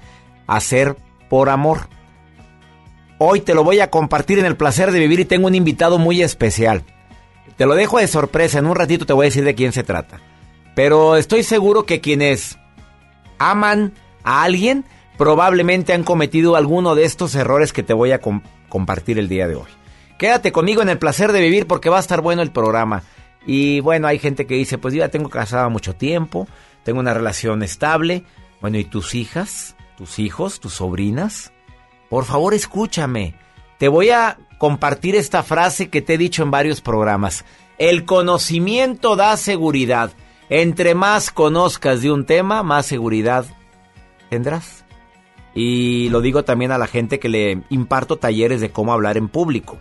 hacer 0.45 0.95
por 1.29 1.49
amor. 1.49 1.87
Hoy 3.17 3.41
te 3.41 3.55
lo 3.55 3.63
voy 3.63 3.79
a 3.79 3.89
compartir 3.89 4.37
en 4.37 4.45
el 4.45 4.57
placer 4.57 4.91
de 4.91 4.99
vivir 4.99 5.21
y 5.21 5.25
tengo 5.25 5.47
un 5.47 5.55
invitado 5.55 5.97
muy 5.97 6.21
especial. 6.21 6.83
Te 7.57 7.65
lo 7.65 7.75
dejo 7.75 7.99
de 7.99 8.07
sorpresa, 8.07 8.59
en 8.59 8.65
un 8.67 8.75
ratito 8.75 9.05
te 9.05 9.13
voy 9.13 9.25
a 9.25 9.29
decir 9.29 9.43
de 9.45 9.55
quién 9.55 9.71
se 9.71 9.83
trata. 9.83 10.19
Pero 10.75 11.15
estoy 11.15 11.43
seguro 11.43 11.85
que 11.85 12.01
quienes 12.01 12.57
aman 13.37 13.93
a 14.23 14.43
alguien 14.43 14.85
probablemente 15.17 15.93
han 15.93 16.03
cometido 16.03 16.55
alguno 16.55 16.95
de 16.95 17.05
estos 17.05 17.33
errores 17.35 17.71
que 17.71 17.83
te 17.83 17.93
voy 17.93 18.11
a 18.11 18.19
com- 18.19 18.41
compartir 18.67 19.17
el 19.19 19.29
día 19.29 19.47
de 19.47 19.55
hoy. 19.55 19.69
Quédate 20.17 20.51
conmigo 20.51 20.81
en 20.81 20.89
el 20.89 20.97
placer 20.97 21.31
de 21.31 21.41
vivir 21.41 21.67
porque 21.67 21.89
va 21.89 21.97
a 21.97 22.01
estar 22.01 22.21
bueno 22.21 22.41
el 22.41 22.51
programa. 22.51 23.03
Y 23.45 23.79
bueno, 23.79 24.07
hay 24.07 24.19
gente 24.19 24.45
que 24.47 24.55
dice, 24.55 24.77
pues 24.77 24.93
yo 24.93 24.99
ya 24.99 25.09
tengo 25.09 25.29
casada 25.29 25.69
mucho 25.69 25.95
tiempo, 25.95 26.47
tengo 26.83 26.99
una 26.99 27.13
relación 27.13 27.63
estable. 27.63 28.23
Bueno, 28.59 28.77
¿y 28.77 28.83
tus 28.85 29.15
hijas? 29.15 29.75
¿Tus 29.97 30.19
hijos? 30.19 30.59
¿Tus 30.59 30.73
sobrinas? 30.73 31.53
Por 32.09 32.25
favor, 32.25 32.53
escúchame. 32.53 33.35
Te 33.77 33.87
voy 33.87 34.09
a 34.09 34.37
compartir 34.57 35.15
esta 35.15 35.43
frase 35.43 35.89
que 35.89 36.01
te 36.01 36.13
he 36.13 36.17
dicho 36.17 36.43
en 36.43 36.51
varios 36.51 36.81
programas. 36.81 37.43
El 37.77 38.05
conocimiento 38.05 39.15
da 39.15 39.35
seguridad. 39.37 40.11
Entre 40.49 40.95
más 40.95 41.31
conozcas 41.31 42.01
de 42.01 42.11
un 42.11 42.25
tema, 42.25 42.63
más 42.63 42.85
seguridad 42.85 43.45
tendrás. 44.29 44.85
Y 45.53 46.09
lo 46.09 46.21
digo 46.21 46.43
también 46.43 46.71
a 46.71 46.77
la 46.77 46.87
gente 46.87 47.19
que 47.19 47.29
le 47.29 47.63
imparto 47.69 48.17
talleres 48.17 48.61
de 48.61 48.71
cómo 48.71 48.93
hablar 48.93 49.17
en 49.17 49.27
público. 49.27 49.79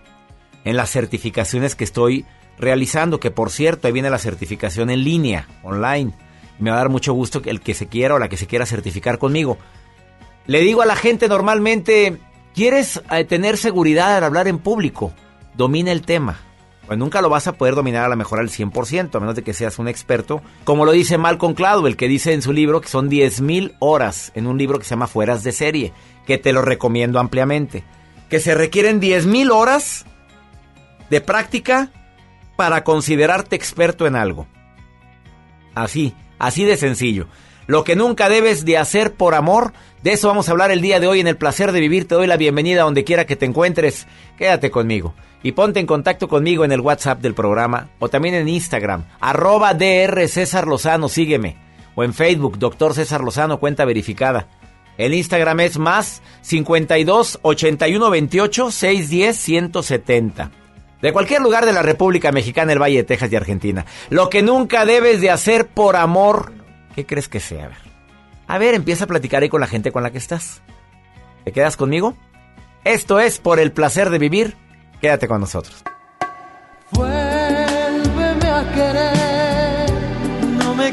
En 0.64 0.76
las 0.76 0.90
certificaciones 0.90 1.74
que 1.74 1.84
estoy 1.84 2.24
realizando, 2.58 3.20
que 3.20 3.30
por 3.30 3.50
cierto, 3.50 3.86
ahí 3.86 3.92
viene 3.92 4.10
la 4.10 4.18
certificación 4.18 4.90
en 4.90 5.04
línea, 5.04 5.48
online. 5.62 6.12
Me 6.58 6.70
va 6.70 6.76
a 6.76 6.80
dar 6.80 6.88
mucho 6.88 7.12
gusto 7.12 7.42
el 7.44 7.60
que 7.60 7.74
se 7.74 7.88
quiera 7.88 8.14
o 8.14 8.18
la 8.18 8.28
que 8.28 8.36
se 8.36 8.46
quiera 8.46 8.66
certificar 8.66 9.18
conmigo. 9.18 9.58
Le 10.46 10.60
digo 10.60 10.82
a 10.82 10.86
la 10.86 10.96
gente 10.96 11.28
normalmente, 11.28 12.18
¿quieres 12.54 13.02
eh, 13.10 13.24
tener 13.24 13.58
seguridad 13.58 14.16
al 14.16 14.24
hablar 14.24 14.48
en 14.48 14.58
público? 14.58 15.12
Domina 15.54 15.92
el 15.92 16.02
tema. 16.02 16.38
Pues 16.86 16.98
nunca 16.98 17.22
lo 17.22 17.30
vas 17.30 17.46
a 17.46 17.52
poder 17.52 17.74
dominar 17.74 18.04
a 18.04 18.08
lo 18.08 18.16
mejor 18.16 18.40
al 18.40 18.50
100%, 18.50 19.14
a 19.14 19.20
menos 19.20 19.34
de 19.34 19.42
que 19.42 19.54
seas 19.54 19.78
un 19.78 19.88
experto. 19.88 20.42
Como 20.64 20.84
lo 20.84 20.92
dice 20.92 21.16
Malcolm 21.16 21.54
el 21.86 21.96
que 21.96 22.08
dice 22.08 22.34
en 22.34 22.42
su 22.42 22.52
libro 22.52 22.80
que 22.80 22.88
son 22.88 23.10
10.000 23.10 23.76
horas 23.78 24.32
en 24.34 24.46
un 24.46 24.58
libro 24.58 24.78
que 24.78 24.84
se 24.84 24.90
llama 24.90 25.06
Fueras 25.06 25.42
de 25.42 25.52
Serie, 25.52 25.92
que 26.26 26.36
te 26.36 26.52
lo 26.52 26.60
recomiendo 26.60 27.18
ampliamente. 27.18 27.84
Que 28.28 28.38
se 28.38 28.54
requieren 28.54 29.00
10.000 29.00 29.50
horas 29.50 30.04
de 31.08 31.20
práctica 31.22 31.90
para 32.56 32.84
considerarte 32.84 33.56
experto 33.56 34.06
en 34.06 34.16
algo. 34.16 34.46
Así, 35.74 36.14
así 36.38 36.64
de 36.64 36.76
sencillo. 36.76 37.28
Lo 37.66 37.82
que 37.82 37.96
nunca 37.96 38.28
debes 38.28 38.64
de 38.64 38.76
hacer 38.76 39.14
por 39.14 39.34
amor, 39.34 39.72
de 40.04 40.12
eso 40.12 40.28
vamos 40.28 40.46
a 40.46 40.52
hablar 40.52 40.70
el 40.70 40.82
día 40.82 41.00
de 41.00 41.06
hoy 41.06 41.20
en 41.20 41.28
el 41.28 41.38
placer 41.38 41.72
de 41.72 41.80
vivir. 41.80 42.06
Te 42.06 42.14
doy 42.14 42.26
la 42.26 42.36
bienvenida 42.36 42.82
donde 42.82 43.04
quiera 43.04 43.24
que 43.24 43.36
te 43.36 43.46
encuentres. 43.46 44.06
Quédate 44.36 44.70
conmigo 44.70 45.14
y 45.42 45.52
ponte 45.52 45.80
en 45.80 45.86
contacto 45.86 46.28
conmigo 46.28 46.62
en 46.66 46.72
el 46.72 46.80
WhatsApp 46.80 47.22
del 47.22 47.32
programa 47.32 47.88
o 48.00 48.10
también 48.10 48.34
en 48.34 48.46
Instagram, 48.46 49.06
arroba 49.18 49.72
DR 49.72 50.28
César 50.28 50.66
Lozano, 50.66 51.08
sígueme. 51.08 51.56
O 51.94 52.04
en 52.04 52.12
Facebook, 52.12 52.58
Doctor 52.58 52.92
César 52.92 53.22
Lozano, 53.22 53.58
cuenta 53.58 53.86
verificada. 53.86 54.48
El 54.98 55.14
Instagram 55.14 55.60
es 55.60 55.78
más 55.78 56.20
52 56.42 57.38
81 57.40 58.10
28 58.10 58.70
610 58.70 59.36
170 59.38 60.50
de 61.00 61.12
cualquier 61.14 61.40
lugar 61.40 61.64
de 61.64 61.72
la 61.72 61.80
República 61.80 62.30
Mexicana, 62.30 62.74
el 62.74 62.82
Valle 62.82 62.96
de 62.96 63.04
Texas 63.04 63.32
y 63.32 63.36
Argentina. 63.36 63.86
Lo 64.10 64.28
que 64.28 64.42
nunca 64.42 64.84
debes 64.84 65.22
de 65.22 65.30
hacer 65.30 65.66
por 65.66 65.96
amor, 65.96 66.52
¿qué 66.94 67.06
crees 67.06 67.28
que 67.28 67.40
sea? 67.40 67.64
A 67.64 67.68
ver, 67.68 67.83
a 68.46 68.58
ver 68.58 68.74
empieza 68.74 69.04
a 69.04 69.06
platicar 69.06 69.42
ahí 69.42 69.48
con 69.48 69.60
la 69.60 69.66
gente 69.66 69.92
con 69.92 70.02
la 70.02 70.10
que 70.10 70.18
estás. 70.18 70.62
¿Te 71.44 71.52
quedas 71.52 71.76
conmigo? 71.76 72.16
Esto 72.84 73.20
es 73.20 73.38
por 73.38 73.60
el 73.60 73.72
placer 73.72 74.10
de 74.10 74.18
vivir. 74.18 74.56
Quédate 75.00 75.28
con 75.28 75.40
nosotros. 75.40 75.82
Vuélveme 76.90 78.48
a 78.48 78.72
querer, 78.74 79.92
no 80.58 80.74
me 80.74 80.92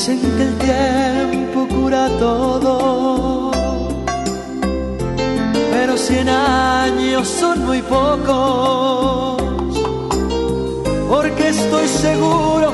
Dicen 0.00 0.18
que 0.18 0.44
el 0.44 0.56
tiempo 0.56 1.68
cura 1.68 2.08
todo, 2.18 3.50
pero 5.72 5.98
cien 5.98 6.26
años 6.26 7.28
son 7.28 7.66
muy 7.66 7.82
pocos, 7.82 9.42
porque 11.06 11.48
estoy 11.48 11.86
seguro 11.86 12.72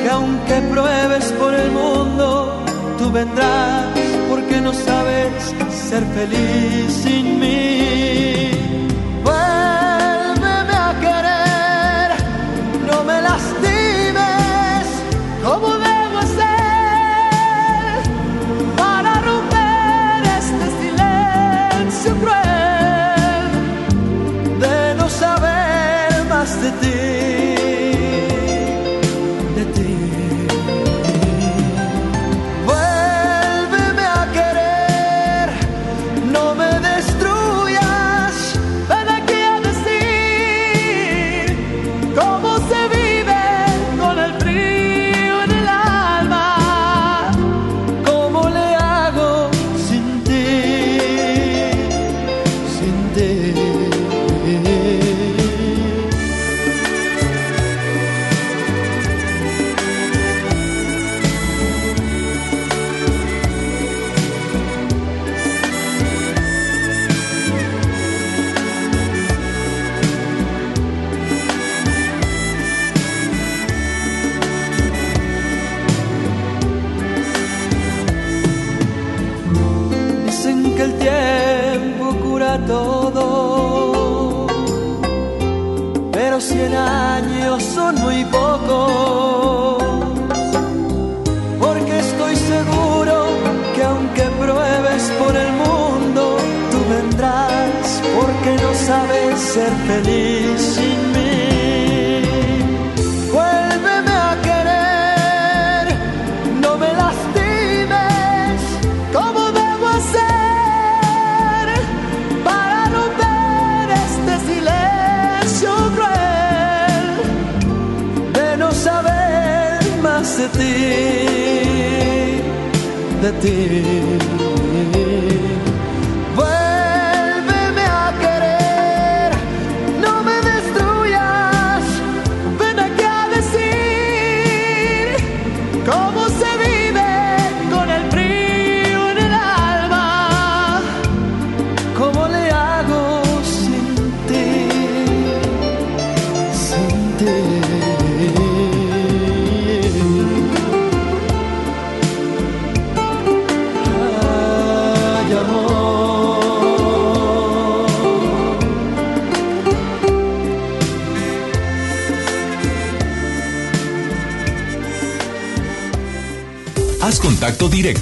que 0.00 0.10
aunque 0.10 0.60
pruebes 0.70 1.32
por 1.40 1.54
el 1.54 1.72
mundo, 1.72 2.62
tú 3.00 3.10
vendrás 3.10 3.86
porque 4.28 4.60
no 4.60 4.72
sabes 4.72 5.52
ser 5.88 6.04
feliz 6.14 6.92
sin 7.02 7.40
mí. 7.40 8.52
Vuélveme 9.24 10.76
a 10.88 10.94
querer, 11.04 12.10
no 12.88 13.02
me 13.02 13.22
lastimes, 13.22 13.69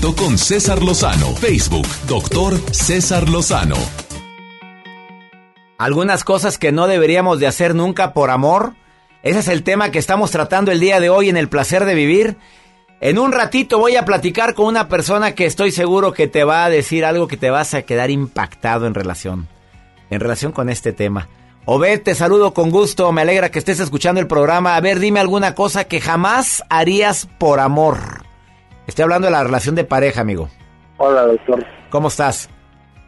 con 0.00 0.38
César 0.38 0.82
Lozano. 0.82 1.34
Facebook, 1.34 1.86
doctor 2.06 2.56
César 2.72 3.28
Lozano. 3.28 3.74
Algunas 5.76 6.24
cosas 6.24 6.56
que 6.56 6.72
no 6.72 6.86
deberíamos 6.86 7.40
de 7.40 7.48
hacer 7.48 7.74
nunca 7.74 8.12
por 8.12 8.30
amor. 8.30 8.74
Ese 9.22 9.40
es 9.40 9.48
el 9.48 9.64
tema 9.64 9.90
que 9.90 9.98
estamos 9.98 10.30
tratando 10.30 10.70
el 10.70 10.80
día 10.80 11.00
de 11.00 11.10
hoy 11.10 11.28
en 11.28 11.36
el 11.36 11.48
placer 11.48 11.84
de 11.84 11.94
vivir. 11.94 12.36
En 13.00 13.18
un 13.18 13.32
ratito 13.32 13.78
voy 13.78 13.96
a 13.96 14.04
platicar 14.04 14.54
con 14.54 14.66
una 14.66 14.88
persona 14.88 15.34
que 15.34 15.46
estoy 15.46 15.72
seguro 15.72 16.12
que 16.12 16.28
te 16.28 16.44
va 16.44 16.64
a 16.64 16.70
decir 16.70 17.04
algo 17.04 17.26
que 17.26 17.36
te 17.36 17.50
vas 17.50 17.74
a 17.74 17.82
quedar 17.82 18.10
impactado 18.10 18.86
en 18.86 18.94
relación, 18.94 19.48
en 20.10 20.20
relación 20.20 20.52
con 20.52 20.70
este 20.70 20.92
tema. 20.92 21.28
Obed, 21.64 22.02
te 22.02 22.14
saludo 22.14 22.54
con 22.54 22.70
gusto, 22.70 23.10
me 23.12 23.22
alegra 23.22 23.50
que 23.50 23.58
estés 23.58 23.80
escuchando 23.80 24.20
el 24.20 24.26
programa. 24.26 24.76
A 24.76 24.80
ver, 24.80 25.00
dime 25.00 25.20
alguna 25.20 25.54
cosa 25.54 25.84
que 25.84 26.00
jamás 26.00 26.62
harías 26.70 27.28
por 27.38 27.60
amor. 27.60 28.07
Estoy 28.88 29.02
hablando 29.02 29.26
de 29.26 29.32
la 29.32 29.44
relación 29.44 29.74
de 29.74 29.84
pareja, 29.84 30.22
amigo. 30.22 30.48
Hola, 30.96 31.26
doctor. 31.26 31.64
¿Cómo 31.90 32.08
estás? 32.08 32.48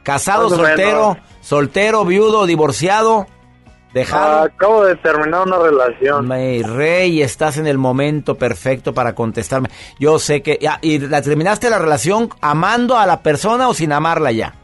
¿Casado, 0.02 0.50
soltero, 0.50 1.16
soltero, 1.40 2.04
viudo, 2.04 2.44
divorciado? 2.44 3.26
¿Dejado? 3.94 4.42
Acabo 4.42 4.84
de 4.84 4.94
terminar 4.96 5.46
una 5.46 5.58
relación. 5.58 6.28
Mi 6.28 6.62
rey, 6.62 7.22
estás 7.22 7.56
en 7.56 7.66
el 7.66 7.78
momento 7.78 8.36
perfecto 8.36 8.92
para 8.92 9.14
contestarme. 9.14 9.70
Yo 9.98 10.18
sé 10.18 10.42
que... 10.42 10.58
ya, 10.60 10.78
¿Y 10.82 10.98
la 10.98 11.22
terminaste 11.22 11.70
la 11.70 11.78
relación 11.78 12.28
amando 12.42 12.98
a 12.98 13.06
la 13.06 13.22
persona 13.22 13.66
o 13.66 13.74
sin 13.74 13.92
amarla 13.92 14.32
ya? 14.32 14.54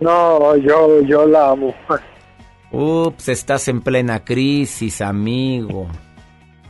No, 0.00 0.54
yo, 0.56 1.00
yo 1.00 1.26
la 1.26 1.48
amo. 1.48 1.74
Ups, 2.70 3.30
estás 3.30 3.68
en 3.68 3.80
plena 3.80 4.22
crisis, 4.22 5.00
amigo. 5.00 5.88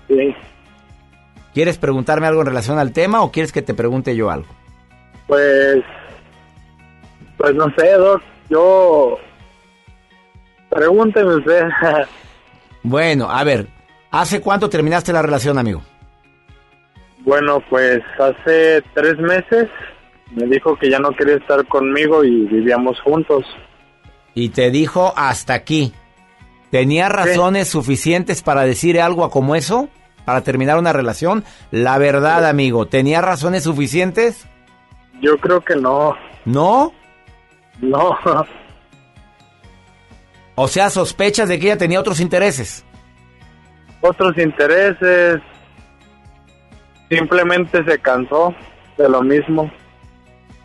Sí. 0.07 0.35
¿Quieres 1.57 1.79
preguntarme 1.79 2.27
algo 2.27 2.43
en 2.43 2.49
relación 2.49 2.79
al 2.79 2.93
tema 2.93 3.23
o 3.23 3.33
quieres 3.33 3.51
que 3.51 3.63
te 3.63 3.73
pregunte 3.73 4.15
yo 4.15 4.31
algo? 4.31 4.49
Pues, 5.27 5.83
pues 7.39 7.55
no 7.55 7.73
sé, 7.79 7.93
Doc. 7.93 8.21
Yo, 8.51 9.17
pregúnteme 10.69 11.37
usted. 11.37 11.65
Bueno, 12.83 13.31
a 13.31 13.43
ver, 13.43 13.69
¿hace 14.11 14.43
cuánto 14.43 14.69
terminaste 14.69 15.15
la 15.15 15.23
relación, 15.23 15.59
amigo? 15.59 15.83
bueno, 17.25 17.61
pues 17.71 18.03
hace 18.21 18.83
tres 18.95 19.19
meses 19.19 19.67
me 20.33 20.47
dijo 20.47 20.77
que 20.77 20.91
ya 20.91 20.99
no 20.99 21.11
quería 21.13 21.37
estar 21.37 21.67
conmigo 21.67 22.23
y 22.23 22.45
vivíamos 22.45 23.01
juntos. 23.01 23.47
Y 24.35 24.51
te 24.51 24.71
dijo 24.71 25.15
hasta 25.17 25.55
aquí. 25.55 25.95
¿Tenía 26.71 27.09
razones 27.09 27.69
suficientes 27.69 28.43
para 28.43 28.65
decir 28.65 29.01
algo 29.01 29.31
como 29.31 29.57
eso? 29.57 29.89
¿Para 30.27 30.43
terminar 30.43 30.77
una 30.77 30.93
relación? 30.93 31.45
La 31.71 31.97
verdad, 31.99 32.45
amigo, 32.47 32.87
¿tenía 32.87 33.23
razones 33.23 33.63
suficientes? 33.63 34.45
Yo 35.23 35.39
creo 35.39 35.61
que 35.63 35.77
no. 35.77 36.15
¿No? 36.45 36.93
No. 37.81 38.11
O 40.57 40.69
sea, 40.69 40.91
sospechas 40.91 41.49
de 41.49 41.59
que 41.59 41.67
ella 41.67 41.77
tenía 41.77 42.01
otros 42.01 42.19
intereses. 42.19 42.85
Otros 44.01 44.37
intereses. 44.39 45.41
Simplemente 47.09 47.85
se 47.85 47.99
cansó 48.01 48.55
de 48.99 49.09
lo 49.09 49.23
mismo. 49.23 49.71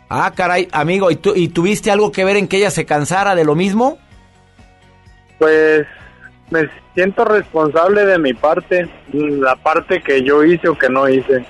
Ah, 0.08 0.32
caray, 0.34 0.66
amigo, 0.72 1.10
¿y, 1.10 1.16
tú, 1.16 1.34
¿y 1.36 1.48
tuviste 1.48 1.90
algo 1.90 2.10
que 2.10 2.24
ver 2.24 2.36
en 2.36 2.48
que 2.48 2.56
ella 2.56 2.70
se 2.70 2.84
cansara 2.84 3.34
de 3.34 3.44
lo 3.44 3.54
mismo? 3.54 3.98
Pues 5.38 5.86
me 6.52 6.68
siento 6.94 7.24
responsable 7.24 8.04
de 8.04 8.18
mi 8.18 8.34
parte, 8.34 8.88
la 9.12 9.56
parte 9.56 10.02
que 10.02 10.22
yo 10.22 10.44
hice 10.44 10.68
o 10.68 10.78
que 10.78 10.88
no 10.88 11.08
hice. 11.08 11.44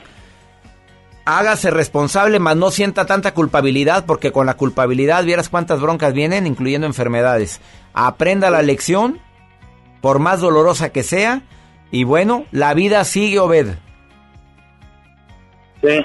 Hágase 1.24 1.70
responsable, 1.70 2.38
mas 2.38 2.56
no 2.56 2.70
sienta 2.70 3.04
tanta 3.04 3.34
culpabilidad, 3.34 4.06
porque 4.06 4.32
con 4.32 4.46
la 4.46 4.54
culpabilidad 4.54 5.24
vieras 5.24 5.48
cuántas 5.48 5.80
broncas 5.80 6.14
vienen, 6.14 6.46
incluyendo 6.46 6.86
enfermedades. 6.86 7.60
Aprenda 7.92 8.50
la 8.50 8.62
lección, 8.62 9.20
por 10.00 10.18
más 10.18 10.40
dolorosa 10.40 10.90
que 10.90 11.02
sea, 11.02 11.42
y 11.90 12.04
bueno, 12.04 12.44
la 12.50 12.74
vida 12.74 13.04
sigue, 13.04 13.38
Obed. 13.38 13.74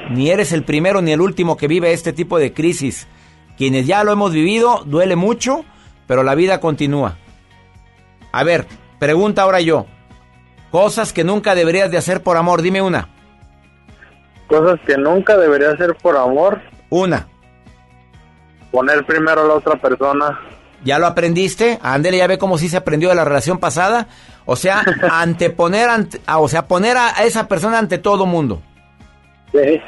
Ni 0.10 0.32
eres 0.32 0.52
el 0.52 0.64
primero 0.64 1.02
ni 1.02 1.12
el 1.12 1.22
último 1.22 1.56
que 1.56 1.68
vive 1.68 1.94
este 1.94 2.14
tipo 2.14 2.40
de 2.40 2.52
crisis. 2.52 3.08
Quienes 3.58 3.86
ya 3.86 4.04
lo 4.04 4.12
hemos 4.12 4.34
vivido, 4.34 4.84
duele 4.86 5.16
mucho, 5.16 5.66
pero 6.08 6.24
la 6.24 6.36
vida 6.36 6.60
continúa. 6.60 7.18
A 8.32 8.44
ver, 8.44 8.68
pregunta 9.00 9.44
ahora 9.44 9.62
yo. 9.62 9.86
Cosas 10.72 11.14
que 11.14 11.24
nunca 11.24 11.56
deberías 11.56 11.90
de 11.92 11.98
hacer 11.98 12.22
por 12.22 12.38
amor, 12.38 12.62
dime 12.62 12.82
una. 12.82 13.10
Cosas 14.48 14.80
que 14.86 14.98
nunca 14.98 15.38
debería 15.38 15.72
hacer 15.72 15.96
por 15.96 16.16
amor. 16.18 16.62
Una. 16.90 17.28
Poner 18.72 19.06
primero 19.06 19.42
a 19.42 19.48
la 19.48 19.54
otra 19.56 19.76
persona. 19.76 20.40
¿Ya 20.84 21.00
lo 21.00 21.08
aprendiste? 21.08 21.80
Ándele, 21.82 22.18
ya 22.18 22.28
ve 22.28 22.38
cómo 22.38 22.58
sí 22.58 22.70
se 22.70 22.78
aprendió 22.78 23.10
de 23.10 23.16
la 23.16 23.26
relación 23.26 23.58
pasada. 23.58 24.08
O 24.46 24.56
sea, 24.56 24.84
anteponer, 25.12 25.90
ante, 25.90 26.22
ah, 26.26 26.40
o 26.40 26.48
sea, 26.48 26.68
poner 26.68 26.98
a 26.98 27.10
esa 27.24 27.48
persona 27.48 27.80
ante 27.80 27.98
todo 27.98 28.26
mundo. 28.26 28.62
Sí. 29.52 29.82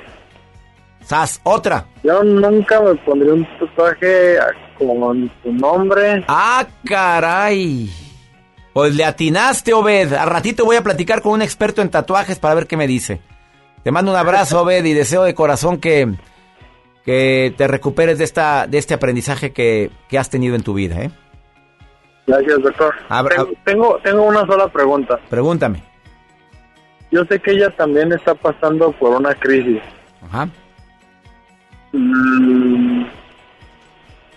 Sas, 1.04 1.40
otra. 1.44 1.86
Yo 2.04 2.24
nunca 2.24 2.82
me 2.82 2.96
pondría 2.96 3.34
un 3.34 3.48
tatuaje 3.60 4.38
con 4.78 5.30
tu 5.44 5.54
nombre. 5.54 6.24
Ah, 6.28 6.66
caray. 6.86 7.90
Pues 8.74 8.96
le 8.96 9.04
atinaste, 9.06 9.74
Obed. 9.74 10.14
A 10.14 10.26
ratito 10.26 10.64
voy 10.66 10.76
a 10.76 10.84
platicar 10.84 11.22
con 11.22 11.34
un 11.34 11.42
experto 11.42 11.82
en 11.82 11.90
tatuajes 11.90 12.40
para 12.40 12.54
ver 12.56 12.68
qué 12.68 12.78
me 12.78 12.88
dice. 12.88 13.20
Te 13.84 13.92
mando 13.92 14.12
un 14.12 14.18
abrazo, 14.18 14.62
Obed, 14.64 14.86
y 14.86 14.94
deseo 14.94 15.24
de 15.24 15.34
corazón 15.34 15.80
que, 15.80 16.08
que 17.06 17.54
te 17.58 17.68
recuperes 17.68 18.18
de, 18.18 18.24
esta, 18.26 18.68
de 18.68 18.78
este 18.78 18.94
aprendizaje 18.94 19.52
que, 19.52 19.90
que 20.08 20.18
has 20.20 20.30
tenido 20.30 20.56
en 20.56 20.64
tu 20.64 20.74
vida, 20.74 21.02
¿eh? 21.02 21.12
Gracias, 22.28 22.62
doctor. 22.62 22.94
Abra- 23.10 23.36
tengo, 23.38 23.54
tengo, 23.66 24.00
tengo 24.04 24.24
una 24.24 24.46
sola 24.46 24.68
pregunta. 24.68 25.20
Pregúntame. 25.30 25.84
Yo 27.12 27.26
sé 27.26 27.40
que 27.40 27.52
ella 27.54 27.72
también 27.76 28.12
está 28.14 28.36
pasando 28.36 28.92
por 28.92 29.20
una 29.20 29.34
crisis. 29.34 29.82
Ajá. 30.30 30.48
Mm, 31.92 33.04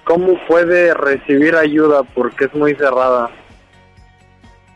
¿Cómo 0.04 0.38
puede 0.48 0.94
recibir 0.94 1.54
ayuda? 1.54 2.02
Porque 2.02 2.46
es 2.46 2.54
muy 2.54 2.74
cerrada. 2.74 3.28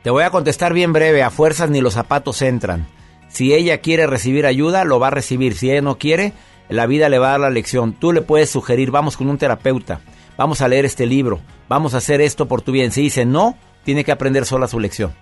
Te 0.07 0.11
voy 0.11 0.23
a 0.23 0.31
contestar 0.31 0.73
bien 0.73 0.93
breve. 0.93 1.25
A 1.25 1.31
fuerzas 1.31 1.69
ni 1.69 1.81
los 1.81 1.95
zapatos 1.95 2.41
entran. 2.41 2.87
Si 3.27 3.53
ella 3.53 3.79
quiere 3.79 4.07
recibir 4.07 4.47
ayuda, 4.47 4.85
lo 4.85 5.01
va 5.01 5.09
a 5.09 5.11
recibir. 5.11 5.55
Si 5.55 5.69
ella 5.69 5.83
no 5.83 5.99
quiere, 5.99 6.33
la 6.69 6.87
vida 6.87 7.09
le 7.09 7.19
va 7.19 7.27
a 7.27 7.31
dar 7.33 7.41
la 7.41 7.51
lección. 7.51 7.93
Tú 7.93 8.13
le 8.13 8.23
puedes 8.23 8.49
sugerir, 8.49 8.93
vamos 8.93 9.17
con 9.17 9.29
un 9.29 9.37
terapeuta, 9.37 9.99
vamos 10.39 10.61
a 10.61 10.69
leer 10.69 10.85
este 10.85 11.07
libro, 11.07 11.41
vamos 11.69 11.95
a 11.95 11.97
hacer 11.97 12.21
esto 12.21 12.47
por 12.47 12.63
tu 12.63 12.71
bien. 12.71 12.93
Si 12.93 13.03
dice 13.03 13.27
no, 13.27 13.59
tiene 13.83 14.05
que 14.05 14.13
aprender 14.13 14.45
sola 14.45 14.69
su 14.69 14.79
lección. 14.79 15.13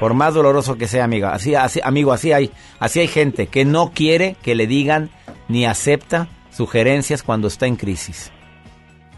Por 0.00 0.14
más 0.14 0.34
doloroso 0.34 0.76
que 0.76 0.88
sea, 0.88 1.04
amiga. 1.04 1.34
Así, 1.34 1.54
así, 1.54 1.78
amigo, 1.84 2.12
así 2.12 2.32
hay, 2.32 2.50
así 2.80 2.98
hay 2.98 3.06
gente 3.06 3.46
que 3.46 3.64
no 3.64 3.92
quiere 3.94 4.34
que 4.42 4.56
le 4.56 4.66
digan 4.66 5.10
ni 5.46 5.64
acepta 5.64 6.26
sugerencias 6.50 7.22
cuando 7.22 7.46
está 7.46 7.68
en 7.68 7.76
crisis. 7.76 8.32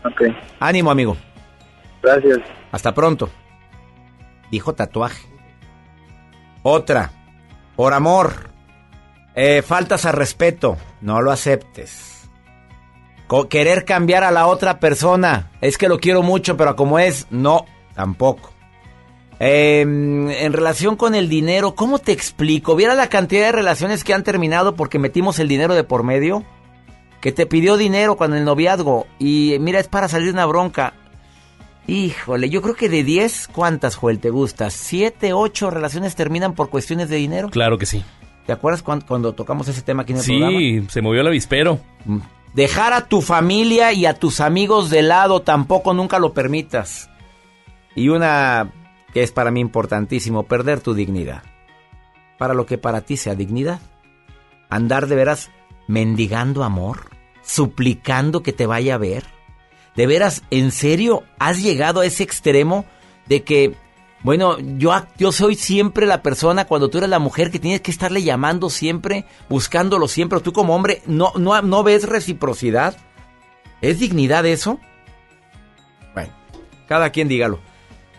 Ok. 0.04 0.24
Ánimo, 0.58 0.90
amigo. 0.90 1.16
Gracias. 2.02 2.39
Hasta 2.72 2.94
pronto. 2.94 3.31
Dijo 4.51 4.74
tatuaje. 4.74 5.27
Otra. 6.62 7.12
Por 7.77 7.94
amor. 7.94 8.51
Eh, 9.35 9.62
faltas 9.62 10.05
a 10.06 10.12
respeto. 10.12 10.77
No 11.01 11.22
lo 11.22 11.31
aceptes. 11.31 12.28
Querer 13.48 13.85
cambiar 13.85 14.24
a 14.24 14.32
la 14.32 14.47
otra 14.47 14.81
persona. 14.81 15.51
Es 15.60 15.78
que 15.78 15.89
lo 15.89 16.01
quiero 16.01 16.22
mucho, 16.22 16.56
pero 16.56 16.74
como 16.74 16.98
es, 16.98 17.28
no, 17.31 17.64
tampoco. 17.94 18.52
Eh, 19.39 19.81
en 19.81 20.52
relación 20.52 20.97
con 20.97 21.14
el 21.14 21.28
dinero, 21.28 21.74
¿cómo 21.74 21.98
te 21.98 22.12
explico? 22.12 22.74
¿Viera 22.74 22.94
la 22.94 23.09
cantidad 23.09 23.47
de 23.47 23.52
relaciones 23.52 24.05
que 24.05 24.12
han 24.12 24.24
terminado 24.24 24.74
porque 24.74 24.98
metimos 24.98 25.39
el 25.39 25.48
dinero 25.48 25.74
de 25.74 25.85
por 25.85 26.02
medio? 26.02 26.44
Que 27.20 27.32
te 27.32 27.47
pidió 27.47 27.77
dinero 27.77 28.16
cuando 28.16 28.36
el 28.36 28.44
noviazgo 28.44 29.06
y 29.18 29.56
mira, 29.60 29.78
es 29.78 29.89
para 29.89 30.09
salir 30.09 30.27
de 30.27 30.35
una 30.35 30.47
bronca. 30.47 30.94
Híjole, 31.86 32.51
yo 32.51 32.62
creo 32.62 32.74
que 32.74 32.89
de 32.89 33.02
10, 33.02 33.48
¿cuántas, 33.48 33.97
Joel, 33.97 34.20
te 34.20 34.31
gusta? 34.31 34.66
¿7, 34.66 35.32
8 35.35 35.70
relaciones 35.70 36.15
terminan 36.15 36.55
por 36.55 36.70
cuestiones 36.70 37.09
de 37.09 37.16
dinero? 37.16 37.48
Claro 37.51 37.78
que 37.78 37.86
sí. 37.86 38.05
¿Te 38.47 38.52
acuerdas 38.52 38.82
cuando, 38.82 39.07
cuando 39.07 39.32
tocamos 39.32 39.69
ese 39.69 39.82
tema 39.82 40.02
aquí 40.02 40.12
en 40.12 40.19
el 40.19 40.24
programa? 40.24 40.59
Sí, 40.59 40.86
se 40.89 41.02
movió 41.02 41.20
el 41.20 41.27
avispero. 41.27 41.81
Dejar 42.55 42.93
a 42.93 43.07
tu 43.07 43.20
familia 43.23 43.93
y 43.93 44.07
a 44.07 44.15
tus 44.15 44.40
amigos 44.40 44.90
de 44.90 45.02
lado 45.02 45.43
tampoco 45.43 45.94
nunca 45.94 46.19
lo 46.19 46.32
permitas. 46.32 47.11
Y 47.94 48.09
una 48.09 48.73
que 49.12 49.23
es 49.23 49.32
para 49.32 49.51
mí 49.51 49.61
importantísimo, 49.61 50.44
perder 50.44 50.81
tu 50.81 50.94
dignidad. 50.94 51.43
Para 52.39 52.55
lo 52.55 52.66
que 52.66 52.78
para 52.78 53.02
ti 53.02 53.16
sea 53.16 53.35
dignidad. 53.35 53.81
Andar 54.69 55.07
de 55.07 55.16
veras 55.16 55.51
mendigando 55.89 56.65
amor, 56.65 57.11
suplicando 57.43 58.43
que 58.43 58.52
te 58.52 58.66
vaya 58.66 58.94
a 58.94 58.98
ver. 58.98 59.24
De 59.96 60.06
veras, 60.06 60.42
¿en 60.50 60.70
serio 60.70 61.24
has 61.38 61.62
llegado 61.62 62.00
a 62.00 62.06
ese 62.06 62.22
extremo 62.22 62.84
de 63.26 63.42
que 63.42 63.74
Bueno, 64.22 64.58
yo, 64.58 64.92
yo 65.16 65.32
soy 65.32 65.54
siempre 65.54 66.06
la 66.06 66.22
persona, 66.22 66.66
cuando 66.66 66.90
tú 66.90 66.98
eres 66.98 67.10
la 67.10 67.18
mujer, 67.18 67.50
que 67.50 67.58
tienes 67.58 67.80
que 67.80 67.90
estarle 67.90 68.22
llamando 68.22 68.68
siempre, 68.68 69.24
buscándolo 69.48 70.08
siempre. 70.08 70.40
Tú 70.40 70.52
como 70.52 70.74
hombre, 70.74 71.02
¿no, 71.06 71.32
no, 71.36 71.60
no 71.62 71.82
ves 71.82 72.08
reciprocidad? 72.08 72.96
¿Es 73.80 73.98
dignidad 73.98 74.44
eso? 74.44 74.78
Bueno, 76.12 76.32
cada 76.86 77.10
quien 77.10 77.28
dígalo. 77.28 77.60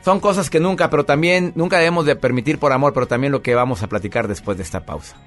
Son 0.04 0.20
cosas 0.20 0.50
que 0.50 0.60
nunca, 0.60 0.90
pero 0.90 1.06
también, 1.06 1.54
nunca 1.56 1.78
debemos 1.78 2.06
de 2.06 2.16
permitir 2.16 2.58
por 2.58 2.74
amor, 2.74 2.94
pero 2.94 3.08
también 3.08 3.32
lo 3.32 3.44
que 3.44 3.54
vamos 3.54 3.84
a 3.84 3.88
platicar 3.88 4.28
después 4.28 4.58
de 4.58 4.64
esta 4.64 4.86
pausa. 4.86 5.18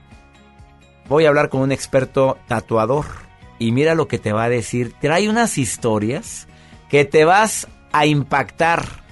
Voy 1.08 1.24
a 1.24 1.28
hablar 1.28 1.48
con 1.50 1.60
un 1.60 1.70
experto 1.70 2.38
tatuador 2.48 3.06
y 3.58 3.72
mira 3.72 3.94
lo 3.94 4.08
que 4.08 4.18
te 4.18 4.32
va 4.32 4.44
a 4.44 4.48
decir. 4.48 4.94
Trae 5.00 5.28
unas 5.28 5.58
historias 5.58 6.48
que 6.88 7.04
te 7.04 7.24
vas 7.24 7.68
a 7.92 8.06
impactar 8.06 9.04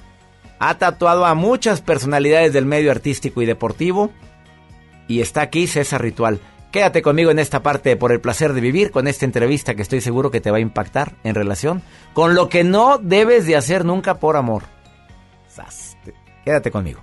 ha 0.65 0.79
tatuado 0.79 1.27
a 1.27 1.35
muchas 1.35 1.81
personalidades 1.81 2.53
del 2.53 2.67
medio 2.67 2.93
artístico 2.93 3.43
y 3.43 3.47
deportivo. 3.47 4.13
Y 5.09 5.21
está 5.21 5.41
aquí 5.41 5.67
César 5.67 6.01
Ritual. 6.01 6.39
Quédate 6.71 7.03
conmigo 7.03 7.33
en 7.33 7.41
esta 7.41 7.65
parte 7.65 7.97
por 7.97 8.13
el 8.13 8.21
placer 8.21 8.53
de 8.53 8.61
vivir 8.61 8.93
con 8.93 9.09
esta 9.09 9.25
entrevista 9.25 9.75
que 9.75 9.83
estoy 9.83 10.01
seguro 10.01 10.31
que 10.31 10.41
te 10.41 10.53
va 10.53 10.59
a 10.59 10.61
impactar 10.61 11.17
en 11.25 11.35
relación 11.35 11.83
con 12.15 12.37
lo 12.37 12.49
que 12.49 12.63
no 12.63 12.99
debes 12.99 13.45
de 13.45 13.57
hacer 13.57 13.85
nunca 13.85 14.21
por 14.21 14.37
amor. 14.37 14.63
Quédate 16.45 16.71
conmigo. 16.71 17.03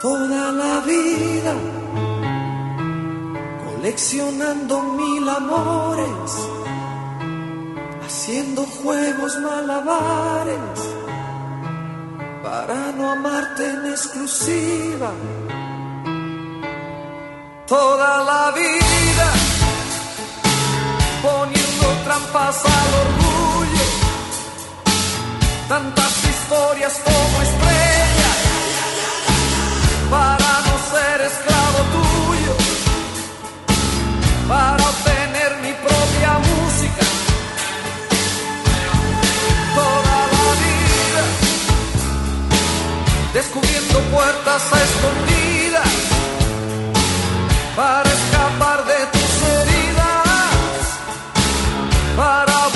Toda 0.00 0.52
la 0.52 0.78
vida 0.82 1.54
coleccionando 3.64 4.80
mil 4.80 5.28
amores, 5.28 6.30
haciendo 8.06 8.62
juegos 8.62 9.36
malabares 9.40 10.78
para 12.44 12.92
no 12.92 13.10
amarte 13.10 13.68
en 13.68 13.86
exclusiva. 13.86 15.10
Toda 17.66 18.22
la 18.22 18.52
vida 18.52 19.32
poniendo 21.22 21.86
trampas 22.04 22.56
al 22.64 22.90
orgullo, 23.04 23.86
tantas 25.68 26.24
historias 26.24 27.00
como 27.04 27.42
estrellas 27.42 27.77
para 30.10 30.50
no 30.66 30.74
ser 30.90 31.20
esclavo 31.20 31.80
tuyo 31.96 32.54
para 34.48 34.82
obtener 34.82 35.50
mi 35.62 35.72
propia 35.74 36.32
música. 36.48 37.04
Toda 39.74 40.16
la 40.34 40.48
vida 40.64 41.24
descubriendo 43.34 44.00
puertas 44.10 44.62
a 44.72 44.78
escondidas 44.88 45.92
para 47.76 48.08
escapar 48.10 48.84
de 48.86 49.06
tus 49.14 49.32
heridas, 49.52 50.82
para 52.16 52.67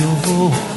esclavo 0.00 0.16
tuyo 0.22 0.69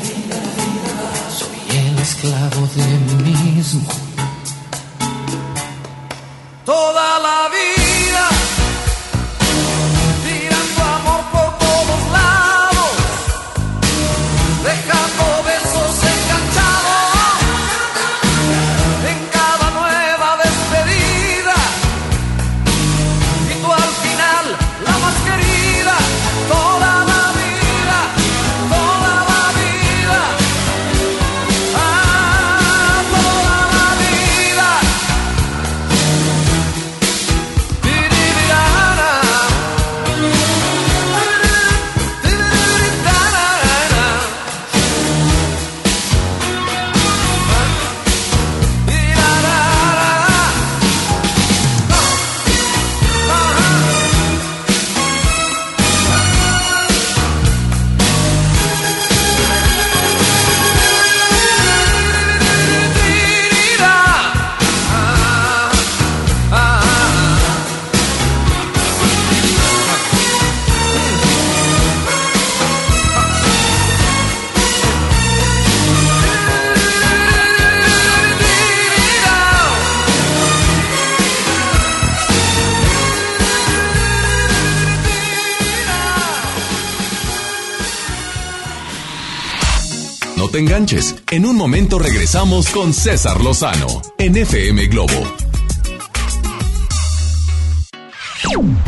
En 91.33 91.47
un 91.47 91.55
momento 91.55 91.97
regresamos 91.97 92.69
con 92.69 92.93
César 92.93 93.41
Lozano 93.41 93.87
en 94.19 94.37
FM 94.37 94.85
Globo. 94.85 95.19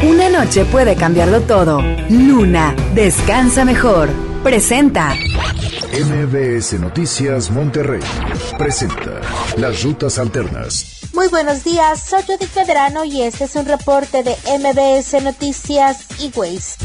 Una 0.03 0.29
noche 0.29 0.63
puede 0.65 0.95
cambiarlo 0.95 1.41
todo. 1.41 1.81
Luna, 2.07 2.75
descansa 2.93 3.65
mejor. 3.65 4.09
Presenta. 4.43 5.15
MBS 5.91 6.79
Noticias 6.79 7.49
Monterrey 7.49 8.01
presenta 8.59 9.21
Las 9.57 9.81
Rutas 9.81 10.19
Alternas. 10.19 10.95
Muy 11.15 11.29
buenos 11.29 11.63
días, 11.63 12.03
soy 12.03 12.23
Judith 12.23 12.49
Pedrano 12.49 13.05
y 13.05 13.21
este 13.21 13.45
es 13.45 13.55
un 13.55 13.65
reporte 13.65 14.21
de 14.21 14.35
MBS 14.59 15.23
Noticias 15.23 15.99
y 16.19 16.29
Waze. 16.35 16.75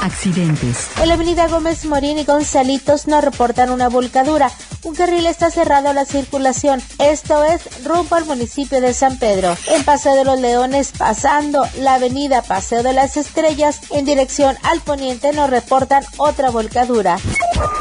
Accidentes. 0.00 0.88
En 1.00 1.08
la 1.08 1.14
avenida 1.14 1.46
Gómez 1.46 1.84
Morín 1.84 2.18
y 2.18 2.24
Gonzalitos 2.24 3.06
nos 3.06 3.22
reportan 3.22 3.70
una 3.70 3.90
volcadura. 3.90 4.50
Un 4.86 4.94
carril 4.94 5.26
está 5.26 5.50
cerrado 5.50 5.88
a 5.88 5.92
la 5.92 6.04
circulación. 6.04 6.80
Esto 7.00 7.42
es 7.42 7.84
rumbo 7.84 8.14
al 8.14 8.24
municipio 8.24 8.80
de 8.80 8.94
San 8.94 9.18
Pedro. 9.18 9.56
En 9.66 9.82
Paseo 9.82 10.14
de 10.14 10.24
los 10.24 10.38
Leones, 10.38 10.92
pasando 10.96 11.66
la 11.80 11.94
avenida 11.94 12.40
Paseo 12.40 12.84
de 12.84 12.92
las 12.92 13.16
Estrellas, 13.16 13.80
en 13.90 14.04
dirección 14.04 14.56
al 14.62 14.80
poniente 14.80 15.32
nos 15.32 15.50
reportan 15.50 16.04
otra 16.18 16.50
volcadura. 16.50 17.18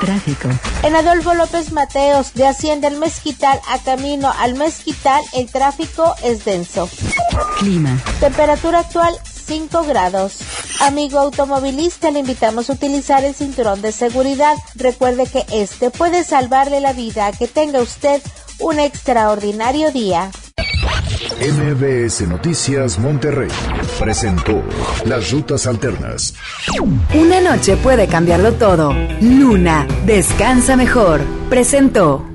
Tráfico. 0.01 0.49
En 0.81 0.95
Adolfo 0.95 1.35
López 1.35 1.71
Mateos, 1.71 2.33
de 2.33 2.47
Hacienda 2.47 2.87
el 2.87 2.97
Mezquital 2.97 3.61
a 3.69 3.77
camino 3.77 4.33
al 4.39 4.55
Mezquital, 4.55 5.23
el 5.33 5.45
tráfico 5.51 6.15
es 6.23 6.43
denso. 6.43 6.89
Clima. 7.59 8.01
Temperatura 8.19 8.79
actual 8.79 9.15
5 9.45 9.83
grados. 9.83 10.37
Amigo 10.81 11.19
automovilista, 11.19 12.11
le 12.11 12.19
invitamos 12.19 12.69
a 12.69 12.73
utilizar 12.73 13.23
el 13.23 13.35
cinturón 13.35 13.81
de 13.81 13.91
seguridad. 13.91 14.55
Recuerde 14.75 15.27
que 15.27 15.45
este 15.51 15.91
puede 15.91 16.23
salvarle 16.23 16.81
la 16.81 16.93
vida. 16.93 17.31
Que 17.31 17.47
tenga 17.47 17.81
usted 17.81 18.21
un 18.59 18.79
extraordinario 18.79 19.91
día. 19.91 20.31
MBS 21.39 22.27
Noticias 22.27 22.97
Monterrey 22.97 23.49
presentó 23.99 24.63
Las 25.05 25.31
Rutas 25.31 25.67
Alternas. 25.67 26.33
Una 27.13 27.41
noche 27.41 27.75
puede 27.77 28.07
cambiarlo 28.07 28.53
todo. 28.53 28.93
Luna, 29.21 29.85
descansa 30.05 30.75
mejor. 30.77 31.21
Presentó. 31.49 32.34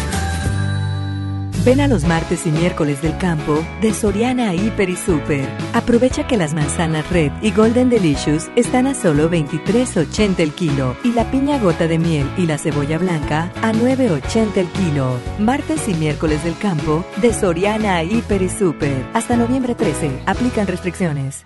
Ven 1.63 1.79
a 1.79 1.87
los 1.87 2.05
martes 2.05 2.47
y 2.47 2.49
miércoles 2.49 3.03
del 3.03 3.15
campo 3.19 3.63
de 3.81 3.93
Soriana 3.93 4.55
Hiper 4.55 4.89
y 4.89 4.95
Super. 4.95 5.47
Aprovecha 5.73 6.25
que 6.25 6.35
las 6.35 6.55
manzanas 6.55 7.07
Red 7.11 7.31
y 7.43 7.51
Golden 7.51 7.87
Delicious 7.87 8.49
están 8.55 8.87
a 8.87 8.95
solo 8.95 9.29
23.80 9.29 10.39
el 10.39 10.53
kilo 10.53 10.97
y 11.03 11.11
la 11.11 11.29
piña 11.29 11.59
gota 11.59 11.87
de 11.87 11.99
miel 11.99 12.27
y 12.35 12.47
la 12.47 12.57
cebolla 12.57 12.97
blanca 12.97 13.51
a 13.61 13.73
9.80 13.73 14.57
el 14.57 14.67
kilo. 14.69 15.19
Martes 15.37 15.87
y 15.87 15.93
miércoles 15.93 16.43
del 16.43 16.57
campo 16.57 17.05
de 17.21 17.31
Soriana 17.31 18.01
Hiper 18.01 18.41
y 18.41 18.49
Super. 18.49 19.05
Hasta 19.13 19.37
noviembre 19.37 19.75
13. 19.75 20.23
Aplican 20.25 20.65
restricciones. 20.65 21.45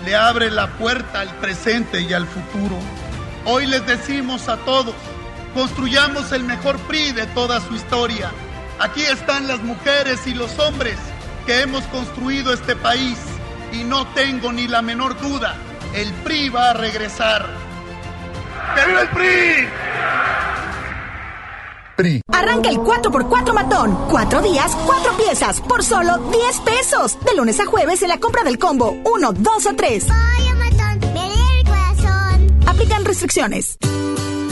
le 0.04 0.14
abre 0.14 0.50
la 0.50 0.68
puerta 0.78 1.20
al 1.20 1.34
presente 1.36 2.00
y 2.00 2.12
al 2.12 2.26
futuro. 2.26 2.76
Hoy 3.44 3.66
les 3.66 3.86
decimos 3.86 4.48
a 4.48 4.56
todos, 4.58 4.94
construyamos 5.54 6.32
el 6.32 6.44
mejor 6.44 6.78
PRI 6.80 7.12
de 7.12 7.26
toda 7.26 7.60
su 7.60 7.74
historia. 7.74 8.30
Aquí 8.78 9.02
están 9.02 9.46
las 9.46 9.62
mujeres 9.62 10.26
y 10.26 10.34
los 10.34 10.58
hombres 10.58 10.98
que 11.46 11.62
hemos 11.62 11.84
construido 11.84 12.52
este 12.52 12.74
país 12.74 13.16
y 13.72 13.84
no 13.84 14.06
tengo 14.08 14.52
ni 14.52 14.66
la 14.66 14.82
menor 14.82 15.18
duda, 15.20 15.56
el 15.94 16.12
PRI 16.24 16.48
va 16.48 16.70
a 16.70 16.72
regresar. 16.74 17.46
¡Que 18.74 18.86
viva 18.86 19.00
el 19.02 19.08
PRI! 19.08 19.68
PRI. 21.96 22.20
Arranca 22.32 22.68
el 22.68 22.78
4x4 22.78 23.54
matón. 23.54 23.96
Cuatro 24.10 24.42
días, 24.42 24.76
cuatro 24.84 25.16
piezas, 25.16 25.60
por 25.62 25.82
solo 25.82 26.18
10 26.18 26.60
pesos. 26.60 27.18
De 27.24 27.34
lunes 27.34 27.58
a 27.60 27.64
jueves 27.64 28.02
en 28.02 28.08
la 28.08 28.18
compra 28.18 28.42
del 28.42 28.58
combo 28.58 28.96
1, 29.04 29.32
2 29.32 29.66
o 29.66 29.74
3. 29.74 30.06
matón, 30.08 31.12
me 31.14 31.28
lee 31.28 31.60
el 31.60 31.64
corazón. 31.64 32.58
Aplican 32.66 33.04
restricciones. 33.04 33.78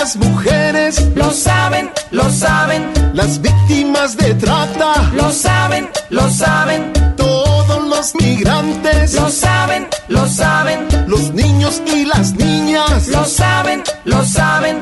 Las 0.00 0.16
mujeres 0.16 1.08
lo 1.14 1.30
saben, 1.30 1.90
lo 2.10 2.30
saben. 2.30 2.90
Las 3.12 3.38
víctimas 3.38 4.16
de 4.16 4.32
trata 4.32 4.94
lo 5.12 5.30
saben, 5.30 5.90
lo 6.08 6.30
saben. 6.30 6.90
Todos 7.18 7.86
los 7.86 8.14
migrantes 8.14 9.12
lo 9.12 9.28
saben, 9.28 9.86
lo 10.08 10.26
saben. 10.26 10.88
Los 11.06 11.34
niños 11.34 11.82
y 11.86 12.06
las 12.06 12.32
niñas 12.32 13.08
lo 13.08 13.26
saben, 13.26 13.82
lo 14.06 14.24
saben. 14.24 14.80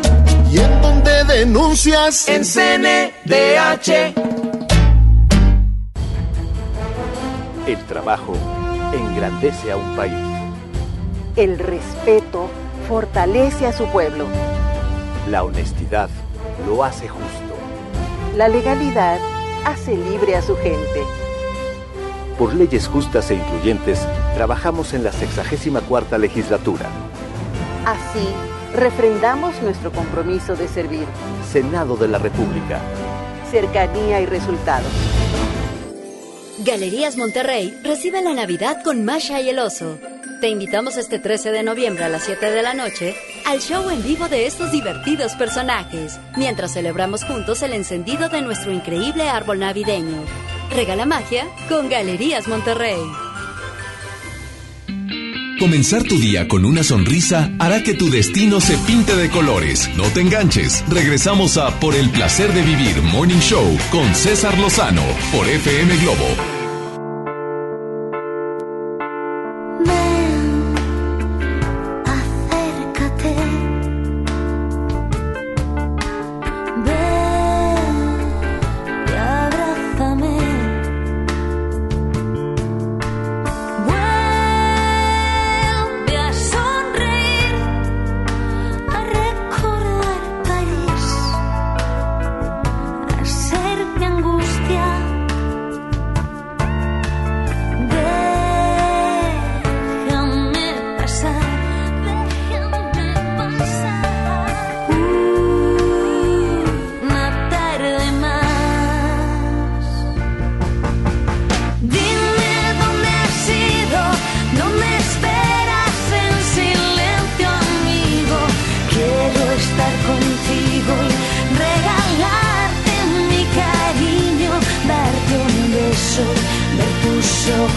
¿Y 0.53 0.61
en 0.61 0.81
dónde 0.83 1.25
denuncias? 1.25 2.29
En 2.29 2.45
CNDH. 2.45 4.15
El 7.67 7.85
trabajo 7.89 8.35
engrandece 8.93 9.73
a 9.73 9.77
un 9.79 9.97
país. 9.97 10.15
El 11.35 11.59
respeto 11.59 12.49
fortalece 12.87 13.67
a 13.67 13.73
su 13.73 13.85
pueblo. 13.87 14.25
La 15.31 15.45
honestidad 15.45 16.09
lo 16.67 16.83
hace 16.83 17.07
justo. 17.07 17.55
La 18.35 18.49
legalidad 18.49 19.19
hace 19.67 19.95
libre 19.95 20.35
a 20.35 20.41
su 20.41 20.57
gente. 20.57 21.03
Por 22.39 22.55
leyes 22.55 22.89
justas 22.89 23.31
e 23.31 23.35
incluyentes, 23.35 24.07
trabajamos 24.35 24.95
en 24.95 25.05
la 25.05 25.13
64 25.13 26.17
legislatura. 26.17 26.87
Así, 27.85 28.27
refrendamos 28.75 29.61
nuestro 29.61 29.93
compromiso 29.93 30.57
de 30.57 30.67
servir. 30.67 31.05
Senado 31.53 31.97
de 31.97 32.09
la 32.09 32.17
República. 32.17 32.81
Cercanía 33.51 34.23
y 34.23 34.27
resultados. 34.27 34.91
Galerías 36.65 37.19
Monterrey 37.19 37.79
recibe 37.85 38.23
la 38.23 38.33
Navidad 38.33 38.83
con 38.83 39.05
Masha 39.05 39.43
y 39.43 39.51
el 39.51 39.59
oso. 39.59 39.99
Te 40.41 40.49
invitamos 40.49 40.97
este 40.99 41.19
13 41.19 41.51
de 41.51 41.65
noviembre 41.65 42.05
a 42.05 42.09
las 42.09 42.23
7 42.23 42.51
de 42.51 42.63
la 42.63 42.73
noche 42.73 43.17
al 43.45 43.61
show 43.61 43.91
en 43.91 44.05
vivo 44.05 44.29
de 44.29 44.47
estos 44.47 44.71
divertidos 44.71 45.35
personajes, 45.35 46.21
mientras 46.37 46.75
celebramos 46.75 47.25
juntos 47.25 47.63
el 47.63 47.73
encendido 47.73 48.29
de 48.29 48.41
nuestro 48.41 48.71
increíble 48.71 49.29
árbol 49.29 49.59
navideño. 49.59 50.23
Regala 50.71 51.07
magia 51.07 51.49
con 51.69 51.89
Galerías 51.89 52.47
Monterrey. 52.47 53.01
Comenzar 55.59 56.05
tu 56.05 56.21
día 56.21 56.47
con 56.47 56.65
una 56.65 56.85
sonrisa 56.85 57.51
hará 57.59 57.83
que 57.83 57.95
tu 57.95 58.09
destino 58.09 58.61
se 58.61 58.79
pinte 58.79 59.17
de 59.17 59.31
colores. 59.31 59.91
No 59.97 60.05
te 60.05 60.21
enganches. 60.21 60.85
Regresamos 60.89 61.57
a 61.57 61.81
Por 61.81 61.97
el 61.97 62.11
placer 62.11 62.53
de 62.53 62.63
vivir 62.63 63.03
Morning 63.03 63.41
Show 63.41 63.77
con 63.91 64.15
César 64.15 64.57
Lozano 64.57 65.03
por 65.33 65.49
FM 65.49 65.97
Globo 65.97 66.58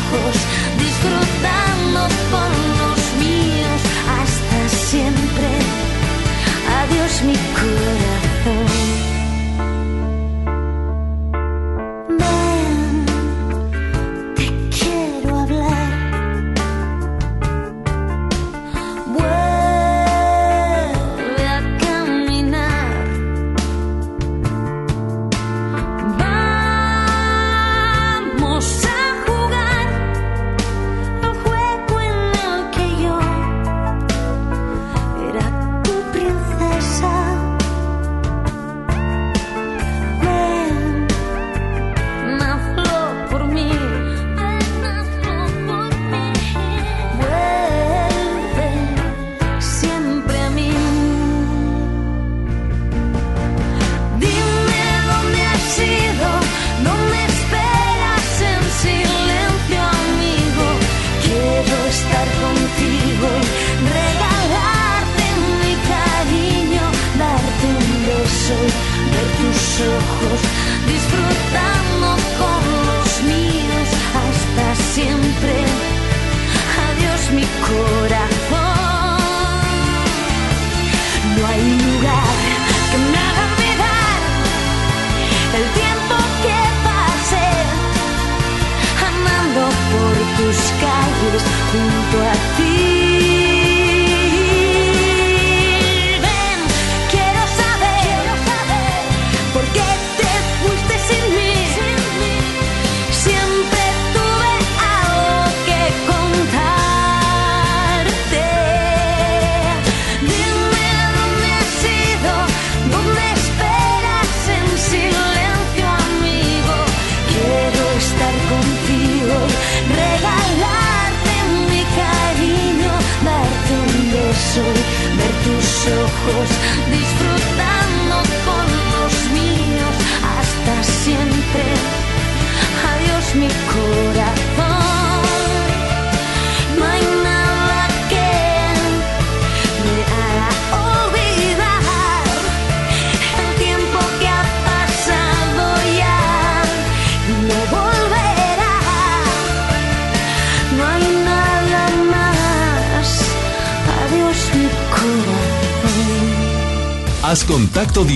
contacto 0.09 0.30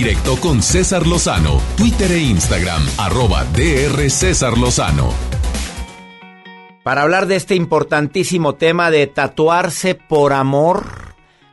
directo 0.06 0.36
con 0.36 0.62
César 0.62 1.04
Lozano, 1.04 1.60
Twitter 1.76 2.12
e 2.12 2.18
Instagram, 2.20 2.80
arroba 2.96 3.44
DR 3.46 4.08
César 4.08 4.56
Lozano. 4.56 5.12
Para 6.84 7.02
hablar 7.02 7.26
de 7.26 7.34
este 7.34 7.56
importantísimo 7.56 8.54
tema 8.54 8.92
de 8.92 9.08
tatuarse 9.08 9.96
por 9.96 10.32
amor, 10.32 10.95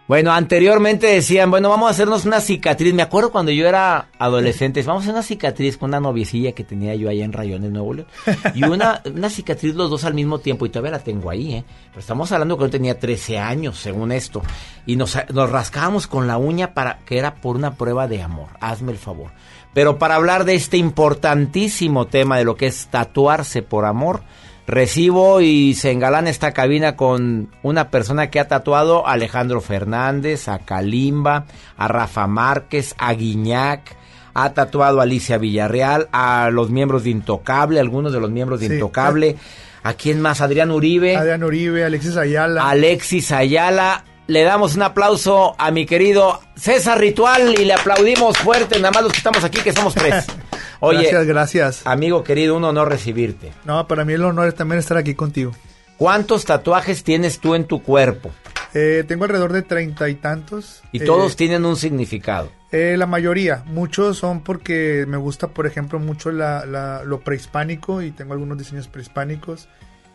bueno, 0.05 0.33
anteriormente 0.33 1.07
decían, 1.07 1.49
bueno, 1.49 1.69
vamos 1.69 1.87
a 1.87 1.91
hacernos 1.91 2.25
una 2.25 2.41
cicatriz. 2.41 2.93
Me 2.93 3.03
acuerdo 3.03 3.31
cuando 3.31 3.53
yo 3.53 3.65
era 3.65 4.09
adolescente, 4.19 4.83
vamos 4.83 5.01
a 5.01 5.03
hacer 5.03 5.13
una 5.13 5.23
cicatriz 5.23 5.77
con 5.77 5.91
una 5.91 6.01
noviecilla 6.01 6.51
que 6.51 6.65
tenía 6.65 6.93
yo 6.95 7.09
allá 7.09 7.23
en 7.23 7.31
Rayones, 7.31 7.71
Nuevo 7.71 7.93
León. 7.93 8.07
Y 8.53 8.65
una, 8.65 9.01
una 9.15 9.29
cicatriz 9.29 9.75
los 9.75 9.89
dos 9.89 10.03
al 10.03 10.13
mismo 10.13 10.39
tiempo, 10.39 10.65
y 10.65 10.69
todavía 10.69 10.91
la 10.91 10.99
tengo 10.99 11.29
ahí, 11.29 11.53
¿eh? 11.53 11.63
Pero 11.87 12.01
estamos 12.01 12.29
hablando 12.33 12.57
que 12.57 12.65
yo 12.65 12.69
tenía 12.69 12.99
13 12.99 13.39
años, 13.39 13.77
según 13.77 14.11
esto. 14.11 14.41
Y 14.85 14.97
nos, 14.97 15.17
nos 15.33 15.49
rascábamos 15.49 16.07
con 16.07 16.27
la 16.27 16.37
uña 16.37 16.73
para 16.73 16.99
que 17.05 17.17
era 17.17 17.35
por 17.35 17.55
una 17.55 17.75
prueba 17.75 18.09
de 18.09 18.21
amor. 18.21 18.49
Hazme 18.59 18.91
el 18.91 18.97
favor. 18.97 19.31
Pero 19.73 19.97
para 19.97 20.15
hablar 20.15 20.43
de 20.43 20.55
este 20.55 20.75
importantísimo 20.75 22.07
tema 22.07 22.37
de 22.37 22.43
lo 22.43 22.55
que 22.55 22.67
es 22.67 22.87
tatuarse 22.87 23.61
por 23.61 23.85
amor, 23.85 24.21
Recibo 24.65 25.41
y 25.41 25.73
se 25.73 25.91
engalana 25.91 26.29
esta 26.29 26.53
cabina 26.53 26.95
con 26.95 27.49
una 27.63 27.89
persona 27.89 28.29
que 28.29 28.39
ha 28.39 28.47
tatuado 28.47 29.05
a 29.05 29.13
Alejandro 29.13 29.59
Fernández, 29.59 30.47
a 30.47 30.59
Kalimba, 30.59 31.45
a 31.77 31.87
Rafa 31.87 32.27
Márquez, 32.27 32.95
a 32.97 33.13
Guiñac, 33.13 33.97
ha 34.33 34.53
tatuado 34.53 34.99
a 34.99 35.03
Alicia 35.03 35.37
Villarreal, 35.37 36.07
a 36.11 36.49
los 36.51 36.69
miembros 36.69 37.03
de 37.03 37.09
Intocable, 37.09 37.79
algunos 37.79 38.13
de 38.13 38.19
los 38.19 38.31
miembros 38.31 38.61
de 38.61 38.67
Intocable, 38.67 39.35
¿A 39.83 39.93
quién 39.95 40.21
más? 40.21 40.39
Adrián 40.39 40.71
Uribe. 40.71 41.17
Adrián 41.17 41.43
Uribe, 41.43 41.83
Alexis 41.83 42.15
Ayala. 42.15 42.69
Alexis 42.69 43.31
Ayala. 43.31 44.05
Le 44.27 44.43
damos 44.43 44.75
un 44.75 44.83
aplauso 44.83 45.55
a 45.57 45.71
mi 45.71 45.85
querido 45.85 46.39
César 46.55 46.97
Ritual 46.99 47.59
y 47.59 47.65
le 47.65 47.73
aplaudimos 47.73 48.37
fuerte, 48.37 48.77
nada 48.77 48.91
más 48.91 49.03
los 49.03 49.11
que 49.11 49.17
estamos 49.17 49.43
aquí, 49.43 49.59
que 49.59 49.73
somos 49.73 49.93
tres. 49.93 50.25
Oye, 50.85 50.99
gracias, 50.99 51.25
gracias. 51.27 51.81
Amigo 51.87 52.23
querido, 52.23 52.55
un 52.57 52.63
honor 52.63 52.89
recibirte. 52.89 53.51
No, 53.65 53.87
para 53.87 54.03
mí 54.05 54.13
el 54.13 54.23
honor 54.23 54.47
es 54.49 54.55
también 54.55 54.79
estar 54.79 54.97
aquí 54.97 55.15
contigo. 55.15 55.51
¿Cuántos 55.97 56.43
tatuajes 56.45 57.03
tienes 57.03 57.39
tú 57.39 57.55
en 57.55 57.65
tu 57.65 57.81
cuerpo? 57.81 58.31
Eh, 58.73 59.03
tengo 59.07 59.23
alrededor 59.25 59.53
de 59.53 59.61
treinta 59.61 60.09
y 60.09 60.15
tantos. 60.15 60.81
Y 60.91 60.99
todos 61.01 61.33
Eh, 61.33 61.35
tienen 61.35 61.63
un 61.65 61.75
significado. 61.75 62.51
eh, 62.71 62.95
la 62.97 63.05
mayoría, 63.05 63.63
muchos 63.67 64.17
son 64.17 64.41
porque 64.41 65.05
me 65.07 65.17
gusta, 65.17 65.49
por 65.49 65.67
ejemplo, 65.67 65.99
mucho 65.99 66.31
la, 66.31 66.65
la- 66.65 67.03
lo 67.03 67.19
prehispánico 67.21 68.01
y 68.01 68.09
tengo 68.11 68.33
algunos 68.33 68.57
diseños 68.57 68.87
prehispánicos. 68.87 69.69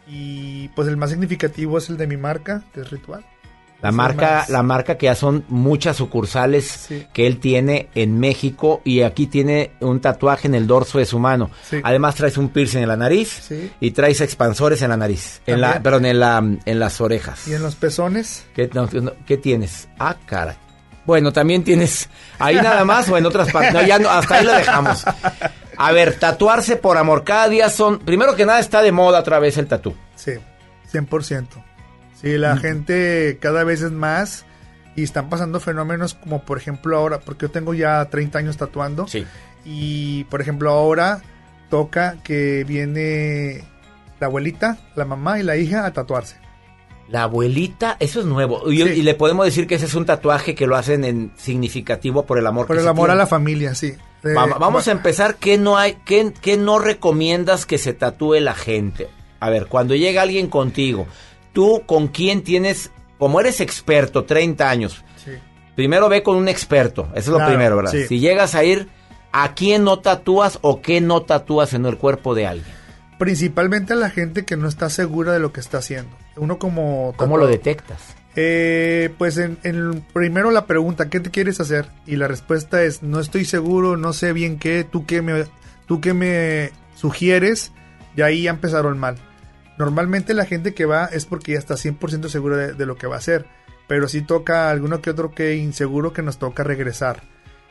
Y 0.08 0.68
pues 0.70 0.88
el 0.88 0.96
más 0.96 1.10
significativo 1.10 1.78
es 1.78 1.88
el 1.90 1.96
de 1.96 2.06
mi 2.06 2.16
marca, 2.16 2.62
que 2.74 2.80
es 2.80 2.90
Ritual. 2.90 3.24
La 3.80 3.92
marca, 3.92 4.44
la 4.48 4.62
marca 4.64 4.98
que 4.98 5.06
ya 5.06 5.14
son 5.14 5.44
muchas 5.48 5.96
sucursales 5.96 6.88
que 7.12 7.26
él 7.28 7.38
tiene 7.38 7.88
en 7.94 8.18
México 8.18 8.80
y 8.84 9.02
aquí 9.02 9.28
tiene 9.28 9.70
un 9.80 10.00
tatuaje 10.00 10.48
en 10.48 10.56
el 10.56 10.66
dorso 10.66 10.98
de 10.98 11.06
su 11.06 11.20
mano. 11.20 11.50
Sí. 11.62 11.80
Además 11.84 12.16
traes 12.16 12.36
un 12.38 12.48
piercing 12.48 12.80
en 12.80 12.88
la 12.88 12.96
nariz 12.96 13.28
Sí. 13.48 13.70
y 13.78 13.92
traes 13.92 14.20
expansores 14.20 14.82
en 14.82 14.90
la 14.90 14.96
nariz, 14.96 15.42
en 15.46 15.60
la, 15.60 15.80
perdón, 15.80 16.06
en 16.06 16.18
la, 16.18 16.38
en 16.38 16.78
las 16.80 17.00
orejas. 17.00 17.46
Y 17.46 17.54
en 17.54 17.62
los 17.62 17.76
pezones, 17.76 18.46
¿Qué, 18.54 18.68
no, 18.74 18.88
no, 18.92 19.12
¿qué 19.24 19.36
tienes? 19.36 19.88
Ah, 19.98 20.16
caray. 20.26 20.56
Bueno, 21.06 21.32
también 21.32 21.62
tienes 21.64 22.08
ahí 22.38 22.56
nada 22.56 22.84
más 22.84 23.08
o 23.08 23.16
en 23.16 23.24
otras 23.26 23.50
partes. 23.52 23.72
No, 23.72 23.82
ya 23.82 23.98
no, 24.00 24.10
hasta 24.10 24.34
ahí 24.38 24.44
lo 24.44 24.52
dejamos. 24.54 25.04
A 25.76 25.92
ver, 25.92 26.18
tatuarse 26.18 26.76
por 26.76 26.98
amor. 26.98 27.22
Cada 27.24 27.48
día 27.48 27.70
son. 27.70 28.00
Primero 28.00 28.34
que 28.36 28.44
nada 28.44 28.58
está 28.58 28.82
de 28.82 28.90
moda 28.92 29.20
otra 29.20 29.38
vez 29.38 29.56
el 29.56 29.68
tatú. 29.68 29.94
sí, 30.16 30.32
100%. 30.92 31.46
Sí, 32.20 32.36
la 32.38 32.54
Mm. 32.56 32.58
gente 32.58 33.38
cada 33.40 33.64
vez 33.64 33.82
es 33.82 33.92
más 33.92 34.44
y 34.96 35.02
están 35.04 35.28
pasando 35.28 35.60
fenómenos 35.60 36.14
como 36.14 36.42
por 36.42 36.58
ejemplo 36.58 36.96
ahora, 36.96 37.20
porque 37.20 37.46
yo 37.46 37.50
tengo 37.50 37.74
ya 37.74 38.04
30 38.06 38.38
años 38.40 38.56
tatuando. 38.56 39.06
Sí. 39.06 39.24
Y 39.64 40.24
por 40.24 40.40
ejemplo 40.40 40.70
ahora 40.70 41.22
toca 41.70 42.16
que 42.24 42.64
viene 42.66 43.64
la 44.20 44.26
abuelita, 44.26 44.78
la 44.96 45.04
mamá 45.04 45.38
y 45.38 45.42
la 45.42 45.56
hija 45.56 45.86
a 45.86 45.92
tatuarse. 45.92 46.36
La 47.08 47.22
abuelita, 47.22 47.96
eso 48.00 48.20
es 48.20 48.26
nuevo. 48.26 48.70
Y, 48.70 48.82
Sí. 48.82 48.88
y 48.88 49.02
le 49.02 49.14
podemos 49.14 49.44
decir 49.46 49.66
que 49.66 49.76
ese 49.76 49.86
es 49.86 49.94
un 49.94 50.04
tatuaje 50.04 50.54
que 50.54 50.66
lo 50.66 50.76
hacen 50.76 51.04
en 51.04 51.30
significativo 51.36 52.26
por 52.26 52.38
el 52.38 52.46
amor 52.46 52.66
Por 52.66 52.76
que 52.76 52.80
el 52.80 52.84
se 52.84 52.90
amor 52.90 53.10
a 53.10 53.14
la 53.14 53.26
familia, 53.26 53.74
sí. 53.74 53.94
Eh, 54.24 54.34
Va- 54.34 54.46
vamos 54.58 54.88
a 54.88 54.92
empezar. 54.92 55.36
¿Qué 55.36 55.56
no 55.56 55.78
hay, 55.78 55.98
qué, 56.04 56.32
qué 56.42 56.56
no 56.56 56.78
recomiendas 56.80 57.64
que 57.64 57.78
se 57.78 57.92
tatúe 57.94 58.40
la 58.40 58.54
gente? 58.54 59.08
A 59.40 59.48
ver, 59.50 59.66
cuando 59.66 59.94
llega 59.94 60.20
alguien 60.22 60.48
contigo, 60.48 61.06
tú 61.58 61.82
con 61.86 62.06
quién 62.06 62.42
tienes, 62.42 62.92
como 63.18 63.40
eres 63.40 63.60
experto, 63.60 64.24
30 64.24 64.70
años, 64.70 65.04
Sí. 65.24 65.32
primero 65.74 66.08
ve 66.08 66.22
con 66.22 66.36
un 66.36 66.46
experto, 66.46 67.08
eso 67.16 67.34
es 67.34 67.40
lo 67.40 67.44
primero, 67.44 67.74
¿verdad? 67.74 67.90
sí. 67.90 68.06
Si 68.06 68.20
llegas 68.20 68.54
a 68.54 68.62
ir, 68.62 68.86
¿a 69.32 69.56
quién 69.56 69.82
no 69.82 69.98
tatúas 69.98 70.60
o 70.62 70.80
qué 70.80 71.00
no 71.00 71.22
tatúas 71.22 71.74
en 71.74 71.84
el 71.84 71.96
cuerpo 71.98 72.36
de 72.36 72.46
alguien? 72.46 72.68
Principalmente 73.18 73.94
a 73.94 73.96
la 73.96 74.08
gente 74.08 74.44
que 74.44 74.56
no 74.56 74.68
está 74.68 74.88
segura 74.88 75.32
de 75.32 75.40
lo 75.40 75.52
que 75.52 75.58
está 75.58 75.78
haciendo. 75.78 76.16
Uno 76.36 76.60
como... 76.60 77.12
¿Cómo 77.16 77.36
lo 77.38 77.48
detectas? 77.48 78.14
Eh, 78.36 79.12
pues 79.18 79.36
en, 79.38 79.58
en- 79.64 80.06
primero 80.12 80.52
la 80.52 80.64
pregunta, 80.66 81.10
¿qué 81.10 81.18
te 81.18 81.32
quieres 81.32 81.58
hacer? 81.58 81.86
Y 82.06 82.14
la 82.14 82.28
respuesta 82.28 82.84
es, 82.84 83.02
no 83.02 83.18
estoy 83.18 83.44
seguro, 83.44 83.96
no 83.96 84.12
sé 84.12 84.32
bien 84.32 84.60
qué, 84.60 84.84
tú 84.88 85.06
qué 85.06 85.22
me, 85.22 85.44
tú 85.86 86.00
qué 86.00 86.14
me 86.14 86.70
sugieres, 86.94 87.72
y 88.16 88.22
ahí 88.22 88.42
ya 88.44 88.50
empezaron 88.50 88.96
mal. 89.00 89.16
Normalmente 89.78 90.34
la 90.34 90.44
gente 90.44 90.74
que 90.74 90.84
va 90.86 91.06
es 91.06 91.24
porque 91.26 91.52
ya 91.52 91.58
está 91.58 91.74
100% 91.74 92.28
segura 92.28 92.56
de, 92.56 92.72
de 92.74 92.86
lo 92.86 92.96
que 92.96 93.06
va 93.06 93.14
a 93.16 93.18
hacer, 93.18 93.46
pero 93.86 94.08
sí 94.08 94.22
toca 94.22 94.70
alguno 94.70 95.00
que 95.00 95.10
otro 95.10 95.30
que 95.32 95.56
inseguro 95.56 96.12
que 96.12 96.22
nos 96.22 96.38
toca 96.38 96.64
regresar. 96.64 97.22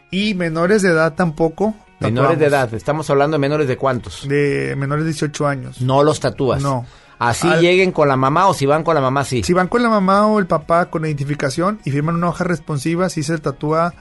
Y 0.09 0.34
menores 0.35 0.81
de 0.81 0.89
edad 0.89 1.13
tampoco. 1.15 1.75
Menores 1.99 2.39
de 2.39 2.45
edad, 2.45 2.73
estamos 2.73 3.09
hablando 3.09 3.35
de 3.35 3.39
menores 3.39 3.67
de 3.67 3.75
cuántos. 3.75 4.27
De 4.27 4.75
menores 4.77 5.03
de 5.05 5.11
18 5.11 5.47
años. 5.47 5.81
No 5.81 6.03
los 6.03 6.19
tatúas. 6.19 6.61
No. 6.61 6.85
Así 7.19 7.47
Al- 7.47 7.59
lleguen 7.59 7.91
con 7.91 8.07
la 8.07 8.15
mamá 8.15 8.47
o 8.47 8.53
si 8.53 8.65
van 8.67 8.84
con 8.84 8.93
la 8.95 9.01
mamá, 9.01 9.25
sí. 9.25 9.41
Si 9.43 9.51
van 9.51 9.67
con 9.67 9.81
la 9.81 9.89
mamá 9.89 10.27
o 10.27 10.39
el 10.39 10.45
papá 10.45 10.85
con 10.91 11.01
la 11.01 11.07
identificación 11.07 11.79
y 11.84 11.91
firman 11.91 12.15
una 12.15 12.29
hoja 12.29 12.43
responsiva, 12.43 13.09
sí 13.09 13.23
se 13.23 13.38
tatúa, 13.39 13.93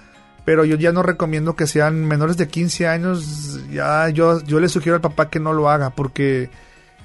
pero 0.44 0.64
yo 0.66 0.76
ya 0.76 0.92
no 0.92 1.02
recomiendo 1.02 1.56
que 1.56 1.66
sean 1.66 2.04
menores 2.06 2.36
de 2.36 2.46
15 2.48 2.86
años. 2.86 3.60
Ya 3.72 4.10
yo, 4.10 4.42
yo 4.44 4.60
le 4.60 4.68
sugiero 4.68 4.94
al 4.96 5.00
papá 5.00 5.30
que 5.30 5.40
no 5.40 5.54
lo 5.54 5.70
haga 5.70 5.90
porque 5.90 6.50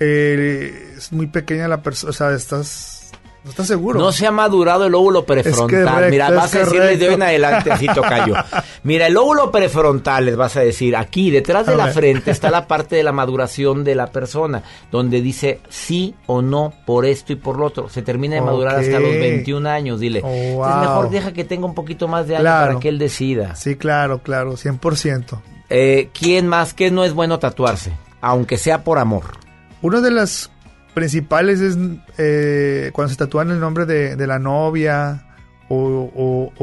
eh, 0.05 0.95
es 0.97 1.11
muy 1.13 1.27
pequeña 1.27 1.67
la 1.67 1.81
persona, 1.81 2.09
o 2.09 2.13
sea, 2.13 2.31
estás 2.31 2.97
no 3.43 3.49
estás 3.49 3.65
seguro. 3.65 3.99
No 3.99 4.11
se 4.11 4.27
ha 4.27 4.31
madurado 4.31 4.85
el 4.85 4.93
óvulo 4.93 5.25
prefrontal. 5.25 6.11
Mira, 6.11 6.29
vas 6.29 6.53
a 6.53 6.59
decirles 6.59 6.99
de 6.99 7.07
hoy 7.07 7.13
en 7.15 7.23
adelante, 7.23 7.71
así 7.71 7.87
tocayo. 7.95 8.35
Mira, 8.83 9.07
el 9.07 9.17
óvulo 9.17 9.49
prefrontal, 9.49 10.25
les 10.25 10.35
vas 10.35 10.57
a 10.57 10.59
decir, 10.59 10.95
aquí 10.95 11.31
detrás 11.31 11.65
de 11.65 11.73
A 11.73 11.75
la 11.75 11.85
ver. 11.85 11.93
frente 11.95 12.29
está 12.29 12.51
la 12.51 12.67
parte 12.67 12.95
de 12.97 13.01
la 13.03 13.11
maduración 13.11 13.83
de 13.83 13.95
la 13.95 14.11
persona, 14.11 14.61
donde 14.91 15.21
dice 15.23 15.59
sí 15.69 16.13
o 16.27 16.43
no 16.43 16.71
por 16.85 17.07
esto 17.07 17.33
y 17.33 17.35
por 17.35 17.57
lo 17.57 17.65
otro. 17.65 17.89
Se 17.89 18.03
termina 18.03 18.35
de 18.35 18.41
madurar 18.41 18.75
hasta 18.75 18.99
los 18.99 19.09
21 19.11 19.67
años, 19.67 19.99
dile. 19.99 20.21
Oh, 20.23 20.27
Entonces, 20.27 20.55
wow. 20.57 20.79
mejor 20.81 21.09
deja 21.09 21.33
que 21.33 21.43
tenga 21.43 21.65
un 21.65 21.73
poquito 21.73 22.07
más 22.07 22.27
de 22.27 22.35
Claro. 22.35 22.67
para 22.67 22.79
que 22.79 22.89
él 22.89 22.99
decida. 22.99 23.55
Sí, 23.55 23.75
claro, 23.75 24.19
claro, 24.21 24.53
100%. 24.55 25.41
Eh, 25.71 26.09
¿Quién 26.13 26.47
más? 26.47 26.75
¿Qué 26.75 26.91
no 26.91 27.03
es 27.03 27.13
bueno 27.13 27.39
tatuarse? 27.39 27.91
Aunque 28.21 28.59
sea 28.59 28.83
por 28.83 28.99
amor. 28.99 29.40
Una 29.81 30.01
de 30.01 30.11
las 30.11 30.49
principales 30.93 31.59
es 31.61 31.77
eh, 32.17 32.91
cuando 32.93 33.09
se 33.11 33.17
tatúan 33.17 33.49
el 33.51 33.59
nombre 33.59 33.85
de, 33.85 34.15
de 34.15 34.27
la 34.27 34.39
novia 34.39 35.25
o, 35.69 36.11
o- 36.15 36.53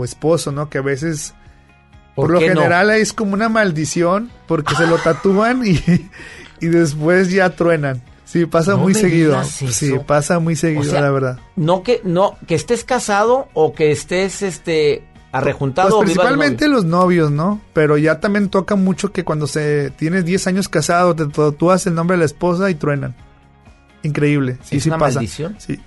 o 0.00 0.04
esposo, 0.04 0.50
¿no? 0.52 0.68
Que 0.70 0.78
a 0.78 0.82
veces, 0.82 1.34
por, 2.14 2.26
¿Por 2.26 2.30
lo 2.34 2.40
no? 2.40 2.46
general, 2.46 2.90
es 2.90 3.12
como 3.12 3.34
una 3.34 3.48
maldición 3.48 4.30
porque 4.46 4.74
se 4.74 4.86
lo 4.86 4.96
tatúan 5.04 5.62
y, 5.66 5.80
y 6.60 6.66
después 6.66 7.30
ya 7.30 7.50
truenan. 7.50 8.02
Sí, 8.24 8.44
pasa 8.44 8.72
No 8.72 8.78
muy 8.78 8.92
seguido. 8.94 9.42
Sí, 9.44 9.98
pasa 10.06 10.38
muy 10.38 10.54
seguido, 10.54 10.82
O 10.82 10.84
sea, 10.84 11.00
la 11.00 11.10
verdad. 11.10 11.38
No 11.56 11.82
que 11.82 12.02
no 12.04 12.36
que 12.46 12.54
estés 12.56 12.84
casado 12.84 13.48
o 13.54 13.72
que 13.72 13.90
estés 13.90 14.42
este 14.42 15.02
arrejuntado 15.32 15.90
Pues 15.90 16.04
principalmente 16.12 16.64
novio. 16.66 16.76
los 16.76 16.84
novios, 16.84 17.30
¿no? 17.30 17.60
Pero 17.72 17.96
ya 17.98 18.20
también 18.20 18.48
toca 18.48 18.76
mucho 18.76 19.12
que 19.12 19.24
cuando 19.24 19.46
se 19.46 19.90
tienes 19.90 20.24
10 20.24 20.46
años 20.46 20.68
casado, 20.68 21.14
te 21.14 21.26
tatúas 21.26 21.86
el 21.86 21.94
nombre 21.94 22.16
de 22.16 22.20
la 22.20 22.24
esposa 22.26 22.70
y 22.70 22.74
truenan. 22.74 23.14
Increíble. 24.02 24.58
Sí, 24.62 24.76
¿Es 24.76 24.82
sí 24.84 24.88
una 24.88 24.98
pasa. 24.98 25.14
maldición? 25.16 25.56
Sí, 25.58 25.80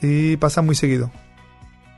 sí 0.00 0.36
pasa 0.38 0.62
muy 0.62 0.74
seguido. 0.74 1.10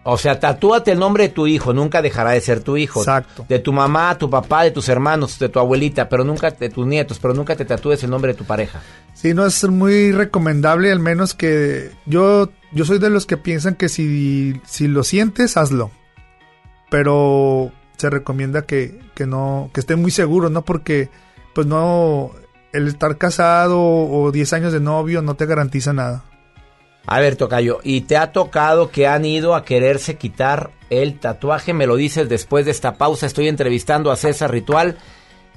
O 0.02 0.16
sea, 0.16 0.40
tatúate 0.40 0.93
el 0.93 0.98
nombre 0.98 1.24
de 1.24 1.28
tu 1.28 1.47
hijo, 1.47 1.74
nunca 1.74 2.01
dejará 2.01 2.31
de 2.31 2.40
ser 2.40 2.60
tu 2.62 2.78
hijo. 2.78 3.01
Exacto. 3.01 3.44
De 3.48 3.59
tu 3.59 3.70
mamá, 3.72 4.16
tu 4.16 4.31
papá, 4.31 4.62
de 4.64 4.70
tus 4.70 4.89
hermanos, 4.89 5.39
de 5.39 5.51
tu 5.51 5.59
abuelita, 5.59 6.09
pero 6.09 6.24
nunca 6.24 6.51
de 6.51 6.70
tus 6.70 6.86
nietos, 6.86 7.18
pero 7.18 7.35
nunca 7.35 7.55
te 7.55 7.66
tatúes 7.66 8.02
el 8.02 8.10
nombre 8.10 8.32
de 8.32 8.39
tu 8.39 8.44
pareja. 8.44 8.81
Sí, 9.12 9.35
no 9.35 9.44
es 9.44 9.62
muy 9.68 10.10
recomendable, 10.12 10.90
al 10.90 11.01
menos 11.01 11.35
que 11.35 11.90
yo, 12.06 12.51
yo 12.72 12.85
soy 12.86 12.98
de 12.98 13.10
los 13.10 13.27
que 13.27 13.36
piensan 13.36 13.74
que 13.74 13.90
si, 13.90 14.59
si 14.66 14.89
lo 14.89 15.05
sientes, 15.05 15.59
hazlo. 15.59 15.90
Pero 16.90 17.72
se 17.96 18.10
recomienda 18.10 18.62
que, 18.62 18.98
que 19.14 19.26
no, 19.26 19.70
que 19.72 19.80
esté 19.80 19.96
muy 19.96 20.10
seguro, 20.10 20.50
¿no? 20.50 20.64
Porque, 20.64 21.08
pues 21.54 21.66
no, 21.66 22.32
el 22.72 22.88
estar 22.88 23.16
casado 23.18 23.80
o 23.80 24.30
10 24.32 24.52
años 24.52 24.72
de 24.72 24.80
novio 24.80 25.22
no 25.22 25.34
te 25.34 25.46
garantiza 25.46 25.92
nada. 25.92 26.24
A 27.06 27.20
ver, 27.20 27.36
Tocayo, 27.36 27.80
¿y 27.82 28.02
te 28.02 28.16
ha 28.16 28.32
tocado 28.32 28.90
que 28.90 29.06
han 29.06 29.24
ido 29.24 29.54
a 29.54 29.64
quererse 29.64 30.16
quitar 30.16 30.70
el 30.90 31.18
tatuaje? 31.18 31.72
Me 31.72 31.86
lo 31.86 31.96
dices 31.96 32.28
después 32.28 32.64
de 32.64 32.70
esta 32.70 32.94
pausa. 32.98 33.26
Estoy 33.26 33.48
entrevistando 33.48 34.10
a 34.10 34.16
César 34.16 34.50
Ritual. 34.50 34.96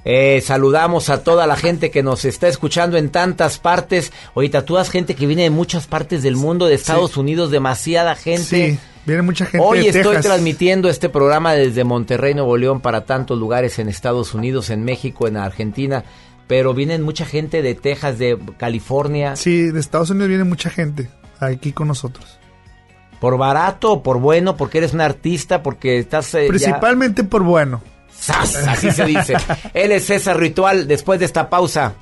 Eh, 0.04 0.42
saludamos 0.42 1.08
a 1.10 1.22
toda 1.22 1.46
la 1.46 1.56
gente 1.56 1.90
que 1.90 2.02
nos 2.02 2.24
está 2.24 2.48
escuchando 2.48 2.96
en 2.96 3.10
tantas 3.10 3.58
partes. 3.58 4.12
Oye, 4.34 4.48
tatúas 4.48 4.90
gente 4.90 5.14
que 5.14 5.26
viene 5.26 5.42
de 5.42 5.50
muchas 5.50 5.86
partes 5.86 6.22
del 6.22 6.36
mundo, 6.36 6.66
de 6.66 6.74
Estados 6.74 7.16
Unidos, 7.16 7.50
demasiada 7.50 8.14
gente. 8.14 8.72
Sí, 8.72 8.78
viene 9.06 9.22
mucha 9.22 9.46
gente 9.46 9.64
Hoy 9.66 9.78
de 9.80 9.86
estoy 9.88 10.14
Texas. 10.16 10.24
transmitiendo 10.26 10.88
este 10.88 11.08
programa 11.08 11.52
desde 11.54 11.84
Monterrey, 11.84 12.34
Nuevo 12.34 12.56
León, 12.56 12.80
para 12.80 13.04
tantos 13.04 13.38
lugares 13.38 13.78
en 13.78 13.88
Estados 13.88 14.34
Unidos, 14.34 14.70
en 14.70 14.84
México, 14.84 15.26
en 15.28 15.36
Argentina. 15.36 16.04
Pero 16.46 16.74
vienen 16.74 17.02
mucha 17.02 17.24
gente 17.24 17.62
de 17.62 17.74
Texas, 17.74 18.18
de 18.18 18.38
California. 18.58 19.34
Sí, 19.36 19.70
de 19.70 19.80
Estados 19.80 20.10
Unidos 20.10 20.28
viene 20.28 20.44
mucha 20.44 20.68
gente 20.70 21.08
aquí 21.40 21.72
con 21.72 21.88
nosotros. 21.88 22.38
¿Por 23.20 23.38
barato 23.38 23.92
o 23.92 24.02
por 24.02 24.18
bueno? 24.20 24.56
Porque 24.56 24.78
eres 24.78 24.92
un 24.92 25.00
artista, 25.00 25.62
porque 25.62 25.98
estás... 25.98 26.34
eh, 26.34 26.42
ya- 26.42 26.48
Principalmente 26.48 27.24
por 27.24 27.42
bueno. 27.42 27.80
¡Sas! 28.14 28.56
Así 28.68 28.90
se 28.90 29.06
dice. 29.06 29.34
Él 29.74 29.92
es 29.92 30.04
César 30.04 30.38
Ritual. 30.38 30.86
Después 30.86 31.18
de 31.18 31.24
esta 31.24 31.48
pausa, 31.48 31.94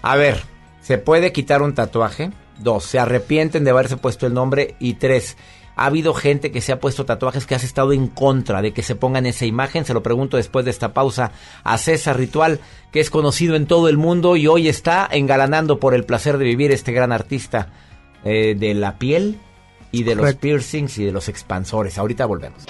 a 0.00 0.14
ver, 0.16 0.40
¿se 0.80 0.98
puede 0.98 1.32
quitar 1.32 1.62
un 1.62 1.74
tatuaje? 1.74 2.30
Dos, 2.60 2.84
¿se 2.84 3.00
arrepienten 3.00 3.64
de 3.64 3.70
haberse 3.70 3.96
puesto 3.96 4.26
el 4.28 4.34
nombre? 4.34 4.76
Y 4.78 4.94
tres, 4.94 5.36
ha 5.76 5.86
habido 5.86 6.14
gente 6.14 6.52
que 6.52 6.60
se 6.60 6.72
ha 6.72 6.80
puesto 6.80 7.04
tatuajes 7.04 7.46
que 7.46 7.54
has 7.54 7.64
estado 7.64 7.92
en 7.92 8.06
contra 8.08 8.62
de 8.62 8.72
que 8.72 8.82
se 8.82 8.94
pongan 8.94 9.26
esa 9.26 9.46
imagen. 9.46 9.84
Se 9.84 9.94
lo 9.94 10.02
pregunto 10.02 10.36
después 10.36 10.64
de 10.64 10.70
esta 10.70 10.92
pausa 10.94 11.32
a 11.64 11.78
César 11.78 12.16
Ritual, 12.18 12.60
que 12.90 13.00
es 13.00 13.10
conocido 13.10 13.56
en 13.56 13.66
todo 13.66 13.88
el 13.88 13.96
mundo 13.96 14.36
y 14.36 14.46
hoy 14.46 14.68
está 14.68 15.08
engalanando 15.10 15.80
por 15.80 15.94
el 15.94 16.04
placer 16.04 16.38
de 16.38 16.44
vivir 16.44 16.72
este 16.72 16.92
gran 16.92 17.12
artista 17.12 17.68
eh, 18.24 18.54
de 18.58 18.74
la 18.74 18.98
piel 18.98 19.38
y 19.90 20.04
de 20.04 20.14
los 20.14 20.34
piercings 20.34 20.98
y 20.98 21.04
de 21.04 21.12
los 21.12 21.28
expansores. 21.28 21.98
Ahorita 21.98 22.26
volvemos. 22.26 22.64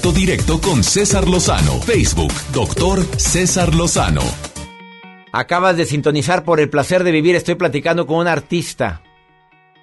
Contacto 0.00 0.18
directo 0.18 0.60
con 0.60 0.82
César 0.82 1.28
Lozano. 1.28 1.78
Facebook, 1.80 2.32
doctor 2.54 3.04
César 3.18 3.74
Lozano. 3.74 4.22
Acabas 5.30 5.76
de 5.76 5.84
sintonizar 5.84 6.42
por 6.42 6.58
el 6.58 6.70
placer 6.70 7.04
de 7.04 7.10
vivir. 7.10 7.36
Estoy 7.36 7.56
platicando 7.56 8.06
con 8.06 8.16
un 8.16 8.26
artista. 8.26 9.02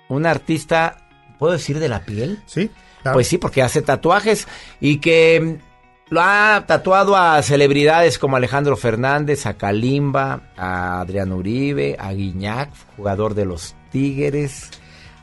Un 0.10 0.26
artista, 0.26 1.08
¿puedo 1.38 1.54
decir 1.54 1.78
de 1.78 1.90
la 1.90 2.04
piel? 2.04 2.40
Sí. 2.48 2.72
Pues 3.14 3.28
sí, 3.28 3.38
porque 3.38 3.62
hace 3.62 3.84
tatuajes 3.84 4.48
y 4.80 4.98
que 4.98 5.40
mm, 5.40 6.14
lo 6.14 6.22
ha 6.22 6.64
tatuado 6.66 7.16
a 7.16 7.40
celebridades 7.44 8.18
como 8.18 8.38
Alejandro 8.38 8.76
Fernández, 8.76 9.46
a 9.46 9.56
Kalimba, 9.56 10.50
a 10.58 11.00
Adrián 11.02 11.32
Uribe, 11.32 11.96
a 12.00 12.12
Guiñac, 12.14 12.72
jugador 12.96 13.36
de 13.36 13.46
los 13.46 13.76
Tigres, 13.92 14.72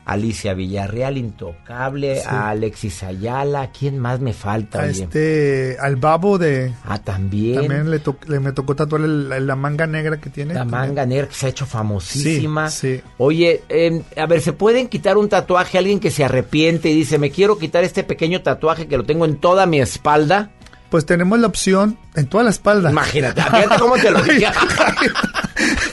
Alicia 0.05 0.53
Villarreal, 0.53 1.17
intocable, 1.17 2.17
Sí. 2.19 2.27
a 2.27 2.49
Alexis 2.49 3.01
Ayala. 3.03 3.71
¿Quién 3.71 3.97
más 3.97 4.19
me 4.19 4.33
falta? 4.33 4.81
A 4.81 4.87
este, 4.87 5.77
al 5.81 5.95
babo 5.95 6.37
de... 6.37 6.73
Ah, 6.85 6.99
también. 6.99 7.55
También 7.61 7.89
le, 7.89 7.97
to- 7.99 8.17
le- 8.27 8.39
me 8.39 8.51
tocó 8.51 8.75
tatuar 8.75 9.01
el- 9.01 9.47
la, 9.47 9.55
manga 9.55 9.87
negra 9.87 10.17
que 10.21 10.29
tiene. 10.29 10.53
La 10.53 10.63
manga 10.63 11.05
negra 11.07 11.27
que 11.27 11.33
se 11.33 11.47
ha 11.47 11.49
hecho 11.49 11.65
famosísima. 11.65 12.69
Sí, 12.69 12.97
sí. 12.97 13.01
Oye, 13.17 13.63
eh, 13.69 14.03
a 14.15 14.27
ver, 14.27 14.41
¿se 14.41 14.53
pueden 14.53 14.87
quitar 14.89 15.17
un 15.17 15.27
tatuaje 15.27 15.77
a 15.77 15.79
alguien 15.79 15.99
que 15.99 16.11
se 16.11 16.23
arrepiente 16.23 16.89
y 16.89 16.93
dice, 16.93 17.17
me 17.17 17.31
quiero 17.31 17.57
quitar 17.57 17.83
este 17.83 18.03
pequeño 18.03 18.41
tatuaje 18.43 18.87
que 18.87 18.97
lo 18.97 19.05
tengo 19.05 19.25
en 19.25 19.37
toda 19.37 19.65
mi 19.65 19.81
espalda? 19.81 20.51
Pues 20.89 21.07
tenemos 21.07 21.39
la 21.39 21.47
opción 21.47 21.97
en 22.15 22.27
toda 22.27 22.43
la 22.43 22.51
espalda. 22.51 22.91
Imagínate, 22.91 23.41
fíjate 23.41 23.79
cómo 23.79 23.95
te 23.95 24.11
lo 24.11 24.21
dije. 24.23 24.45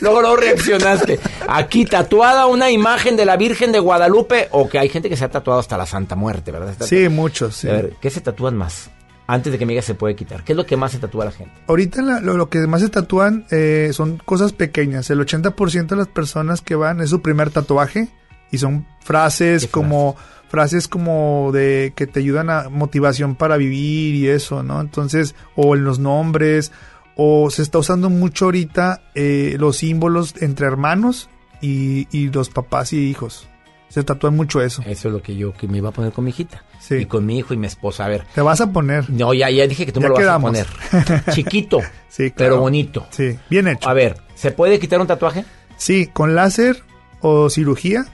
Luego, 0.01 0.20
luego 0.20 0.36
reaccionaste. 0.36 1.20
Aquí 1.48 1.85
tatuada 1.85 2.47
una 2.47 2.70
imagen 2.70 3.16
de 3.16 3.24
la 3.24 3.36
Virgen 3.36 3.73
de 3.73 3.78
Guadalupe 3.78 4.48
o 4.51 4.69
que 4.69 4.78
hay 4.78 4.89
gente 4.89 5.09
que 5.09 5.16
se 5.16 5.24
ha 5.24 5.31
tatuado 5.31 5.60
hasta 5.60 5.77
la 5.77 5.86
Santa 5.86 6.16
Muerte, 6.16 6.51
¿verdad? 6.52 6.74
Sí, 6.81 7.09
muchos. 7.09 7.56
sí. 7.56 7.69
A 7.69 7.73
ver, 7.73 7.94
¿qué 8.01 8.10
se 8.10 8.20
tatúan 8.20 8.56
más? 8.56 8.90
Antes 9.27 9.52
de 9.52 9.59
que 9.59 9.64
me 9.66 9.73
digas 9.73 9.85
se 9.85 9.94
puede 9.94 10.16
quitar. 10.16 10.43
¿Qué 10.44 10.52
es 10.52 10.56
lo 10.56 10.66
que 10.66 10.77
más 10.77 10.93
se 10.93 10.98
tatúa 10.98 11.24
la 11.24 11.31
gente? 11.31 11.52
Ahorita 11.69 12.02
la- 12.02 12.20
lo, 12.20 12.36
lo 12.36 12.48
que 12.48 12.59
más 12.66 12.81
se 12.82 12.89
tatúan 12.89 13.47
eh, 13.51 13.90
son 13.93 14.19
cosas 14.19 14.52
pequeñas. 14.52 15.09
El 15.10 15.20
80% 15.20 15.86
de 15.86 15.97
las 15.97 16.09
personas 16.09 16.60
que 16.60 16.74
van 16.74 17.01
es 17.01 17.10
su 17.10 17.23
primer 17.23 17.51
tatuaje 17.51 18.09
y 18.51 18.59
son 18.59 18.86
frases 19.01 19.66
como 19.69 20.16
frases 20.51 20.86
como 20.86 21.48
de 21.51 21.94
que 21.97 22.06
te 22.06 22.20
ayudan 22.20 22.51
a 22.51 22.69
motivación 22.69 23.36
para 23.36 23.56
vivir 23.56 24.14
y 24.16 24.28
eso, 24.28 24.62
¿no? 24.62 24.82
Entonces, 24.82 25.35
o 25.56 25.74
en 25.77 25.85
los 25.85 25.98
nombres, 25.98 26.73
o 27.16 27.51
se 27.51 27.62
está 27.62 27.78
usando 27.78 28.10
mucho 28.10 28.47
ahorita 28.47 29.02
eh, 29.14 29.56
los 29.59 29.78
símbolos 29.78 30.34
entre 30.40 30.66
hermanos 30.66 31.28
y, 31.60 32.09
y 32.16 32.30
los 32.30 32.48
papás 32.51 32.93
y 32.93 32.98
hijos. 33.09 33.48
Se 33.89 34.02
tatúan 34.05 34.34
mucho 34.34 34.62
eso. 34.62 34.82
Eso 34.86 35.09
es 35.09 35.14
lo 35.14 35.20
que 35.22 35.36
yo 35.36 35.52
que 35.52 35.68
me 35.68 35.76
iba 35.76 35.90
a 35.90 35.93
poner 35.93 36.12
con 36.12 36.24
mi 36.24 36.30
hijita. 36.30 36.64
Sí. 36.80 36.94
Y 36.97 37.05
con 37.06 37.26
mi 37.26 37.36
hijo 37.39 37.52
y 37.52 37.59
mi 37.59 37.66
esposa. 37.66 38.06
A 38.06 38.09
ver. 38.09 38.24
Te 38.34 38.40
vas 38.40 38.62
a 38.62 38.72
poner. 38.72 39.10
No, 39.10 39.34
ya, 39.34 39.51
ya 39.51 39.66
dije 39.66 39.84
que 39.84 39.93
tú 39.93 40.01
Ya 40.01 40.05
me 40.05 40.09
lo 40.09 40.14
quedamos. 40.16 40.51
vas 40.52 40.62
a 40.62 41.05
poner. 41.05 41.24
Chiquito, 41.34 41.80
Sí, 42.09 42.32
pero 42.34 42.51
claro. 42.55 42.60
bonito. 42.62 43.06
Sí, 43.10 43.39
bien 43.51 43.68
hecho. 43.68 43.86
A 43.89 43.93
ver, 43.93 44.16
¿se 44.34 44.51
puede 44.51 44.78
quitar 44.80 44.98
un 45.01 45.06
tatuaje? 45.06 45.44
Sí, 45.76 46.06
con 46.06 46.34
láser 46.34 46.82
o 47.20 47.51
cirugía. 47.51 48.06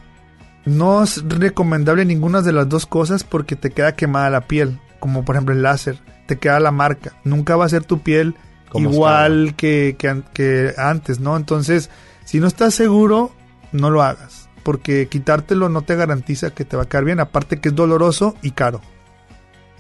No 0.65 1.05
es 1.05 1.23
recomendable 1.29 2.05
ninguna 2.05 2.43
de 2.43 2.53
las 2.53 2.69
dos 2.69 2.85
cosas 2.87 3.23
porque 3.23 3.55
te 3.55 3.71
queda 3.71 3.95
quemada 3.95 4.31
la 4.31 4.43
piel. 4.49 4.81
Como 4.99 5.25
por 5.25 5.37
ejemplo 5.37 5.55
el 5.55 5.63
láser. 5.63 6.01
Te 6.27 6.39
queda 6.39 6.59
la 6.59 6.73
marca. 6.73 7.13
Nunca 7.23 7.55
va 7.57 7.65
a 7.67 7.69
ser 7.69 7.85
tu 7.85 8.01
piel 8.01 8.35
igual 8.75 9.55
que, 9.57 9.97
que 9.99 10.23
que 10.33 10.75
antes, 10.77 11.21
¿no? 11.21 11.37
Entonces, 11.37 11.91
si 12.25 12.41
no 12.41 12.47
estás 12.47 12.75
seguro, 12.75 13.33
no 13.73 13.91
lo 13.91 14.03
hagas. 14.03 14.49
Porque 14.63 15.09
quitártelo 15.09 15.69
no 15.69 15.83
te 15.83 15.97
garantiza 15.97 16.51
que 16.51 16.65
te 16.65 16.77
va 16.77 16.83
a 16.83 16.87
quedar 16.87 17.05
bien. 17.05 17.21
Aparte 17.21 17.61
que 17.61 17.71
es 17.71 17.75
doloroso 17.75 18.35
y 18.43 18.51
caro. 18.51 18.81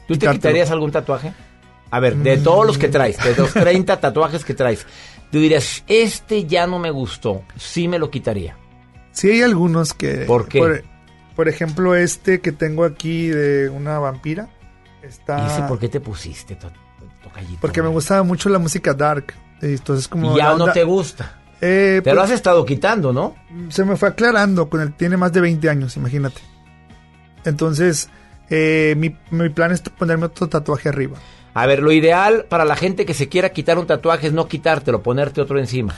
¿Tú 0.07 0.17
te 0.17 0.31
quitarías 0.31 0.71
algún 0.71 0.91
tatuaje? 0.91 1.35
A 1.91 2.01
ver, 2.01 2.17
de 2.17 2.39
todos 2.39 2.67
los 2.67 2.79
que 2.79 2.89
traes, 2.89 3.23
de 3.23 3.35
los 3.35 3.53
30 3.53 4.01
tatuajes 4.01 4.45
que 4.45 4.55
traes, 4.55 4.87
tú 5.31 5.39
dirías, 5.39 5.85
este 5.87 6.45
ya 6.45 6.67
no 6.67 6.79
me 6.79 6.91
gustó, 6.91 7.43
sí 7.57 7.89
me 7.89 7.99
lo 7.99 8.11
quitaría. 8.11 8.57
Sí 9.13 9.31
hay 9.31 9.43
algunos 9.43 9.95
que... 9.95 10.25
¿Por 10.27 10.49
qué? 10.49 10.59
Por, 10.59 10.85
por 11.35 11.49
ejemplo, 11.49 11.95
este 11.95 12.41
que 12.41 12.53
tengo 12.53 12.85
aquí 12.85 13.29
de 13.29 13.69
una 13.71 13.99
vampira. 13.99 14.49
Está... 15.03 15.45
¿Y 15.45 15.47
ese 15.47 15.63
por 15.63 15.79
qué 15.79 15.89
te 15.89 16.01
pusiste, 16.01 16.57
tocallito? 17.29 17.59
Porque 17.61 17.83
me 17.83 17.89
gustaba 17.89 18.23
mucho 18.23 18.49
la 18.49 18.59
música 18.59 18.95
dark. 18.95 19.35
Entonces 19.61 20.09
como... 20.09 20.35
Y 20.35 20.39
ya 20.39 20.55
no 20.55 20.73
te 20.73 20.85
gusta. 20.85 21.39
Eh, 21.61 22.01
Te 22.05 22.11
lo 22.11 22.21
pues, 22.21 22.31
has 22.31 22.37
estado 22.37 22.65
quitando, 22.65 23.13
¿no? 23.13 23.35
Se 23.69 23.85
me 23.85 23.97
fue 23.97 24.09
aclarando. 24.09 24.69
Con 24.69 24.81
el, 24.81 24.93
tiene 24.95 25.17
más 25.17 25.33
de 25.33 25.41
20 25.41 25.69
años, 25.69 25.97
imagínate. 25.97 26.41
Entonces, 27.45 28.09
eh, 28.51 28.95
mi, 28.97 29.17
mi 29.31 29.49
plan 29.49 29.73
es 29.73 29.81
ponerme 29.81 30.27
otro 30.27 30.49
tatuaje 30.49 30.89
arriba. 30.89 31.17
A 31.55 31.67
ver, 31.67 31.83
lo 31.83 31.91
ideal 31.91 32.47
para 32.49 32.65
la 32.65 32.77
gente 32.77 33.05
que 33.05 33.15
se 33.15 33.29
quiera 33.29 33.51
quitar 33.51 33.79
un 33.79 33.87
tatuaje 33.87 34.29
es 34.29 34.33
no 34.33 34.47
quitártelo, 34.47 35.03
ponerte 35.03 35.41
otro 35.41 35.59
encima. 35.59 35.95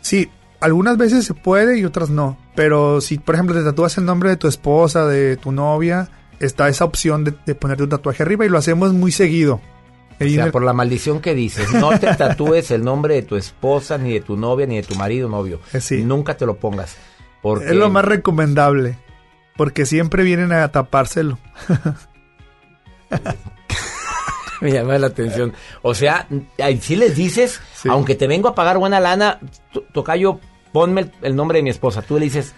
Sí, 0.00 0.30
algunas 0.60 0.96
veces 0.96 1.24
se 1.24 1.34
puede 1.34 1.78
y 1.78 1.84
otras 1.84 2.10
no. 2.10 2.38
Pero 2.54 3.00
si, 3.00 3.18
por 3.18 3.34
ejemplo, 3.34 3.56
te 3.56 3.64
tatúas 3.64 3.98
el 3.98 4.04
nombre 4.04 4.30
de 4.30 4.36
tu 4.36 4.46
esposa, 4.46 5.06
de 5.06 5.36
tu 5.36 5.50
novia, 5.50 6.08
está 6.38 6.68
esa 6.68 6.84
opción 6.84 7.24
de, 7.24 7.34
de 7.44 7.54
ponerte 7.56 7.82
un 7.82 7.88
tatuaje 7.88 8.22
arriba 8.22 8.46
y 8.46 8.48
lo 8.48 8.58
hacemos 8.58 8.92
muy 8.92 9.10
seguido. 9.10 9.60
O 10.20 10.24
sea, 10.44 10.52
por 10.52 10.62
la 10.64 10.72
maldición 10.72 11.20
que 11.20 11.34
dices, 11.34 11.72
no 11.74 11.98
te 11.98 12.14
tatúes 12.16 12.70
el 12.70 12.84
nombre 12.84 13.14
de 13.14 13.22
tu 13.22 13.36
esposa, 13.36 13.98
ni 13.98 14.12
de 14.12 14.20
tu 14.20 14.36
novia, 14.36 14.66
ni 14.66 14.76
de 14.76 14.82
tu 14.82 14.94
marido, 14.94 15.28
novio. 15.28 15.60
Nunca 16.04 16.36
te 16.36 16.46
lo 16.46 16.56
pongas. 16.56 16.96
Porque 17.42 17.66
Es 17.66 17.74
lo 17.76 17.90
más 17.90 18.04
recomendable. 18.04 18.98
Porque 19.56 19.86
siempre 19.86 20.22
vienen 20.24 20.52
a 20.52 20.66
tapárselo. 20.72 21.38
me 24.60 24.72
llama 24.72 24.98
la 24.98 25.08
atención. 25.08 25.52
O 25.82 25.94
sea, 25.94 26.26
si 26.80 26.96
les 26.96 27.14
dices, 27.16 27.60
aunque 27.88 28.14
te 28.14 28.26
vengo 28.26 28.48
a 28.48 28.54
pagar 28.54 28.78
buena 28.78 28.98
lana, 29.00 29.38
to- 29.72 29.84
tocayo, 29.92 30.40
ponme 30.74 31.02
el, 31.02 31.12
el 31.22 31.36
nombre 31.36 31.58
de 31.58 31.62
mi 31.62 31.70
esposa. 31.70 32.02
Tú 32.02 32.18
le 32.18 32.24
dices, 32.24 32.52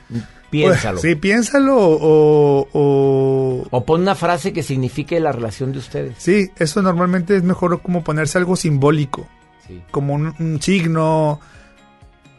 piénsalo. 0.49 0.99
Pues, 0.99 1.13
sí, 1.13 1.15
piénsalo 1.17 1.77
o, 1.77 2.67
o... 2.73 3.67
O 3.71 3.85
pon 3.85 4.01
una 4.01 4.15
frase 4.15 4.55
que 4.55 4.63
signifique 4.63 5.21
la 5.21 5.33
relación 5.33 5.71
de 5.71 5.81
ustedes. 5.81 6.15
Sí, 6.17 6.51
eso 6.57 6.81
normalmente 6.81 7.37
es 7.37 7.43
mejor 7.43 7.83
como 7.83 8.03
ponerse 8.03 8.39
algo 8.39 8.57
simbólico. 8.57 9.29
Como 9.91 10.15
un, 10.15 10.35
un 10.39 10.63
signo 10.63 11.41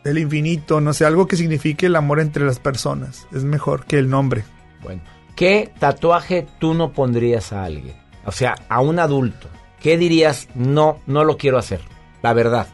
del 0.03 0.17
infinito, 0.17 0.81
no 0.81 0.93
sé, 0.93 1.05
algo 1.05 1.27
que 1.27 1.35
signifique 1.35 1.85
el 1.85 1.95
amor 1.95 2.21
entre 2.21 2.43
las 2.43 2.57
personas. 2.57 3.27
Es 3.31 3.43
mejor 3.43 3.85
que 3.85 3.99
el 3.99 4.09
nombre. 4.09 4.45
Bueno, 4.81 5.03
¿qué 5.35 5.71
tatuaje 5.77 6.47
tú 6.57 6.73
no 6.73 6.91
pondrías 6.91 7.53
a 7.53 7.65
alguien? 7.65 7.95
O 8.25 8.31
sea, 8.31 8.55
a 8.67 8.81
un 8.81 8.97
adulto. 8.97 9.47
¿Qué 9.79 9.95
dirías? 9.95 10.47
No, 10.55 10.97
no 11.05 11.23
lo 11.23 11.37
quiero 11.37 11.59
hacer. 11.59 11.81
La 12.23 12.33
verdad. 12.33 12.67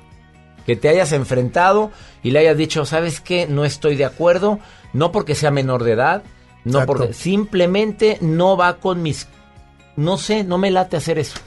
Que 0.66 0.76
te 0.76 0.90
hayas 0.90 1.12
enfrentado 1.12 1.92
y 2.22 2.32
le 2.32 2.40
hayas 2.40 2.58
dicho, 2.58 2.86
¿sabes 2.86 3.20
qué? 3.20 3.48
No 3.48 3.66
estoy 3.66 3.96
de 3.96 4.06
acuerdo. 4.06 4.60
No 4.94 5.12
porque 5.12 5.36
sea 5.36 5.52
menor 5.52 5.84
de 5.84 5.94
edad. 5.94 6.24
No 6.64 6.80
Exacto. 6.80 6.86
porque 6.86 7.14
simplemente 7.14 8.18
no 8.22 8.56
va 8.56 8.78
con 8.78 9.02
mis... 9.02 9.28
No 9.96 10.18
sé, 10.18 10.44
no 10.44 10.58
me 10.58 10.72
late 10.72 10.98
hacer 10.98 11.20
eso. 11.20 11.40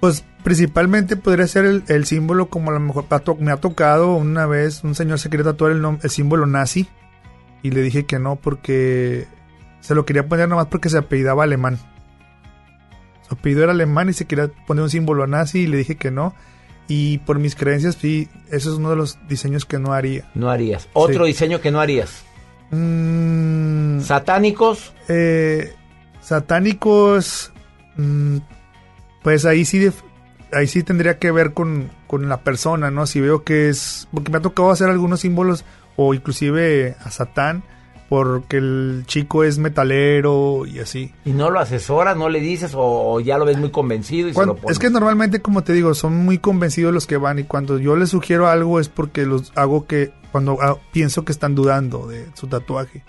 Pues 0.00 0.24
principalmente 0.42 1.16
podría 1.16 1.46
ser 1.46 1.64
el, 1.64 1.84
el 1.88 2.06
símbolo 2.06 2.46
como 2.46 2.70
a 2.70 2.74
lo 2.74 2.80
mejor 2.80 3.06
me 3.38 3.52
ha 3.52 3.58
tocado 3.58 4.14
una 4.14 4.46
vez, 4.46 4.82
un 4.82 4.94
señor 4.94 5.20
se 5.20 5.30
quería 5.30 5.44
tatuar 5.44 5.70
el, 5.70 5.98
el 6.02 6.10
símbolo 6.10 6.46
nazi 6.46 6.88
y 7.62 7.70
le 7.70 7.82
dije 7.82 8.04
que 8.04 8.18
no 8.18 8.36
porque 8.36 9.28
se 9.80 9.94
lo 9.94 10.04
quería 10.04 10.26
poner 10.26 10.48
nomás 10.48 10.66
porque 10.66 10.88
se 10.88 10.98
apellidaba 10.98 11.44
alemán. 11.44 11.78
Su 13.28 13.34
apellido 13.34 13.62
era 13.62 13.72
alemán 13.72 14.08
y 14.08 14.12
se 14.12 14.26
quería 14.26 14.48
poner 14.66 14.82
un 14.82 14.90
símbolo 14.90 15.26
nazi 15.26 15.60
y 15.60 15.66
le 15.66 15.76
dije 15.76 15.96
que 15.96 16.10
no. 16.10 16.34
Y 16.88 17.18
por 17.18 17.38
mis 17.38 17.54
creencias, 17.54 17.96
sí, 18.00 18.28
eso 18.50 18.70
es 18.72 18.78
uno 18.78 18.90
de 18.90 18.96
los 18.96 19.18
diseños 19.28 19.64
que 19.64 19.78
no 19.78 19.92
haría. 19.92 20.28
No 20.34 20.50
harías. 20.50 20.88
Otro 20.92 21.24
Sí. 21.24 21.32
diseño 21.32 21.60
que 21.60 21.70
no 21.70 21.80
harías. 21.80 22.22
Mm, 22.70 24.00
¿Satánicos? 24.00 24.92
eh, 25.08 25.72
satánicos, 26.20 27.52
mm, 27.96 28.38
pues 29.22 29.44
ahí 29.44 29.64
sí, 29.64 29.90
ahí 30.52 30.66
sí 30.66 30.82
tendría 30.82 31.18
que 31.18 31.30
ver 31.30 31.52
con, 31.52 31.90
con 32.06 32.28
la 32.28 32.40
persona, 32.42 32.90
¿no? 32.90 33.06
Si 33.06 33.20
veo 33.20 33.44
que 33.44 33.68
es, 33.68 34.08
porque 34.12 34.30
me 34.30 34.38
ha 34.38 34.42
tocado 34.42 34.70
hacer 34.70 34.88
algunos 34.90 35.20
símbolos 35.20 35.64
o 35.96 36.14
inclusive 36.14 36.96
a 37.04 37.10
Satán, 37.10 37.62
porque 38.12 38.58
el 38.58 39.04
chico 39.06 39.42
es 39.42 39.56
metalero 39.56 40.66
y 40.66 40.80
así. 40.80 41.14
¿Y 41.24 41.30
no 41.30 41.48
lo 41.48 41.60
asesoras, 41.60 42.14
no 42.14 42.28
le 42.28 42.40
dices 42.40 42.72
o, 42.76 43.18
ya 43.20 43.38
lo 43.38 43.46
ves 43.46 43.56
muy 43.56 43.70
convencido 43.70 44.28
y 44.28 44.34
se 44.34 44.44
lo 44.44 44.54
pones? 44.54 44.72
es 44.72 44.78
que 44.78 44.90
normalmente, 44.90 45.40
como 45.40 45.64
te 45.64 45.72
digo, 45.72 45.94
son 45.94 46.22
muy 46.26 46.36
convencidos 46.36 46.92
los 46.92 47.06
que 47.06 47.16
van 47.16 47.38
y 47.38 47.44
cuando 47.44 47.78
yo 47.78 47.96
les 47.96 48.10
sugiero 48.10 48.48
algo 48.48 48.80
es 48.80 48.90
porque 48.90 49.24
los 49.24 49.50
hago 49.54 49.86
que, 49.86 50.12
cuando 50.30 50.58
ah, 50.60 50.76
pienso 50.92 51.24
que 51.24 51.32
están 51.32 51.54
dudando 51.54 52.06
de 52.06 52.26
su 52.34 52.48
tatuaje. 52.48 53.02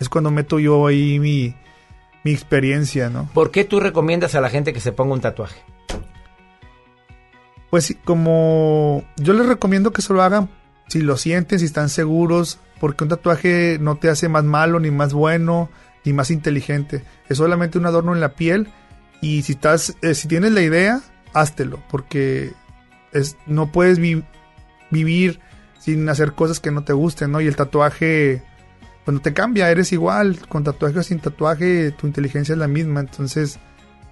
Es 0.00 0.08
cuando 0.08 0.32
meto 0.32 0.58
yo 0.58 0.88
ahí 0.88 1.20
mi, 1.20 1.54
mi 2.24 2.32
experiencia, 2.32 3.10
¿no? 3.10 3.30
¿Por 3.34 3.52
qué 3.52 3.62
tú 3.62 3.78
recomiendas 3.78 4.34
a 4.34 4.40
la 4.40 4.50
gente 4.50 4.72
que 4.72 4.80
se 4.80 4.90
ponga 4.90 5.14
un 5.14 5.20
tatuaje? 5.20 5.62
Pues 7.70 7.96
como 8.04 9.04
yo 9.18 9.34
les 9.34 9.46
recomiendo 9.46 9.92
que 9.92 10.02
se 10.02 10.12
lo 10.12 10.20
hagan 10.20 10.48
si 10.88 11.02
lo 11.02 11.16
sienten, 11.16 11.58
si 11.58 11.66
están 11.66 11.90
seguros, 11.90 12.58
porque 12.80 13.04
un 13.04 13.10
tatuaje 13.10 13.78
no 13.80 13.96
te 13.96 14.08
hace 14.08 14.28
más 14.28 14.44
malo, 14.44 14.80
ni 14.80 14.90
más 14.90 15.12
bueno, 15.12 15.70
ni 16.04 16.12
más 16.12 16.30
inteligente. 16.30 17.04
Es 17.28 17.38
solamente 17.38 17.78
un 17.78 17.86
adorno 17.86 18.14
en 18.14 18.20
la 18.20 18.34
piel 18.34 18.68
y 19.20 19.42
si 19.42 19.52
estás, 19.52 19.96
eh, 20.02 20.14
si 20.14 20.28
tienes 20.28 20.52
la 20.52 20.62
idea, 20.62 21.00
háztelo, 21.34 21.82
porque 21.90 22.52
es, 23.12 23.36
no 23.46 23.72
puedes 23.72 23.98
vi- 23.98 24.24
vivir 24.90 25.40
sin 25.78 26.08
hacer 26.08 26.32
cosas 26.32 26.60
que 26.60 26.70
no 26.70 26.84
te 26.84 26.92
gusten, 26.92 27.32
¿no? 27.32 27.40
Y 27.40 27.46
el 27.46 27.56
tatuaje, 27.56 28.42
pues 29.04 29.14
no 29.14 29.20
te 29.20 29.32
cambia, 29.32 29.70
eres 29.70 29.92
igual, 29.92 30.38
con 30.48 30.64
tatuaje 30.64 30.98
o 30.98 31.02
sin 31.02 31.18
tatuaje, 31.20 31.90
tu 31.92 32.06
inteligencia 32.06 32.52
es 32.52 32.58
la 32.58 32.68
misma, 32.68 33.00
entonces 33.00 33.58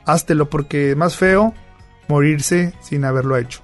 háztelo, 0.05 0.49
porque 0.51 0.91
es 0.91 0.97
más 0.97 1.17
feo 1.17 1.55
morirse 2.09 2.73
sin 2.81 3.05
haberlo 3.05 3.37
hecho. 3.37 3.61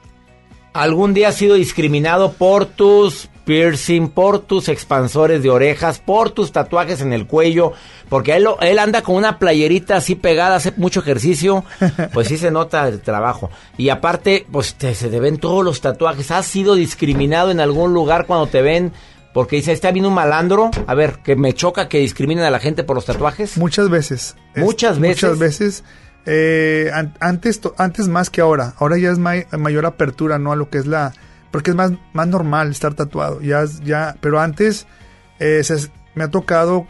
¿Algún 0.72 1.12
día 1.14 1.28
has 1.28 1.36
sido 1.36 1.54
discriminado 1.56 2.32
por 2.32 2.66
tus 2.66 3.28
piercing, 3.44 4.08
por 4.08 4.40
tus 4.40 4.68
expansores 4.68 5.42
de 5.42 5.50
orejas, 5.50 5.98
por 5.98 6.30
tus 6.30 6.52
tatuajes 6.52 7.00
en 7.00 7.12
el 7.12 7.26
cuello? 7.26 7.72
Porque 8.08 8.36
él, 8.36 8.46
él 8.60 8.78
anda 8.78 9.02
con 9.02 9.16
una 9.16 9.38
playerita 9.38 9.96
así 9.96 10.14
pegada, 10.14 10.56
hace 10.56 10.72
mucho 10.76 11.00
ejercicio, 11.00 11.64
pues 12.12 12.28
sí 12.28 12.36
se 12.38 12.50
nota 12.50 12.86
el 12.88 13.00
trabajo. 13.00 13.50
Y 13.78 13.88
aparte, 13.88 14.46
pues 14.52 14.74
te- 14.74 14.94
se 14.94 15.08
te 15.08 15.18
ven 15.20 15.38
todos 15.38 15.64
los 15.64 15.80
tatuajes. 15.80 16.30
¿Has 16.30 16.46
sido 16.46 16.74
discriminado 16.74 17.50
en 17.50 17.60
algún 17.60 17.92
lugar 17.94 18.26
cuando 18.26 18.46
te 18.46 18.62
ven? 18.62 18.92
Porque 19.34 19.56
dice, 19.56 19.72
está 19.72 19.90
bien 19.92 20.04
un 20.04 20.12
malandro. 20.12 20.70
A 20.86 20.94
ver, 20.94 21.20
que 21.24 21.36
me 21.36 21.54
choca 21.54 21.88
que 21.88 21.98
discriminen 21.98 22.44
a 22.44 22.50
la 22.50 22.58
gente 22.60 22.84
por 22.84 22.96
los 22.96 23.06
tatuajes. 23.06 23.56
Muchas 23.56 23.88
veces. 23.88 24.36
Es- 24.54 24.62
Muchas 24.62 24.98
veces. 24.98 25.22
Muchas 25.22 25.38
veces. 25.38 25.84
Eh, 26.26 26.90
an- 26.92 27.14
antes, 27.18 27.58
antes 27.78 28.08
más 28.08 28.28
que 28.28 28.42
ahora. 28.42 28.74
Ahora 28.78 28.98
ya 28.98 29.10
es 29.10 29.18
may- 29.18 29.46
mayor 29.58 29.86
apertura, 29.86 30.38
¿no? 30.38 30.52
A 30.52 30.56
lo 30.56 30.68
que 30.68 30.78
es 30.78 30.86
la... 30.86 31.14
Porque 31.52 31.70
es 31.70 31.76
más, 31.76 31.92
más 32.12 32.26
normal 32.26 32.70
estar 32.70 32.94
tatuado. 32.94 33.40
Ya, 33.40 33.64
ya, 33.84 34.16
pero 34.20 34.40
antes 34.40 34.86
eh, 35.38 35.62
se- 35.62 35.90
me 36.16 36.24
ha 36.24 36.28
tocado 36.30 36.86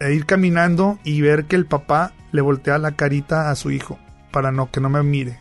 eh, 0.00 0.14
ir 0.14 0.24
caminando 0.24 0.98
y 1.04 1.20
ver 1.20 1.44
que 1.44 1.56
el 1.56 1.66
papá 1.66 2.12
le 2.32 2.40
voltea 2.40 2.78
la 2.78 2.92
carita 2.92 3.50
a 3.50 3.56
su 3.56 3.70
hijo 3.70 3.98
para 4.32 4.50
no 4.52 4.70
que 4.70 4.80
no 4.80 4.88
me 4.88 5.02
mire. 5.02 5.38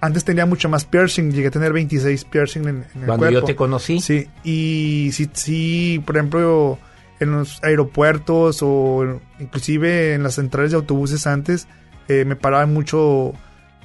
Antes 0.00 0.24
tenía 0.24 0.46
mucho 0.46 0.68
más 0.68 0.84
piercing, 0.84 1.32
llegué 1.32 1.48
a 1.48 1.50
tener 1.50 1.72
26 1.72 2.24
piercing 2.26 2.60
en, 2.62 2.68
en 2.68 3.00
el 3.00 3.06
Cuando 3.06 3.16
cuerpo. 3.16 3.32
yo 3.40 3.44
te 3.44 3.56
conocí. 3.56 3.98
Sí, 4.00 4.28
y 4.44 5.10
sí, 5.12 5.28
sí, 5.32 6.02
por 6.06 6.16
ejemplo, 6.16 6.78
en 7.18 7.32
los 7.32 7.62
aeropuertos 7.64 8.58
o 8.62 9.20
inclusive 9.40 10.14
en 10.14 10.22
las 10.22 10.34
centrales 10.34 10.70
de 10.72 10.76
autobuses 10.76 11.26
antes, 11.26 11.66
eh, 12.08 12.24
me 12.26 12.36
paraban 12.36 12.72
mucho 12.74 13.32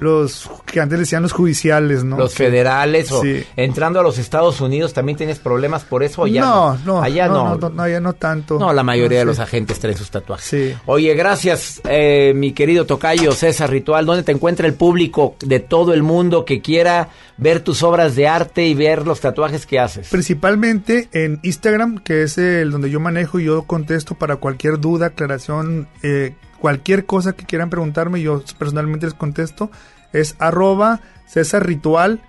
los 0.02 0.49
que 0.65 0.82
antes 0.82 0.98
decían 0.99 1.22
los 1.22 1.32
judiciales, 1.32 2.03
¿no? 2.03 2.18
Los 2.18 2.32
Que- 2.34 2.45
federales 2.45 3.11
o 3.11 3.22
Sí. 3.22 3.44
entrando 3.56 3.99
a 3.99 4.03
los 4.03 4.18
Estados 4.18 4.60
Unidos 4.60 4.94
también 4.94 5.18
tienes 5.18 5.38
problemas 5.40 5.84
por 5.84 6.02
eso 6.03 6.26
ya 6.28 6.41
no, 6.41 6.78
no, 6.86 7.02
allá 7.02 7.28
no, 7.28 7.34
no. 7.34 7.49
no, 7.49 7.56
no, 7.57 7.69
no, 7.69 7.84
allá 7.84 7.99
no 7.99 8.14
tanto. 8.14 8.57
No, 8.60 8.73
la 8.73 8.82
mayoría 8.84 9.19
de 9.19 9.26
los 9.26 9.38
agentes 9.40 9.80
traen 9.80 9.95
sus 9.98 10.10
tatuajes. 10.10 10.45
Sí. 10.45 10.76
Oye, 10.88 11.14
gracias, 11.14 11.82
eh, 11.88 12.34
mi 12.36 12.52
querido 12.53 12.86
Tocayo 12.86 13.32
César 13.34 13.69
Ritual. 13.69 14.06
¿Dónde 14.06 14.23
te 14.23 14.32
encuentra 14.32 14.65
el 14.68 14.73
público 14.73 15.36
de 15.40 15.60
todo 15.60 15.94
el 15.94 16.02
mundo 16.03 16.45
que 16.45 16.61
quiera 16.61 17.10
ver 17.38 17.60
tus 17.61 17.84
obras 17.84 18.15
de 18.15 18.28
arte 18.28 18.65
y 18.65 18.73
ver 18.73 19.06
los 19.06 19.19
tatuajes 19.22 19.65
que 19.68 19.80
haces? 19.80 20.10
Principalmente 20.10 21.10
en 21.14 21.40
Instagram, 21.44 21.99
que 21.99 22.23
es 22.23 22.38
el 22.40 22.72
donde 22.72 22.90
yo 22.90 22.99
manejo 22.99 23.40
y 23.40 23.45
yo 23.45 23.64
contesto 23.64 24.15
para 24.15 24.38
cualquier 24.38 24.80
duda, 24.80 25.07
aclaración, 25.07 25.88
eh, 26.02 26.34
cualquier 26.61 27.05
cosa 27.05 27.33
que 27.33 27.45
quieran 27.45 27.69
preguntarme, 27.69 28.21
yo 28.21 28.41
personalmente 28.57 29.07
les 29.07 29.15
contesto. 29.15 29.69
Es 30.13 30.35
arroba 30.39 31.01
César 31.25 31.65
Ritual, 31.65 32.21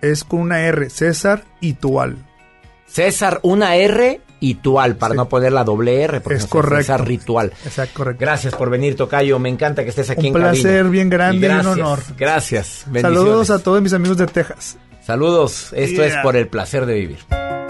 es 0.00 0.24
con 0.24 0.40
una 0.40 0.60
R, 0.62 0.90
César 0.90 1.44
Itual. 1.60 2.16
César, 2.86 3.40
una 3.42 3.76
R 3.76 4.20
y 4.40 4.56
Tual, 4.56 4.96
para 4.96 5.14
no 5.14 5.28
poner 5.28 5.52
la 5.52 5.64
doble 5.64 6.02
R. 6.02 6.20
Porque 6.20 6.36
Es 6.38 6.44
no 6.44 6.50
correcto. 6.50 6.76
César 6.82 7.06
Ritual. 7.06 7.52
Exacto, 7.64 7.94
correcto. 7.94 8.20
Gracias 8.20 8.54
por 8.54 8.70
venir, 8.70 8.94
Tocayo. 8.94 9.38
Me 9.38 9.48
encanta 9.48 9.82
que 9.82 9.88
estés 9.90 10.10
aquí 10.10 10.22
Un 10.22 10.26
en 10.28 10.32
cabina. 10.34 10.50
placer 10.52 10.84
bien 10.90 11.08
grande 11.10 11.46
y 11.48 11.50
un 11.50 11.66
honor. 11.66 12.00
Gracias. 12.16 12.84
Saludos 13.00 13.50
a 13.50 13.58
todos 13.60 13.80
mis 13.82 13.92
amigos 13.92 14.16
de 14.18 14.26
Texas. 14.26 14.76
Saludos. 15.02 15.72
Esto 15.74 16.02
es 16.04 16.14
por 16.22 16.36
el 16.36 16.46
placer 16.48 16.86
de 16.86 16.94
vivir. 16.94 17.63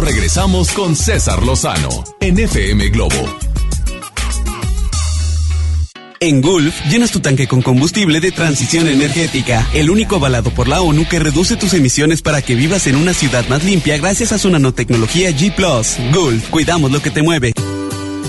Regresamos 0.00 0.72
con 0.72 0.96
César 0.96 1.42
Lozano 1.42 1.88
en 2.20 2.38
FM 2.38 2.88
Globo. 2.88 3.14
En 6.20 6.40
Gulf, 6.40 6.74
llenas 6.86 7.10
tu 7.10 7.20
tanque 7.20 7.46
con 7.46 7.60
combustible 7.60 8.20
de 8.20 8.32
transición 8.32 8.88
energética, 8.88 9.66
el 9.74 9.90
único 9.90 10.16
avalado 10.16 10.50
por 10.50 10.68
la 10.68 10.80
ONU 10.80 11.06
que 11.06 11.18
reduce 11.18 11.56
tus 11.56 11.74
emisiones 11.74 12.22
para 12.22 12.40
que 12.40 12.54
vivas 12.54 12.86
en 12.86 12.96
una 12.96 13.14
ciudad 13.14 13.46
más 13.48 13.62
limpia 13.62 13.98
gracias 13.98 14.32
a 14.32 14.38
su 14.38 14.48
nanotecnología 14.50 15.30
G⁇ 15.30 15.54
Gulf, 16.14 16.48
cuidamos 16.48 16.90
lo 16.90 17.02
que 17.02 17.10
te 17.10 17.22
mueve. 17.22 17.53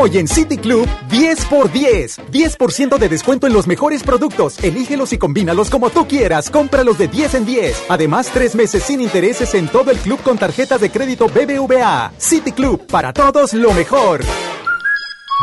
Hoy 0.00 0.16
en 0.16 0.26
City 0.26 0.56
Club, 0.56 0.88
10 1.10 1.44
por 1.44 1.70
10. 1.70 2.20
10% 2.32 2.96
de 2.96 3.08
descuento 3.10 3.46
en 3.46 3.52
los 3.52 3.66
mejores 3.66 4.02
productos. 4.02 4.58
Elígelos 4.64 5.12
y 5.12 5.18
combínalos 5.18 5.68
como 5.68 5.90
tú 5.90 6.08
quieras. 6.08 6.48
Cómpralos 6.48 6.96
de 6.96 7.06
10 7.06 7.34
en 7.34 7.44
10. 7.44 7.82
Además, 7.90 8.30
tres 8.32 8.54
meses 8.54 8.82
sin 8.82 9.02
intereses 9.02 9.52
en 9.52 9.68
todo 9.68 9.90
el 9.90 9.98
club 9.98 10.18
con 10.22 10.38
tarjetas 10.38 10.80
de 10.80 10.90
crédito 10.90 11.26
BBVA. 11.28 12.12
City 12.16 12.52
Club, 12.52 12.86
para 12.86 13.12
todos 13.12 13.52
lo 13.52 13.74
mejor. 13.74 14.22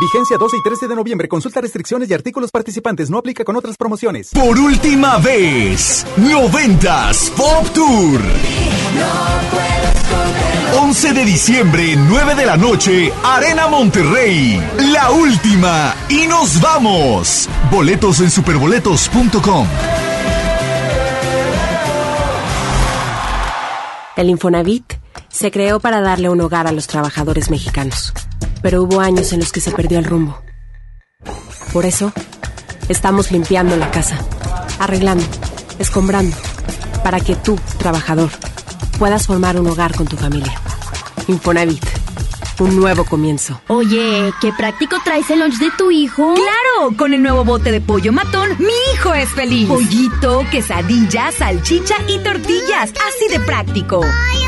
Vigencia 0.00 0.36
12 0.36 0.56
y 0.56 0.62
13 0.64 0.88
de 0.88 0.96
noviembre. 0.96 1.28
Consulta 1.28 1.60
restricciones 1.60 2.10
y 2.10 2.14
artículos 2.14 2.50
participantes. 2.50 3.10
No 3.10 3.18
aplica 3.18 3.44
con 3.44 3.54
otras 3.54 3.76
promociones. 3.76 4.30
Por 4.34 4.58
última 4.58 5.18
vez, 5.18 6.04
90s 6.16 7.30
Pop 7.36 7.64
Tour. 7.72 8.20
11 10.80 11.12
de 11.12 11.24
diciembre, 11.24 11.96
9 11.96 12.34
de 12.34 12.46
la 12.46 12.56
noche, 12.56 13.12
Arena 13.22 13.68
Monterrey. 13.68 14.62
La 14.92 15.10
última. 15.10 15.94
Y 16.08 16.26
nos 16.26 16.60
vamos. 16.60 17.48
Boletos 17.70 18.20
en 18.20 18.30
superboletos.com. 18.30 19.66
El 24.16 24.30
Infonavit 24.30 24.94
se 25.28 25.50
creó 25.50 25.78
para 25.78 26.00
darle 26.00 26.28
un 26.28 26.40
hogar 26.40 26.66
a 26.66 26.72
los 26.72 26.86
trabajadores 26.86 27.50
mexicanos, 27.50 28.12
pero 28.62 28.82
hubo 28.82 29.00
años 29.00 29.32
en 29.32 29.40
los 29.40 29.52
que 29.52 29.60
se 29.60 29.70
perdió 29.70 29.98
el 29.98 30.04
rumbo. 30.04 30.42
Por 31.72 31.84
eso, 31.84 32.12
estamos 32.88 33.30
limpiando 33.30 33.76
la 33.76 33.90
casa, 33.90 34.18
arreglando, 34.80 35.24
escombrando, 35.78 36.36
para 37.04 37.20
que 37.20 37.36
tú, 37.36 37.60
trabajador, 37.78 38.30
puedas 38.98 39.26
formar 39.26 39.58
un 39.58 39.66
hogar 39.68 39.94
con 39.94 40.06
tu 40.06 40.16
familia. 40.16 40.52
Infonavit. 41.28 41.84
Un 42.58 42.74
nuevo 42.74 43.04
comienzo. 43.04 43.60
Oye, 43.68 44.32
qué 44.40 44.52
práctico 44.52 44.96
traes 45.04 45.30
el 45.30 45.38
lunch 45.38 45.58
de 45.58 45.70
tu 45.78 45.92
hijo. 45.92 46.34
¡Claro! 46.34 46.96
Con 46.96 47.14
el 47.14 47.22
nuevo 47.22 47.44
bote 47.44 47.70
de 47.70 47.80
pollo 47.80 48.12
matón, 48.12 48.50
mi 48.58 48.72
hijo 48.94 49.14
es 49.14 49.28
feliz. 49.28 49.68
Pollito, 49.68 50.44
quesadilla, 50.50 51.30
salchicha 51.30 51.94
y 52.08 52.18
tortillas. 52.18 52.90
Así 52.90 53.28
de 53.30 53.38
práctico. 53.38 54.00
Pollo 54.00 54.47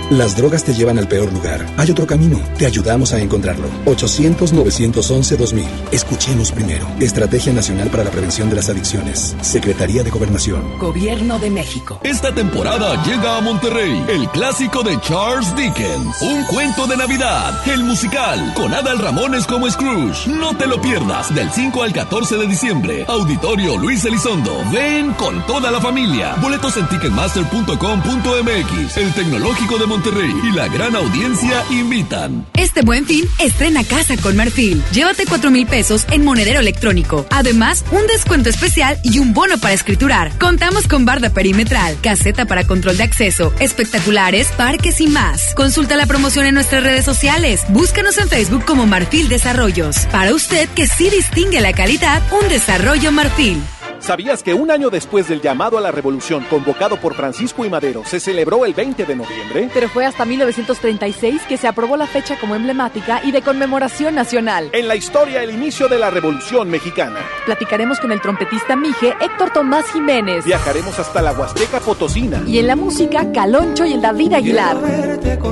Las 0.11 0.35
drogas 0.35 0.65
te 0.65 0.73
llevan 0.73 0.99
al 0.99 1.07
peor 1.07 1.31
lugar. 1.31 1.65
Hay 1.77 1.89
otro 1.89 2.05
camino. 2.05 2.37
Te 2.57 2.65
ayudamos 2.65 3.13
a 3.13 3.21
encontrarlo. 3.21 3.69
800-911-2000. 3.85 5.63
Escuchemos 5.93 6.51
primero. 6.51 6.85
Estrategia 6.99 7.53
Nacional 7.53 7.89
para 7.89 8.03
la 8.03 8.11
Prevención 8.11 8.49
de 8.49 8.57
las 8.57 8.67
Adicciones. 8.67 9.37
Secretaría 9.39 10.03
de 10.03 10.09
Gobernación. 10.09 10.77
Gobierno 10.79 11.39
de 11.39 11.49
México. 11.49 12.01
Esta 12.03 12.35
temporada 12.35 13.01
llega 13.05 13.37
a 13.37 13.41
Monterrey 13.41 14.03
el 14.09 14.27
clásico 14.31 14.83
de 14.83 14.99
Charles 14.99 15.55
Dickens. 15.55 16.21
Un 16.21 16.43
cuento 16.43 16.87
de 16.87 16.97
Navidad. 16.97 17.65
El 17.65 17.85
musical. 17.85 18.53
Con 18.53 18.73
Adal 18.73 18.99
Ramones 18.99 19.47
como 19.47 19.71
Scrooge. 19.71 20.29
No 20.29 20.57
te 20.57 20.67
lo 20.67 20.81
pierdas. 20.81 21.33
Del 21.33 21.49
5 21.49 21.83
al 21.83 21.93
14 21.93 22.35
de 22.35 22.47
diciembre. 22.47 23.05
Auditorio 23.07 23.77
Luis 23.77 24.03
Elizondo. 24.03 24.61
Ven 24.73 25.13
con 25.13 25.45
toda 25.45 25.71
la 25.71 25.79
familia. 25.79 26.35
Boletos 26.41 26.75
en 26.75 26.85
ticketmaster.com.mx. 26.89 28.97
El 28.97 29.13
Tecnológico 29.13 29.77
de 29.77 29.85
Monterrey 29.85 30.00
y 30.03 30.51
la 30.53 30.67
gran 30.67 30.95
audiencia 30.95 31.63
invitan. 31.69 32.47
Este 32.55 32.81
buen 32.81 33.05
fin, 33.05 33.23
estrena 33.37 33.83
casa 33.83 34.17
con 34.17 34.35
Marfil. 34.35 34.81
Llévate 34.91 35.25
4 35.27 35.51
mil 35.51 35.67
pesos 35.67 36.07
en 36.09 36.25
monedero 36.25 36.59
electrónico. 36.59 37.27
Además, 37.29 37.85
un 37.91 38.07
descuento 38.07 38.49
especial 38.49 38.97
y 39.03 39.19
un 39.19 39.35
bono 39.35 39.59
para 39.59 39.75
escriturar. 39.75 40.31
Contamos 40.39 40.87
con 40.87 41.05
barda 41.05 41.29
perimetral, 41.29 41.97
caseta 42.01 42.45
para 42.45 42.65
control 42.65 42.97
de 42.97 43.03
acceso, 43.03 43.53
espectaculares, 43.59 44.47
parques 44.57 44.99
y 45.01 45.07
más. 45.07 45.53
Consulta 45.53 45.95
la 45.95 46.07
promoción 46.07 46.47
en 46.47 46.55
nuestras 46.55 46.81
redes 46.81 47.05
sociales. 47.05 47.63
Búscanos 47.69 48.17
en 48.17 48.27
Facebook 48.27 48.65
como 48.65 48.87
Marfil 48.87 49.29
Desarrollos. 49.29 50.07
Para 50.07 50.33
usted 50.33 50.67
que 50.69 50.87
sí 50.87 51.11
distingue 51.11 51.61
la 51.61 51.73
calidad, 51.73 52.23
un 52.31 52.49
desarrollo 52.49 53.11
Marfil. 53.11 53.61
¿Sabías 54.01 54.41
que 54.41 54.55
un 54.55 54.71
año 54.71 54.89
después 54.89 55.27
del 55.27 55.41
llamado 55.41 55.77
a 55.77 55.81
la 55.81 55.91
revolución 55.91 56.43
convocado 56.49 56.97
por 56.97 57.13
Francisco 57.13 57.63
y 57.65 57.69
Madero 57.69 58.01
se 58.03 58.19
celebró 58.19 58.65
el 58.65 58.73
20 58.73 59.05
de 59.05 59.15
noviembre? 59.15 59.69
Pero 59.71 59.87
fue 59.89 60.05
hasta 60.07 60.25
1936 60.25 61.43
que 61.47 61.55
se 61.55 61.67
aprobó 61.67 61.97
la 61.97 62.07
fecha 62.07 62.35
como 62.39 62.55
emblemática 62.55 63.21
y 63.23 63.31
de 63.31 63.43
conmemoración 63.43 64.15
nacional. 64.15 64.69
En 64.73 64.87
la 64.87 64.95
historia, 64.95 65.43
el 65.43 65.51
inicio 65.51 65.87
de 65.87 65.99
la 65.99 66.09
revolución 66.09 66.67
mexicana. 66.67 67.19
Platicaremos 67.45 67.99
con 67.99 68.11
el 68.11 68.19
trompetista 68.21 68.75
Mije 68.75 69.13
Héctor 69.21 69.51
Tomás 69.53 69.85
Jiménez. 69.93 70.45
Viajaremos 70.45 70.97
hasta 70.97 71.21
la 71.21 71.33
Huasteca 71.33 71.79
Potosina. 71.79 72.41
Y 72.47 72.57
en 72.57 72.67
la 72.67 72.75
música, 72.75 73.31
Caloncho 73.31 73.85
y 73.85 73.93
el 73.93 74.01
David 74.01 74.33
Aguilar. 74.33 74.77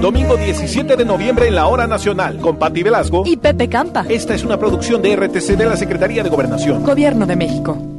Domingo 0.01 0.37
17 0.37 0.95
de 0.95 1.05
noviembre 1.05 1.47
en 1.47 1.55
la 1.55 1.67
Hora 1.67 1.85
Nacional 1.85 2.39
con 2.39 2.57
Patti 2.57 2.81
Velasco 2.81 3.23
y 3.27 3.37
Pepe 3.37 3.69
Campa. 3.69 4.05
Esta 4.09 4.33
es 4.33 4.43
una 4.43 4.57
producción 4.57 5.03
de 5.03 5.15
RTC 5.15 5.55
de 5.55 5.65
la 5.65 5.77
Secretaría 5.77 6.23
de 6.23 6.29
Gobernación. 6.29 6.83
Gobierno 6.83 7.27
de 7.27 7.35
México. 7.35 7.98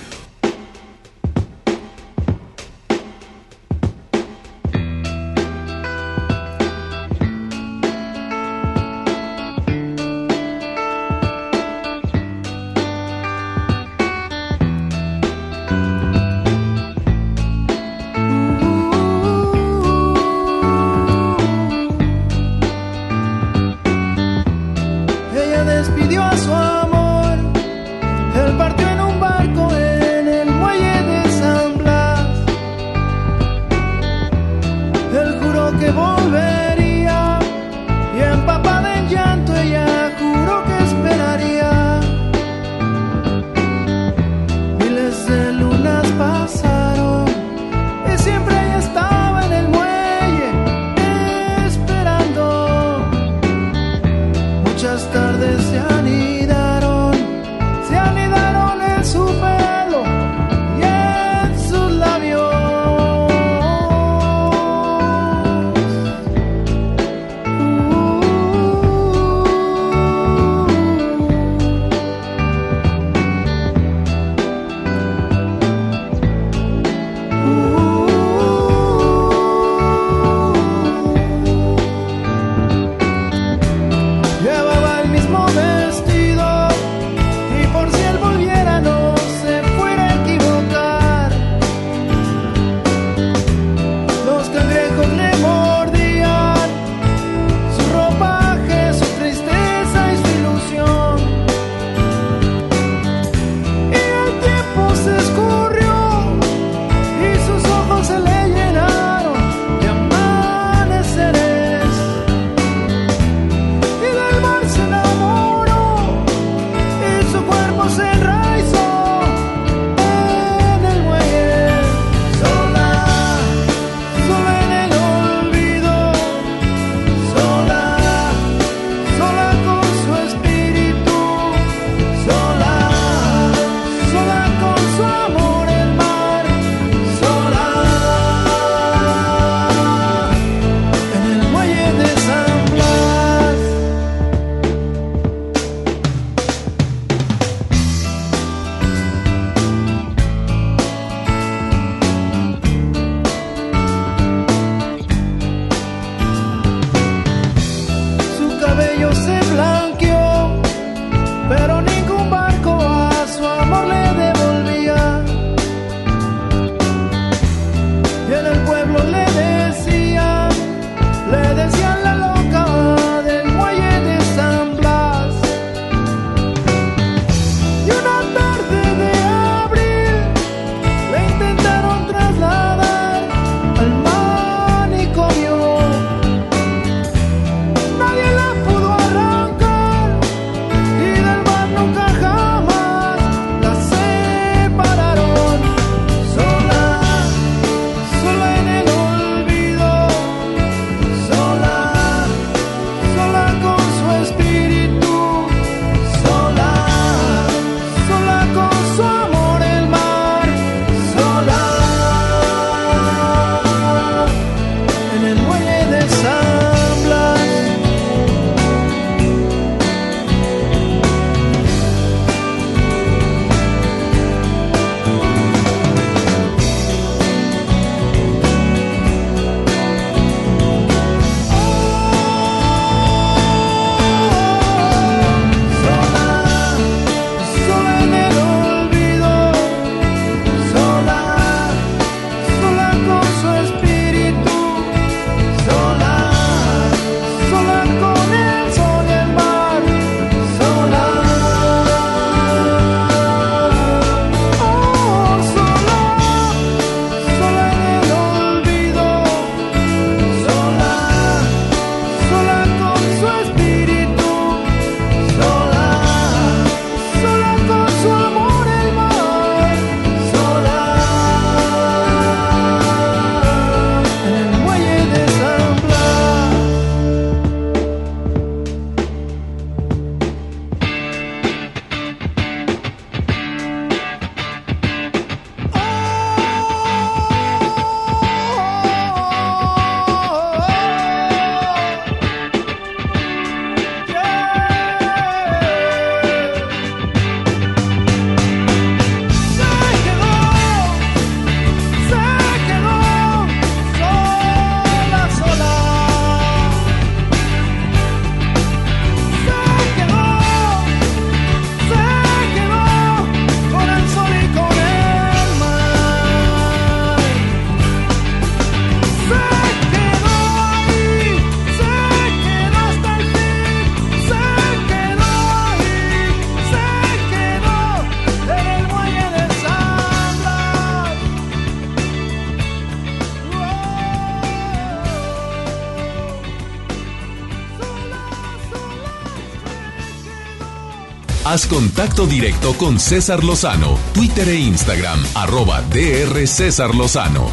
Haz 341.51 341.67
contacto 341.67 342.27
directo 342.27 342.77
con 342.77 342.97
César 342.97 343.43
Lozano, 343.43 343.97
Twitter 344.13 344.47
e 344.47 344.55
Instagram, 344.55 345.21
arroba 345.35 345.81
DR 345.81 346.47
César 346.47 346.95
Lozano. 346.95 347.45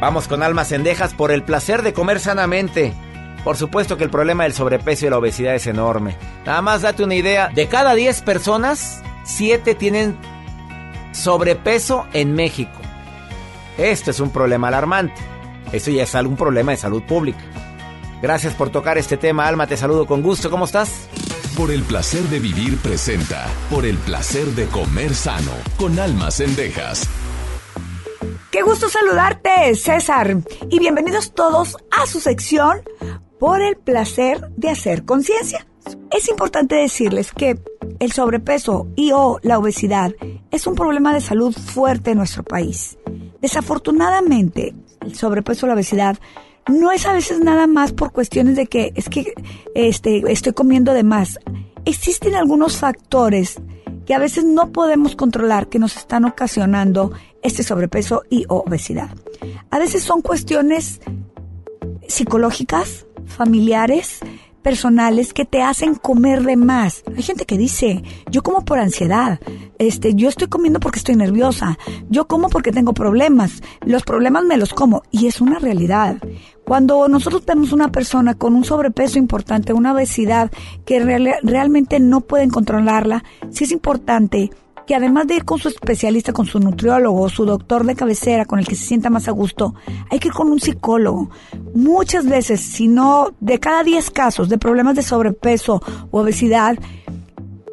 Vamos 0.00 0.26
con 0.26 0.42
almas 0.42 0.70
cendejas 0.70 1.14
por 1.14 1.30
el 1.30 1.44
placer 1.44 1.82
de 1.82 1.92
comer 1.92 2.18
sanamente. 2.18 2.92
Por 3.44 3.56
supuesto 3.56 3.96
que 3.96 4.02
el 4.02 4.10
problema 4.10 4.42
del 4.42 4.54
sobrepeso 4.54 5.06
y 5.06 5.10
la 5.10 5.18
obesidad 5.18 5.54
es 5.54 5.68
enorme. 5.68 6.16
Nada 6.44 6.62
más 6.62 6.82
date 6.82 7.04
una 7.04 7.14
idea, 7.14 7.48
de 7.54 7.68
cada 7.68 7.94
10 7.94 8.22
personas, 8.22 9.04
7 9.22 9.76
tienen 9.76 10.18
sobrepeso 11.12 12.08
en 12.12 12.34
México. 12.34 12.80
Esto 13.78 14.10
es 14.10 14.18
un 14.18 14.30
problema 14.30 14.66
alarmante. 14.66 15.22
Esto 15.70 15.92
ya 15.92 16.02
es 16.02 16.14
algún 16.16 16.36
problema 16.36 16.72
de 16.72 16.78
salud 16.78 17.04
pública. 17.04 17.38
Gracias 18.20 18.52
por 18.54 18.70
tocar 18.70 18.98
este 18.98 19.16
tema, 19.16 19.46
Alma. 19.46 19.68
Te 19.68 19.76
saludo 19.76 20.08
con 20.08 20.22
gusto. 20.22 20.50
¿Cómo 20.50 20.64
estás? 20.64 21.08
Por 21.56 21.72
el 21.72 21.82
placer 21.82 22.22
de 22.24 22.38
vivir 22.38 22.78
presenta. 22.78 23.46
Por 23.70 23.84
el 23.84 23.98
placer 23.98 24.46
de 24.54 24.66
comer 24.66 25.14
sano. 25.14 25.50
Con 25.76 25.98
almas 25.98 26.36
cendejas. 26.36 27.08
Qué 28.52 28.62
gusto 28.62 28.88
saludarte, 28.88 29.74
César. 29.74 30.36
Y 30.70 30.78
bienvenidos 30.78 31.34
todos 31.34 31.76
a 31.90 32.06
su 32.06 32.20
sección 32.20 32.80
Por 33.38 33.62
el 33.62 33.76
placer 33.76 34.48
de 34.56 34.70
hacer 34.70 35.04
conciencia. 35.04 35.66
Es 36.12 36.28
importante 36.28 36.76
decirles 36.76 37.32
que 37.32 37.58
el 37.98 38.12
sobrepeso 38.12 38.86
y 38.94 39.10
o 39.12 39.40
la 39.42 39.58
obesidad 39.58 40.14
es 40.50 40.66
un 40.66 40.76
problema 40.76 41.12
de 41.12 41.20
salud 41.20 41.52
fuerte 41.52 42.12
en 42.12 42.18
nuestro 42.18 42.44
país. 42.44 42.96
Desafortunadamente, 43.40 44.74
el 45.00 45.16
sobrepeso 45.16 45.66
o 45.66 45.68
la 45.68 45.74
obesidad 45.74 46.18
no 46.70 46.92
es 46.92 47.06
a 47.06 47.12
veces 47.12 47.40
nada 47.40 47.66
más 47.66 47.92
por 47.92 48.12
cuestiones 48.12 48.56
de 48.56 48.66
que 48.66 48.92
es 48.94 49.08
que 49.08 49.34
este, 49.74 50.22
estoy 50.30 50.52
comiendo 50.52 50.92
de 50.92 51.02
más. 51.02 51.38
Existen 51.84 52.34
algunos 52.34 52.76
factores 52.76 53.60
que 54.06 54.14
a 54.14 54.18
veces 54.18 54.44
no 54.44 54.72
podemos 54.72 55.16
controlar 55.16 55.68
que 55.68 55.78
nos 55.78 55.96
están 55.96 56.24
ocasionando 56.24 57.12
este 57.42 57.62
sobrepeso 57.62 58.22
y 58.30 58.44
obesidad. 58.48 59.10
A 59.70 59.78
veces 59.78 60.02
son 60.02 60.22
cuestiones 60.22 61.00
psicológicas, 62.06 63.06
familiares, 63.26 64.20
personales 64.62 65.32
que 65.32 65.44
te 65.44 65.62
hacen 65.62 65.94
comer 65.94 66.42
de 66.42 66.56
más. 66.56 67.02
Hay 67.16 67.22
gente 67.22 67.46
que 67.46 67.56
dice, 67.56 68.02
yo 68.30 68.42
como 68.42 68.64
por 68.64 68.78
ansiedad, 68.78 69.40
este, 69.78 70.14
yo 70.14 70.28
estoy 70.28 70.48
comiendo 70.48 70.80
porque 70.80 70.98
estoy 70.98 71.16
nerviosa, 71.16 71.78
yo 72.08 72.26
como 72.26 72.48
porque 72.48 72.72
tengo 72.72 72.92
problemas, 72.92 73.62
los 73.84 74.02
problemas 74.02 74.44
me 74.44 74.56
los 74.56 74.74
como 74.74 75.02
y 75.10 75.26
es 75.26 75.40
una 75.40 75.58
realidad. 75.58 76.16
Cuando 76.70 77.08
nosotros 77.08 77.44
tenemos 77.44 77.72
una 77.72 77.90
persona 77.90 78.34
con 78.34 78.54
un 78.54 78.62
sobrepeso 78.62 79.18
importante, 79.18 79.72
una 79.72 79.92
obesidad 79.92 80.52
que 80.84 81.00
realmente 81.00 81.98
no 81.98 82.20
pueden 82.20 82.48
controlarla, 82.48 83.24
sí 83.50 83.64
es 83.64 83.72
importante 83.72 84.52
que 84.86 84.94
además 84.94 85.26
de 85.26 85.34
ir 85.34 85.44
con 85.44 85.58
su 85.58 85.66
especialista, 85.66 86.32
con 86.32 86.46
su 86.46 86.60
nutriólogo, 86.60 87.28
su 87.28 87.44
doctor 87.44 87.84
de 87.84 87.96
cabecera, 87.96 88.44
con 88.44 88.60
el 88.60 88.68
que 88.68 88.76
se 88.76 88.86
sienta 88.86 89.10
más 89.10 89.26
a 89.26 89.32
gusto, 89.32 89.74
hay 90.12 90.20
que 90.20 90.28
ir 90.28 90.34
con 90.34 90.48
un 90.48 90.60
psicólogo. 90.60 91.30
Muchas 91.74 92.26
veces, 92.26 92.60
si 92.60 92.86
no, 92.86 93.32
de 93.40 93.58
cada 93.58 93.82
10 93.82 94.08
casos 94.12 94.48
de 94.48 94.56
problemas 94.56 94.94
de 94.94 95.02
sobrepeso 95.02 95.82
u 96.12 96.18
obesidad, 96.18 96.78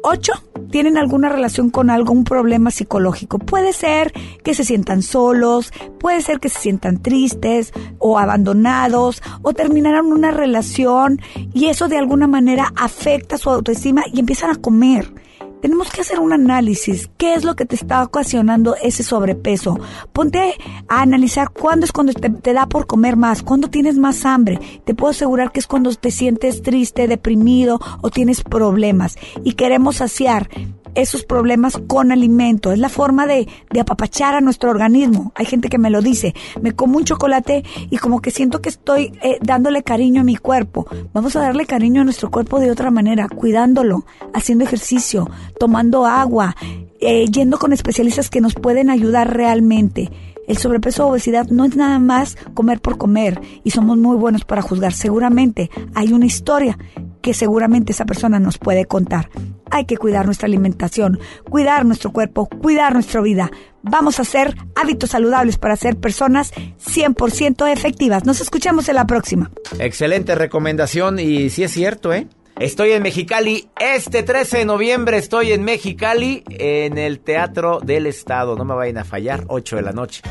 8 0.02 0.32
tienen 0.70 0.98
alguna 0.98 1.28
relación 1.28 1.70
con 1.70 1.90
algún 1.90 2.24
problema 2.24 2.70
psicológico. 2.70 3.38
Puede 3.38 3.72
ser 3.72 4.12
que 4.42 4.54
se 4.54 4.64
sientan 4.64 5.02
solos, 5.02 5.72
puede 5.98 6.20
ser 6.20 6.40
que 6.40 6.48
se 6.48 6.60
sientan 6.60 6.98
tristes 7.02 7.72
o 7.98 8.18
abandonados 8.18 9.22
o 9.42 9.52
terminaron 9.54 10.12
una 10.12 10.30
relación 10.30 11.20
y 11.54 11.66
eso 11.66 11.88
de 11.88 11.98
alguna 11.98 12.26
manera 12.26 12.72
afecta 12.76 13.38
su 13.38 13.50
autoestima 13.50 14.04
y 14.12 14.20
empiezan 14.20 14.50
a 14.50 14.56
comer 14.56 15.12
tenemos 15.60 15.90
que 15.90 16.02
hacer 16.02 16.20
un 16.20 16.32
análisis. 16.32 17.10
¿Qué 17.16 17.34
es 17.34 17.44
lo 17.44 17.56
que 17.56 17.64
te 17.64 17.76
está 17.76 18.02
ocasionando 18.02 18.76
ese 18.82 19.02
sobrepeso? 19.02 19.78
Ponte 20.12 20.54
a 20.88 21.02
analizar 21.02 21.50
cuándo 21.50 21.84
es 21.84 21.92
cuando 21.92 22.12
te, 22.12 22.30
te, 22.30 22.52
da 22.52 22.66
por 22.66 22.86
comer 22.86 23.16
más, 23.16 23.42
cuándo 23.42 23.68
tienes 23.68 23.98
más 23.98 24.24
hambre. 24.24 24.58
Te 24.84 24.94
puedo 24.94 25.10
asegurar 25.10 25.52
que 25.52 25.60
es 25.60 25.66
cuando 25.66 25.94
te 25.94 26.10
sientes 26.10 26.62
triste, 26.62 27.08
deprimido 27.08 27.80
o 28.00 28.10
tienes 28.10 28.42
problemas 28.42 29.16
y 29.44 29.52
queremos 29.52 29.96
saciar 29.96 30.48
esos 30.94 31.24
problemas 31.24 31.78
con 31.86 32.12
alimento. 32.12 32.72
Es 32.72 32.78
la 32.78 32.88
forma 32.88 33.26
de, 33.26 33.48
de, 33.70 33.80
apapachar 33.80 34.34
a 34.34 34.40
nuestro 34.40 34.70
organismo. 34.70 35.32
Hay 35.34 35.46
gente 35.46 35.68
que 35.68 35.78
me 35.78 35.90
lo 35.90 36.02
dice. 36.02 36.34
Me 36.60 36.72
como 36.72 36.96
un 36.98 37.04
chocolate 37.04 37.64
y 37.90 37.98
como 37.98 38.20
que 38.20 38.30
siento 38.30 38.60
que 38.60 38.68
estoy 38.68 39.12
eh, 39.22 39.38
dándole 39.42 39.82
cariño 39.82 40.20
a 40.20 40.24
mi 40.24 40.36
cuerpo. 40.36 40.86
Vamos 41.12 41.36
a 41.36 41.40
darle 41.40 41.66
cariño 41.66 42.02
a 42.02 42.04
nuestro 42.04 42.30
cuerpo 42.30 42.60
de 42.60 42.70
otra 42.70 42.90
manera, 42.90 43.28
cuidándolo, 43.28 44.04
haciendo 44.34 44.64
ejercicio, 44.64 45.30
tomando 45.58 46.06
agua, 46.06 46.56
eh, 47.00 47.26
yendo 47.26 47.58
con 47.58 47.72
especialistas 47.72 48.30
que 48.30 48.40
nos 48.40 48.54
pueden 48.54 48.90
ayudar 48.90 49.36
realmente. 49.36 50.10
El 50.48 50.56
sobrepeso 50.56 51.06
o 51.06 51.10
obesidad 51.10 51.46
no 51.48 51.64
es 51.64 51.76
nada 51.76 51.98
más 51.98 52.36
comer 52.54 52.80
por 52.80 52.98
comer 52.98 53.40
y 53.62 53.70
somos 53.70 53.98
muy 53.98 54.16
buenos 54.16 54.44
para 54.44 54.62
juzgar. 54.62 54.92
Seguramente 54.92 55.70
hay 55.94 56.12
una 56.12 56.26
historia 56.26 56.78
que 57.20 57.34
seguramente 57.34 57.92
esa 57.92 58.06
persona 58.06 58.40
nos 58.40 58.58
puede 58.58 58.86
contar. 58.86 59.28
Hay 59.70 59.84
que 59.84 59.98
cuidar 59.98 60.24
nuestra 60.24 60.46
alimentación, 60.46 61.20
cuidar 61.48 61.84
nuestro 61.84 62.10
cuerpo, 62.12 62.46
cuidar 62.46 62.94
nuestra 62.94 63.20
vida. 63.20 63.50
Vamos 63.82 64.18
a 64.18 64.22
hacer 64.22 64.56
hábitos 64.74 65.10
saludables 65.10 65.58
para 65.58 65.76
ser 65.76 65.98
personas 65.98 66.52
100% 66.54 67.70
efectivas. 67.70 68.24
Nos 68.24 68.40
escuchamos 68.40 68.88
en 68.88 68.94
la 68.94 69.06
próxima. 69.06 69.50
Excelente 69.78 70.34
recomendación 70.34 71.18
y 71.18 71.50
sí 71.50 71.62
es 71.62 71.72
cierto, 71.72 72.12
¿eh? 72.12 72.26
Estoy 72.58 72.90
en 72.90 73.04
Mexicali. 73.04 73.68
Este 73.78 74.24
13 74.24 74.58
de 74.58 74.64
noviembre 74.64 75.16
estoy 75.16 75.52
en 75.52 75.62
Mexicali 75.62 76.42
en 76.48 76.98
el 76.98 77.20
Teatro 77.20 77.78
del 77.78 78.06
Estado. 78.06 78.56
No 78.56 78.64
me 78.64 78.74
vayan 78.74 78.98
a 78.98 79.04
fallar, 79.04 79.44
8 79.46 79.76
de 79.76 79.82
la 79.82 79.92
noche. 79.92 80.22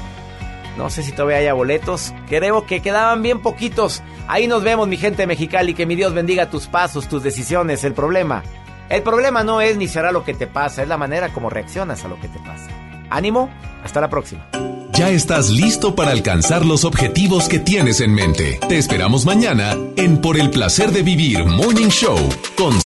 No 0.78 0.90
sé 0.90 1.04
si 1.04 1.14
todavía 1.14 1.38
haya 1.38 1.54
boletos. 1.54 2.14
Creo 2.28 2.66
que 2.66 2.82
quedaban 2.82 3.24
bien 3.24 3.42
poquitos. 3.42 4.04
Ahí 4.28 4.46
nos 4.46 4.62
vemos, 4.62 4.90
mi 4.90 4.98
gente 4.98 5.22
de 5.22 5.28
Mexicali. 5.28 5.74
Que 5.74 5.86
mi 5.86 5.96
Dios 5.96 6.14
bendiga 6.14 6.50
tus 6.50 6.68
pasos, 6.68 7.08
tus 7.08 7.24
decisiones. 7.24 7.86
El 7.86 7.94
problema. 7.94 8.44
El 8.90 9.04
problema 9.04 9.46
no 9.46 9.62
es 9.62 9.78
ni 9.78 9.88
será 9.88 10.12
lo 10.12 10.26
que 10.26 10.34
te 10.34 10.48
pasa, 10.48 10.82
es 10.82 10.90
la 10.90 10.98
manera 10.98 11.30
como 11.30 11.50
reaccionas 11.50 12.04
a 12.04 12.10
lo 12.10 12.20
que 12.20 12.28
te 12.28 12.40
pasa. 12.40 12.68
Ánimo, 13.10 13.50
hasta 13.84 14.02
la 14.02 14.10
próxima. 14.10 14.50
Ya 14.98 15.12
estás 15.12 15.52
listo 15.52 15.94
para 15.94 16.10
alcanzar 16.10 16.66
los 16.66 16.84
objetivos 16.84 17.48
que 17.48 17.60
tienes 17.60 18.02
en 18.02 18.16
mente. 18.16 18.60
Te 18.68 18.80
esperamos 18.80 19.28
mañana 19.28 19.78
en 19.96 20.18
Por 20.18 20.40
el 20.40 20.50
placer 20.50 20.92
de 20.92 21.04
vivir 21.04 21.46
Morning 21.46 21.90
Show 21.90 22.18
con 22.58 22.87